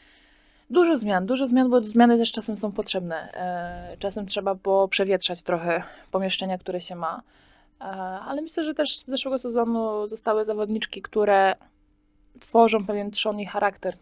Dużo 0.74 0.98
zmian, 0.98 1.26
dużo 1.26 1.48
zmian, 1.48 1.70
bo 1.70 1.82
zmiany 1.82 2.18
też 2.18 2.32
czasem 2.32 2.58
są 2.58 2.72
potrzebne. 2.72 3.32
E, 3.34 3.98
Czasem 3.98 4.26
trzeba 4.26 4.56
było 4.56 4.88
przewietrzać 4.88 5.44
trochę 5.44 5.84
pomieszczenia, 6.12 6.58
które 6.58 6.82
się 6.82 6.96
ma. 6.96 7.22
E, 7.82 7.84
Ale 8.28 8.42
myślę, 8.42 8.64
że 8.64 8.74
też 8.74 8.98
z 8.98 9.06
zeszłego 9.08 9.40
sezonu 9.40 10.08
zostały 10.08 10.46
zawodniczki, 10.46 11.02
które 11.02 11.56
tworzą 12.40 12.86
pewien 12.86 13.12
trzon 13.12 13.40
i 13.40 13.46
charakter 13.46 13.98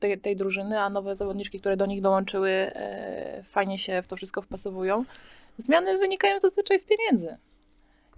tej, 0.00 0.20
tej 0.20 0.36
drużyny, 0.36 0.80
a 0.80 0.90
nowe 0.90 1.16
zawodniczki, 1.16 1.60
które 1.60 1.76
do 1.76 1.86
nich 1.86 2.02
dołączyły, 2.02 2.50
e, 2.50 3.44
fajnie 3.50 3.78
się 3.78 4.02
w 4.02 4.06
to 4.06 4.16
wszystko 4.16 4.42
wpasowują. 4.42 5.04
Zmiany 5.58 5.98
wynikają 5.98 6.38
zazwyczaj 6.38 6.78
z 6.78 6.84
pieniędzy. 6.84 7.36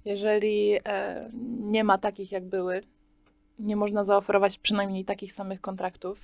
Jeżeli 0.05 0.79
nie 1.61 1.85
ma 1.85 1.99
takich, 1.99 2.33
jak 2.33 2.44
były, 2.44 2.83
nie 3.59 3.77
można 3.77 4.05
zaoferować 4.05 4.59
przynajmniej 4.59 5.05
takich 5.05 5.33
samych 5.33 5.61
kontraktów, 5.61 6.21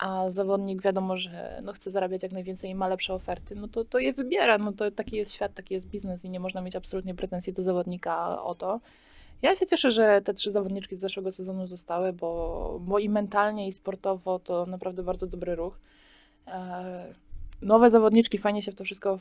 a 0.00 0.30
zawodnik 0.30 0.82
wiadomo, 0.82 1.16
że 1.16 1.60
no, 1.64 1.72
chce 1.72 1.90
zarabiać 1.90 2.22
jak 2.22 2.32
najwięcej 2.32 2.70
i 2.70 2.74
ma 2.74 2.88
lepsze 2.88 3.14
oferty, 3.14 3.54
no 3.54 3.68
to, 3.68 3.84
to 3.84 3.98
je 3.98 4.12
wybiera. 4.12 4.58
No 4.58 4.72
to 4.72 4.90
taki 4.90 5.16
jest 5.16 5.32
świat, 5.32 5.54
taki 5.54 5.74
jest 5.74 5.86
biznes 5.86 6.24
i 6.24 6.30
nie 6.30 6.40
można 6.40 6.60
mieć 6.60 6.76
absolutnie 6.76 7.14
pretensji 7.14 7.52
do 7.52 7.62
zawodnika 7.62 8.42
o 8.42 8.54
to. 8.54 8.80
Ja 9.42 9.56
się 9.56 9.66
cieszę, 9.66 9.90
że 9.90 10.20
te 10.24 10.34
trzy 10.34 10.52
zawodniczki 10.52 10.96
z 10.96 11.00
zeszłego 11.00 11.32
sezonu 11.32 11.66
zostały, 11.66 12.12
bo, 12.12 12.78
bo 12.82 12.98
i 12.98 13.08
mentalnie, 13.08 13.68
i 13.68 13.72
sportowo 13.72 14.38
to 14.38 14.66
naprawdę 14.66 15.02
bardzo 15.02 15.26
dobry 15.26 15.54
ruch. 15.54 15.78
Nowe 17.62 17.90
zawodniczki 17.90 18.38
fajnie 18.38 18.62
się 18.62 18.72
w 18.72 18.74
to 18.74 18.84
wszystko 18.84 19.18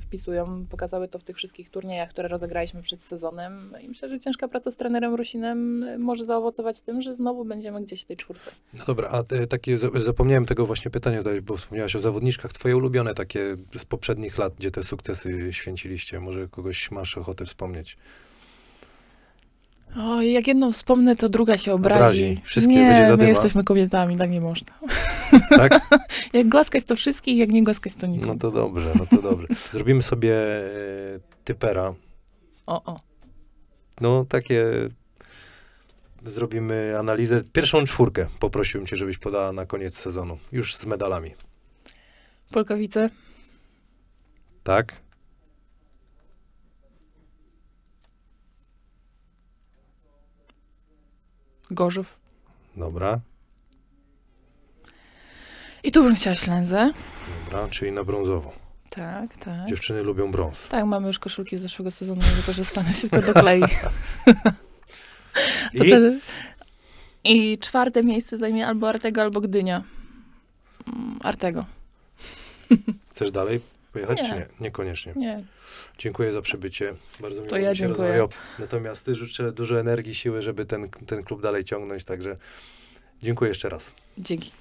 wpisują. 0.00 0.66
Pokazały 0.70 1.08
to 1.08 1.18
w 1.18 1.24
tych 1.24 1.36
wszystkich 1.36 1.70
turniejach, 1.70 2.10
które 2.10 2.28
rozegraliśmy 2.28 2.82
przed 2.82 3.04
sezonem. 3.04 3.74
I 3.82 3.88
myślę, 3.88 4.08
że 4.08 4.20
ciężka 4.20 4.48
praca 4.48 4.70
z 4.70 4.76
trenerem 4.76 5.14
Rusinem 5.14 5.84
może 6.02 6.24
zaowocować 6.24 6.80
tym, 6.80 7.02
że 7.02 7.14
znowu 7.14 7.44
będziemy 7.44 7.82
gdzieś 7.82 8.02
w 8.02 8.04
tej 8.04 8.16
czwórce. 8.16 8.50
No 8.78 8.84
dobra, 8.84 9.08
a 9.08 9.22
te, 9.22 9.46
takie, 9.46 9.78
za- 9.78 9.90
zapomniałem 10.04 10.46
tego 10.46 10.66
właśnie 10.66 10.90
pytania 10.90 11.22
zadać, 11.22 11.40
bo 11.40 11.56
wspomniałaś 11.56 11.96
o 11.96 12.00
zawodniczkach. 12.00 12.52
Twoje 12.52 12.76
ulubione 12.76 13.14
takie 13.14 13.56
z 13.76 13.84
poprzednich 13.84 14.38
lat, 14.38 14.54
gdzie 14.58 14.70
te 14.70 14.82
sukcesy 14.82 15.52
święciliście. 15.52 16.20
Może 16.20 16.48
kogoś 16.48 16.90
masz 16.90 17.18
ochotę 17.18 17.44
wspomnieć? 17.44 17.96
O, 19.96 20.22
jak 20.22 20.46
jedną 20.46 20.72
wspomnę, 20.72 21.16
to 21.16 21.28
druga 21.28 21.58
się 21.58 21.72
obrazi. 21.72 21.98
Obrazi. 22.00 22.40
Wszystkie 22.44 22.74
nie, 22.74 22.90
będzie 22.90 23.16
my 23.16 23.28
jesteśmy 23.28 23.64
kobietami, 23.64 24.16
tak 24.16 24.30
nie 24.30 24.40
można. 24.40 24.74
Tak? 25.48 25.80
Jak 26.32 26.48
głaskać 26.48 26.84
to 26.84 26.96
wszystkich, 26.96 27.38
jak 27.38 27.50
nie 27.50 27.64
głaskać 27.64 27.94
to 27.94 28.06
nikogo. 28.06 28.32
No 28.32 28.38
to 28.38 28.50
dobrze, 28.50 28.92
no 28.98 29.06
to 29.06 29.22
dobrze. 29.22 29.46
Zrobimy 29.72 30.02
sobie 30.02 30.36
e, 30.36 31.20
typera. 31.44 31.94
O, 32.66 32.84
o. 32.84 33.00
No 34.00 34.24
takie... 34.24 34.64
Zrobimy 36.26 36.94
analizę. 36.98 37.42
Pierwszą 37.52 37.84
czwórkę 37.84 38.26
poprosiłem 38.40 38.86
cię, 38.86 38.96
żebyś 38.96 39.18
podała 39.18 39.52
na 39.52 39.66
koniec 39.66 39.98
sezonu. 39.98 40.38
Już 40.52 40.76
z 40.76 40.86
medalami. 40.86 41.30
Polkowice, 42.50 43.10
Tak? 44.62 44.96
Gorzów. 51.72 52.18
Dobra. 52.76 53.20
I 55.84 55.92
tu 55.92 56.02
bym 56.04 56.14
chciała 56.14 56.36
Ślęzę. 56.36 56.92
Dobra, 57.50 57.68
czyli 57.68 57.92
na 57.92 58.04
brązowo. 58.04 58.52
Tak, 58.90 59.36
tak. 59.38 59.68
Dziewczyny 59.68 60.02
lubią 60.02 60.30
brąz. 60.32 60.68
Tak, 60.68 60.84
mamy 60.84 61.06
już 61.06 61.18
koszulki 61.18 61.56
z 61.56 61.60
zeszłego 61.60 61.90
sezonu, 61.90 62.20
wykorzystane 62.36 62.94
się 62.94 63.08
to 63.08 63.22
doklei. 63.22 63.62
I 65.74 65.78
ten- 65.90 66.20
I 67.24 67.58
czwarte 67.58 68.02
miejsce 68.04 68.36
zajmie 68.38 68.66
albo 68.66 68.88
Artego, 68.88 69.22
albo 69.22 69.40
Gdynia. 69.40 69.82
Mm, 70.86 71.18
Artego. 71.22 71.64
chcesz 73.10 73.30
dalej 73.30 73.60
pojechać, 73.92 74.18
nie. 74.18 74.28
czy 74.28 74.34
nie? 74.34 74.46
Niekoniecznie. 74.60 75.12
Nie. 75.16 75.44
Dziękuję 75.98 76.32
za 76.32 76.42
przybycie. 76.42 76.94
Bardzo 77.20 77.40
miło 77.40 77.50
to 77.50 77.56
ja 77.56 77.70
mi 77.70 77.76
się 77.76 77.88
rozmawiał. 77.88 78.28
Natomiast 78.58 79.06
życzę 79.06 79.52
dużo 79.52 79.80
energii, 79.80 80.14
siły, 80.14 80.42
żeby 80.42 80.66
ten, 80.66 80.88
ten 80.88 81.22
klub 81.22 81.42
dalej 81.42 81.64
ciągnąć, 81.64 82.04
także 82.04 82.34
dziękuję 83.22 83.48
jeszcze 83.48 83.68
raz. 83.68 83.94
Dzięki. 84.18 84.52